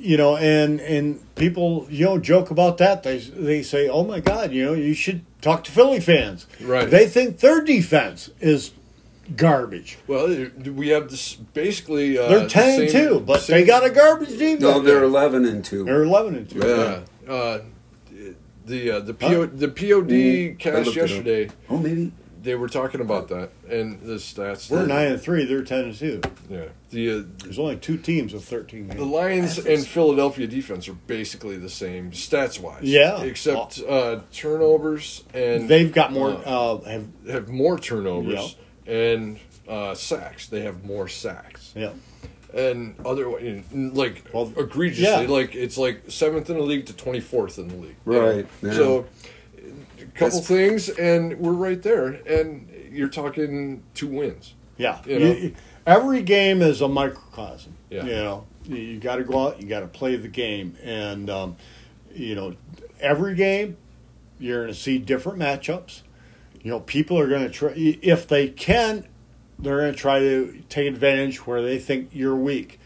you 0.00 0.16
know, 0.16 0.36
and 0.36 0.80
and 0.80 1.20
people, 1.36 1.86
you 1.88 2.04
know, 2.04 2.18
joke 2.18 2.50
about 2.50 2.78
that. 2.78 3.04
They 3.04 3.18
they 3.18 3.62
say, 3.62 3.88
"Oh 3.88 4.02
my 4.02 4.18
God, 4.18 4.50
you 4.52 4.64
know, 4.64 4.72
you 4.72 4.92
should 4.94 5.20
talk 5.40 5.62
to 5.64 5.70
Philly 5.70 6.00
fans." 6.00 6.46
Right. 6.60 6.90
They 6.90 7.06
think 7.06 7.38
their 7.38 7.60
defense 7.60 8.30
is 8.40 8.72
garbage. 9.34 9.98
Well, 10.06 10.28
we 10.64 10.88
have 10.88 11.10
this 11.10 11.34
basically. 11.34 12.18
Uh, 12.18 12.28
They're 12.28 12.40
the 12.40 12.48
ten 12.48 12.80
and 12.80 12.90
same- 12.90 13.08
two, 13.08 13.20
but 13.20 13.40
same- 13.40 13.56
they 13.60 13.64
got 13.66 13.84
a 13.84 13.90
garbage 13.90 14.30
defense. 14.30 14.60
No, 14.60 14.80
they're 14.80 15.02
eleven 15.04 15.44
and 15.44 15.64
two. 15.64 15.84
They're 15.84 16.02
eleven 16.04 16.34
and 16.36 16.48
two. 16.48 16.58
Yeah. 16.58 17.00
Yeah. 17.26 17.32
Uh, 17.32 17.62
the 18.64 18.90
uh, 18.90 19.00
the 19.00 19.14
PO, 19.14 19.46
the 19.46 19.68
POD 19.68 20.08
Mm, 20.10 20.52
I 20.52 20.54
cast 20.56 20.86
looked 20.86 20.96
it 20.96 21.02
up. 21.02 21.08
yesterday, 21.08 21.48
Oh, 21.70 21.78
maybe. 21.78 22.12
they 22.42 22.56
were 22.56 22.68
talking 22.68 23.00
about 23.00 23.28
that 23.28 23.50
and 23.70 24.00
the 24.02 24.14
stats. 24.14 24.68
We're 24.70 24.86
nine 24.86 25.12
and 25.12 25.20
three. 25.22 25.44
They're 25.44 25.62
ten 25.62 25.84
and 25.84 25.94
two. 25.94 26.20
Yeah. 26.50 26.64
The 26.90 27.10
uh, 27.10 27.22
There's 27.44 27.58
only 27.60 27.76
two 27.76 27.96
teams 27.96 28.34
of 28.34 28.44
thirteen. 28.44 28.88
the 28.88 28.94
Games. 28.96 29.06
Lions 29.08 29.58
and 29.58 29.86
Philadelphia 29.86 30.46
defense 30.48 30.88
are 30.88 30.94
basically 30.94 31.56
the 31.56 31.68
same 31.70 32.10
stats 32.10 32.58
wise. 32.60 32.82
Yeah. 32.82 33.22
Except 33.22 33.80
uh, 33.88 34.20
turnovers 34.32 35.22
and 35.32 35.68
They've 35.68 35.92
got 35.92 36.12
more. 36.12 36.30
uh, 36.30 36.74
Uh, 36.74 36.80
have 36.90 37.06
have 37.30 37.48
more 37.48 37.78
turnovers 37.78 38.56
and 38.86 39.38
uh, 39.68 39.94
sacks. 39.94 40.46
They 40.48 40.62
have 40.62 40.84
more 40.84 41.08
sacks. 41.08 41.72
yeah. 41.76 41.92
and 42.54 42.94
other 43.04 43.28
like 43.72 44.24
Well, 44.32 44.52
egregiously 44.56 45.24
yeah. 45.24 45.30
like 45.30 45.54
it's 45.54 45.76
like 45.76 46.04
seventh 46.08 46.48
in 46.50 46.56
the 46.56 46.62
league 46.62 46.86
to 46.86 46.92
24th 46.92 47.58
in 47.58 47.68
the 47.68 47.76
league? 47.76 47.96
Right, 48.04 48.46
yeah. 48.62 48.72
so 48.72 49.06
a 49.58 50.04
couple 50.14 50.40
That's- 50.40 50.46
things 50.46 50.88
and 50.88 51.38
we're 51.38 51.52
right 51.52 51.82
there 51.82 52.06
and 52.06 52.68
you're 52.92 53.08
talking 53.08 53.82
two 53.94 54.06
wins 54.06 54.54
Yeah. 54.76 55.00
You 55.04 55.18
know? 55.18 55.32
You- 55.32 55.54
every 55.86 56.22
game 56.22 56.62
is 56.62 56.80
a 56.80 56.88
microcosm. 56.88 57.74
Yeah. 57.90 58.04
You 58.04 58.12
know, 58.14 58.46
you, 58.64 58.76
you 58.76 58.98
got 59.00 59.16
to 59.16 59.24
go 59.24 59.48
out, 59.48 59.60
you 59.60 59.68
got 59.68 59.80
to 59.80 59.86
play 59.86 60.16
the 60.16 60.28
game. 60.28 60.76
And, 60.82 61.28
um, 61.30 61.56
you 62.14 62.34
know, 62.34 62.54
every 63.00 63.34
game, 63.34 63.76
you're 64.38 64.62
going 64.62 64.74
to 64.74 64.78
see 64.80 64.98
different 64.98 65.38
matchups. 65.38 66.02
You 66.66 66.72
know, 66.72 66.80
people 66.80 67.16
are 67.20 67.28
going 67.28 67.44
to 67.44 67.48
try, 67.48 67.74
if 67.76 68.26
they 68.26 68.48
can, 68.48 69.06
they're 69.56 69.82
going 69.82 69.92
to 69.92 69.96
try 69.96 70.18
to 70.18 70.64
take 70.68 70.88
advantage 70.88 71.46
where 71.46 71.62
they 71.62 71.78
think 71.78 72.08
you're 72.12 72.34
weak. 72.34 72.80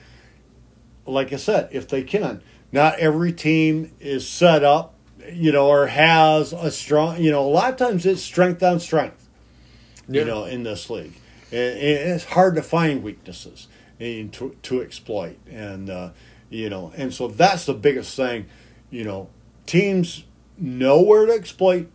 Like 1.07 1.33
I 1.33 1.37
said, 1.37 1.71
if 1.73 1.89
they 1.89 2.03
can. 2.03 2.43
Not 2.73 2.99
every 2.99 3.33
team 3.33 3.91
is 3.99 4.29
set 4.29 4.65
up, 4.65 4.97
you 5.33 5.51
know, 5.51 5.67
or 5.69 5.87
has 5.87 6.53
a 6.53 6.71
strong, 6.71 7.23
you 7.23 7.31
know, 7.31 7.41
a 7.41 7.49
lot 7.49 7.73
of 7.73 7.79
times 7.79 8.05
it's 8.05 8.21
strength 8.21 8.63
on 8.63 8.81
strength 8.81 9.27
Yeah. 10.07 10.21
you 10.21 10.27
know, 10.27 10.45
in 10.45 10.63
this 10.63 10.91
league. 10.91 11.15
And, 11.51 11.79
it's 11.79 12.25
hard 12.25 12.57
to 12.57 12.63
find 12.63 13.03
weaknesses 13.03 13.67
and 13.99 14.31
to, 14.35 14.55
to 14.61 14.83
exploit. 14.83 15.39
And, 15.51 15.89
uh, 15.89 16.11
you 16.51 16.69
know, 16.69 16.93
and 16.99 17.15
so 17.15 17.29
that's 17.29 17.65
the 17.65 17.73
biggest 17.73 18.15
thing. 18.15 18.45
You 18.91 19.05
know, 19.05 19.31
teams 19.65 20.25
know 20.59 21.01
where 21.01 21.25
to 21.25 21.33
exploit 21.33 21.89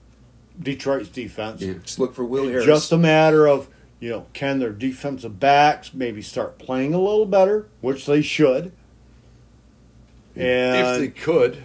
Detroit's 0.62 1.10
defense. 1.10 1.62
Yeah, 1.62 1.74
just 1.84 2.00
look 2.00 2.14
for 2.16 2.24
Will 2.26 2.48
Harris. 2.48 2.66
Just 2.66 2.92
a 2.92 2.98
matter 2.98 3.48
of, 3.48 3.68
you 4.00 4.10
know, 4.10 4.26
can 4.34 4.60
their 4.60 4.72
defensive 4.72 5.40
backs 5.40 5.94
maybe 5.94 6.22
start 6.22 6.58
playing 6.58 6.94
a 6.94 7.00
little 7.00 7.26
better, 7.26 7.68
which 7.82 8.06
they 8.06 8.22
should. 8.22 8.72
And 10.36 10.88
if 10.88 11.00
they 11.00 11.08
could 11.22 11.64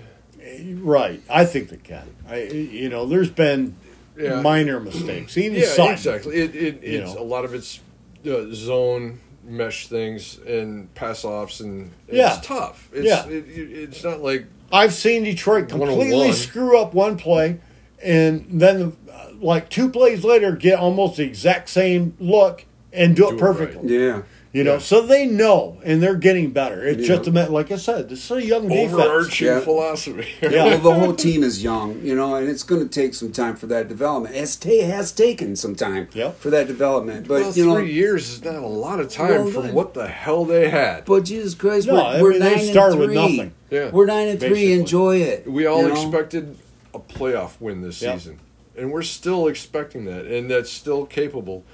right, 0.82 1.20
I 1.28 1.44
think 1.44 1.68
they 1.70 1.76
can. 1.76 2.08
I, 2.28 2.42
you 2.42 2.88
know, 2.88 3.06
there's 3.06 3.30
been 3.30 3.76
Yeah. 4.18 4.40
minor 4.40 4.80
mistakes. 4.80 5.36
Even 5.38 5.58
yeah 5.58 5.66
Sutton. 5.66 5.92
exactly 5.94 6.36
it, 6.36 6.54
it 6.54 6.78
it's 6.82 7.14
know. 7.14 7.20
a 7.20 7.24
lot 7.24 7.44
of 7.44 7.54
it's 7.54 7.80
uh, 8.28 8.46
zone 8.52 9.20
mesh 9.44 9.88
things 9.88 10.38
and 10.46 10.92
pass 10.94 11.24
offs 11.24 11.60
and 11.60 11.90
it's 12.06 12.16
Yeah. 12.16 12.40
tough 12.42 12.88
it's 12.92 13.06
Yeah. 13.06 13.26
it, 13.26 13.46
it- 13.48 13.72
it's 13.88 14.04
not 14.04 14.20
like 14.20 14.46
I've 14.72 14.92
seen 14.94 15.24
Detroit 15.24 15.68
completely 15.68 16.30
screw 16.32 16.78
up 16.78 16.94
one 16.94 17.16
play, 17.16 17.58
and 18.02 18.46
then 18.50 18.96
uh, 19.12 19.26
like 19.40 19.68
two 19.68 19.88
plays 19.90 20.24
later 20.24 20.52
get 20.52 20.78
almost 20.78 21.16
the 21.16 21.24
exact 21.24 21.68
same 21.68 22.14
look 22.20 22.64
and 22.92 23.14
do, 23.16 23.22
Do 23.22 23.28
it 23.30 23.34
it 23.34 23.38
perfectly. 23.38 23.94
yeah. 23.98 24.22
You 24.52 24.64
know, 24.64 24.72
Yeah. 24.72 24.78
so 24.80 25.02
they 25.02 25.26
know 25.26 25.78
and 25.84 26.02
they're 26.02 26.16
getting 26.16 26.50
better. 26.50 26.84
It's 26.84 27.02
Yeah. 27.02 27.14
just 27.14 27.28
a 27.28 27.30
matter, 27.30 27.52
like 27.52 27.70
I 27.70 27.76
said, 27.76 28.08
this 28.08 28.24
is 28.24 28.30
a 28.32 28.44
young 28.44 28.66
defense. 28.66 28.92
overarching 28.92 29.46
Yeah. 29.46 29.60
philosophy 29.60 30.26
Yeah. 30.42 30.64
Well, 30.64 30.78
the 30.78 30.92
whole 30.94 31.12
team 31.14 31.44
is 31.44 31.62
young, 31.62 32.00
you 32.02 32.16
know, 32.16 32.34
and 32.34 32.48
it's 32.48 32.64
going 32.64 32.82
to 32.82 32.88
take 32.88 33.14
some 33.14 33.30
time 33.30 33.54
for 33.54 33.66
that 33.66 33.86
development. 33.86 34.34
It's 34.34 34.56
ta- 34.56 34.82
has 34.86 35.12
taken 35.12 35.54
some 35.54 35.76
time 35.76 36.08
Yep. 36.14 36.40
for 36.40 36.50
that 36.50 36.66
development, 36.66 37.28
but 37.28 37.42
well, 37.42 37.52
you 37.52 37.64
know, 37.66 37.76
three 37.76 37.92
years 37.92 38.28
is 38.28 38.44
not 38.44 38.56
a 38.56 38.66
lot 38.66 38.98
of 38.98 39.08
time 39.08 39.30
Well, 39.30 39.46
from 39.52 39.72
what 39.72 39.94
the 39.94 40.08
hell 40.08 40.44
they 40.44 40.68
had. 40.68 41.04
but 41.04 41.22
Jesus 41.22 41.54
Christ, 41.54 41.86
No, 41.86 41.94
we're, 41.94 42.00
I 42.00 42.20
we're 42.20 42.30
mean, 42.30 42.40
they 42.40 42.56
nine 42.56 42.64
started 42.64 42.92
and 42.94 43.00
with 43.02 43.10
three. 43.10 43.36
nothing. 43.36 43.52
Yeah. 43.70 43.90
We're 43.92 44.06
nine 44.06 44.26
and 44.26 44.40
three. 44.40 44.72
Enjoy 44.72 45.18
it. 45.18 45.48
We 45.48 45.66
all 45.66 45.82
you 45.82 45.88
know? 45.90 45.94
expected 45.94 46.56
a 46.94 46.98
playoff 46.98 47.60
win 47.60 47.80
this 47.82 48.00
Yep. 48.02 48.14
season, 48.18 48.38
and 48.76 48.90
we're 48.92 49.02
still 49.02 49.46
expecting 49.46 50.04
that, 50.06 50.26
and 50.26 50.50
that's 50.50 50.70
still 50.70 51.06
capable. 51.06 51.64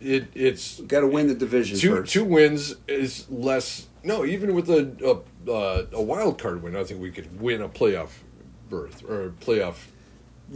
It 0.00 0.26
it's 0.34 0.80
Got 0.80 1.00
to 1.00 1.06
win 1.06 1.26
the 1.28 1.34
division 1.34 1.78
two 1.78 1.96
first. 1.96 2.12
two 2.12 2.24
wins 2.24 2.76
is 2.86 3.26
less. 3.30 3.86
No, 4.04 4.24
even 4.24 4.54
with 4.54 4.68
a 4.70 5.22
a, 5.46 5.50
uh, 5.50 5.86
a 5.92 6.02
wild 6.02 6.38
card 6.38 6.62
win, 6.62 6.76
I 6.76 6.84
think 6.84 7.00
we 7.00 7.10
could 7.10 7.40
win 7.40 7.62
a 7.62 7.68
playoff 7.68 8.10
berth 8.68 9.02
or 9.08 9.26
a 9.26 9.30
playoff 9.30 9.76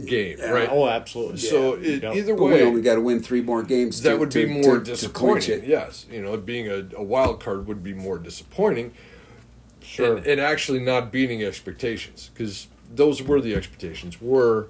game, 0.05 0.39
right? 0.39 0.69
Oh, 0.71 0.87
absolutely. 0.87 1.37
So 1.39 1.73
it, 1.73 2.03
Yep. 2.03 2.15
either 2.15 2.35
But 2.35 2.43
we 2.43 2.51
way, 2.51 2.63
only 2.63 2.81
got 2.81 2.95
to 2.95 3.01
win 3.01 3.19
three 3.21 3.41
more 3.41 3.61
games. 3.63 4.01
that 4.03 4.11
to- 4.11 4.17
would 4.17 4.31
to- 4.31 4.45
be 4.45 4.53
more 4.61 4.77
to- 4.79 4.85
to 4.85 4.91
disappointing. 4.91 5.63
it. 5.63 5.67
Yes, 5.67 6.05
you 6.09 6.21
know, 6.21 6.37
being 6.37 6.67
a, 6.69 6.87
a 6.95 7.03
wild 7.03 7.41
card 7.43 7.67
would 7.67 7.83
be 7.83 7.93
more 7.93 8.17
disappointing. 8.17 8.93
Sure. 9.83 10.17
and, 10.17 10.25
and 10.27 10.39
actually 10.39 10.79
not 10.79 11.11
beating 11.11 11.43
expectations 11.43 12.29
because 12.33 12.67
those 12.95 13.21
were 13.21 13.41
the 13.41 13.55
expectations 13.55 14.21
were 14.21 14.67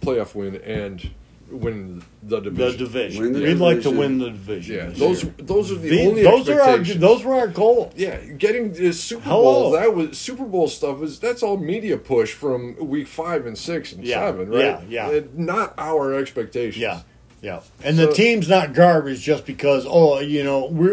playoff 0.00 0.34
win 0.34 0.56
and 0.56 1.10
win 1.50 2.02
the 2.22 2.40
division. 2.40 2.78
the 2.78 2.84
division. 2.84 3.22
division. 3.22 3.32
The 3.32 3.40
We'd 3.48 3.54
like 3.58 3.82
to 3.82 3.90
win 3.90 4.18
the 4.18 4.30
division. 4.30 4.76
Yeah, 4.76 4.86
those 4.86 5.22
year. 5.24 5.34
those 5.38 5.70
are 5.70 5.76
the, 5.76 5.88
The- 5.90 6.06
only 6.08 6.22
those 6.22 6.48
are 6.48 6.60
our 6.60 6.78
those 6.78 7.22
were 7.22 7.34
our 7.34 7.48
goals. 7.48 7.92
yeah, 7.96 8.16
getting 8.24 8.72
the 8.72 8.92
Super 8.92 9.24
Hello. 9.24 9.42
Bowl. 9.42 9.70
That 9.72 9.94
was 9.94 10.16
Super 10.18 10.44
Bowl 10.44 10.68
stuff. 10.68 11.02
Is 11.02 11.20
that's 11.20 11.42
all 11.42 11.56
media 11.58 11.96
push 11.98 12.32
from 12.32 12.76
week 12.88 13.06
five 13.06 13.46
and 13.46 13.56
six 13.58 13.92
and 13.92 14.04
Yeah, 14.04 14.20
seven, 14.26 14.48
right? 14.50 14.60
yeah, 14.60 14.80
yeah. 14.88 15.10
And 15.10 15.38
not 15.38 15.74
our 15.78 16.14
expectations. 16.14 16.78
Yeah, 16.78 17.02
yeah. 17.44 17.60
And 17.84 17.96
So- 17.96 18.06
the 18.06 18.12
team's 18.12 18.48
not 18.48 18.72
garbage 18.72 19.20
just 19.20 19.44
because 19.46 19.84
oh 19.88 20.18
you 20.20 20.42
know 20.42 20.66
we 20.66 20.88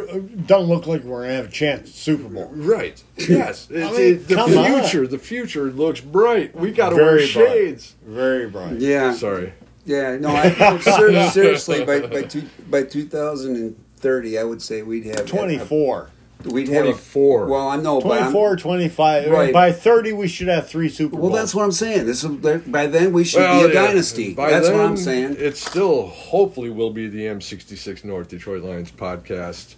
don't 0.46 0.66
look 0.66 0.86
like 0.86 1.04
we're 1.04 1.22
gonna 1.24 1.36
have 1.36 1.46
a 1.46 1.52
chance 1.52 1.90
at 1.90 1.96
Super 1.96 2.28
Bowl. 2.28 2.50
Right. 2.54 3.02
Yes. 3.18 3.68
It's, 3.72 3.98
mean, 3.98 4.02
it- 4.16 4.28
the 4.28 4.36
come 4.36 4.58
on. 4.58 4.82
future. 4.82 5.08
The 5.08 5.18
future 5.20 5.72
looks 5.72 6.02
bright. 6.02 6.56
We 6.56 6.72
got 6.72 6.90
to 6.90 6.96
wear 6.96 7.06
Very 7.18 7.32
bright. 7.34 7.48
shades. 7.48 7.96
Very 8.06 8.50
bright. 8.50 8.80
Yeah, 8.80 9.14
Sorry. 9.14 9.54
yeah. 9.86 10.18
No, 10.18 10.30
I, 10.30 10.78
seriously, 11.32 11.86
by 11.86 12.00
by 12.02 12.24
two, 12.24 12.44
by 12.70 12.84
2030, 12.84 14.38
I 14.40 14.44
would 14.44 14.62
say 14.62 14.82
we'd 14.82 15.06
have 15.06 15.26
Twenty 15.26 15.58
four. 15.60 16.10
We'd 16.46 16.68
have 16.70 16.86
a- 16.86 16.92
24. 16.92 17.48
well, 17.48 17.68
I 17.68 17.76
know, 17.78 18.02
but 18.02 18.12
I'm- 18.22 18.32
24, 18.32 18.56
25. 18.58 19.30
Right. 19.32 19.54
By 19.54 19.72
30, 19.72 20.14
we 20.14 20.28
should 20.28 20.48
have 20.48 20.68
three 20.70 20.90
Super 20.90 21.16
Bowls. 21.18 21.32
Well, 21.32 21.40
that's 21.42 21.54
what 21.56 21.64
I'm 21.64 21.72
saying. 21.72 22.06
This 22.06 22.24
is 22.24 22.30
by 22.32 22.88
then 22.88 23.14
we 23.14 23.24
should 23.24 23.40
Well, 23.42 23.60
be 23.68 23.72
a 23.72 23.74
yeah, 23.74 23.88
dynasty. 23.88 24.34
by 24.34 24.50
That's 24.50 24.68
what 24.70 24.78
then, 24.78 24.86
I'm 24.86 24.98
saying. 24.98 25.36
It 25.40 25.58
still 25.58 26.08
hopefully 26.08 26.70
will 26.70 26.92
be 26.92 27.08
the 27.08 27.26
M66 27.28 28.04
North 28.04 28.30
Detroit 28.30 28.64
Lions 28.64 28.92
podcast. 28.92 29.76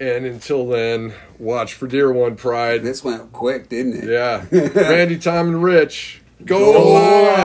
And 0.00 0.26
until 0.26 0.66
then, 0.66 1.12
watch 1.38 1.74
for 1.74 1.86
deer 1.86 2.12
One 2.12 2.34
Pride. 2.34 2.82
This 2.82 3.04
went 3.04 3.32
quick, 3.32 3.68
didn't 3.68 3.94
it? 4.02 4.10
Yeah. 4.10 4.44
Randy, 4.74 5.18
Tom, 5.18 5.48
and 5.48 5.62
Rich. 5.62 6.20
Go, 6.44 6.72
Go 6.72 6.92
Lions! 6.94 7.38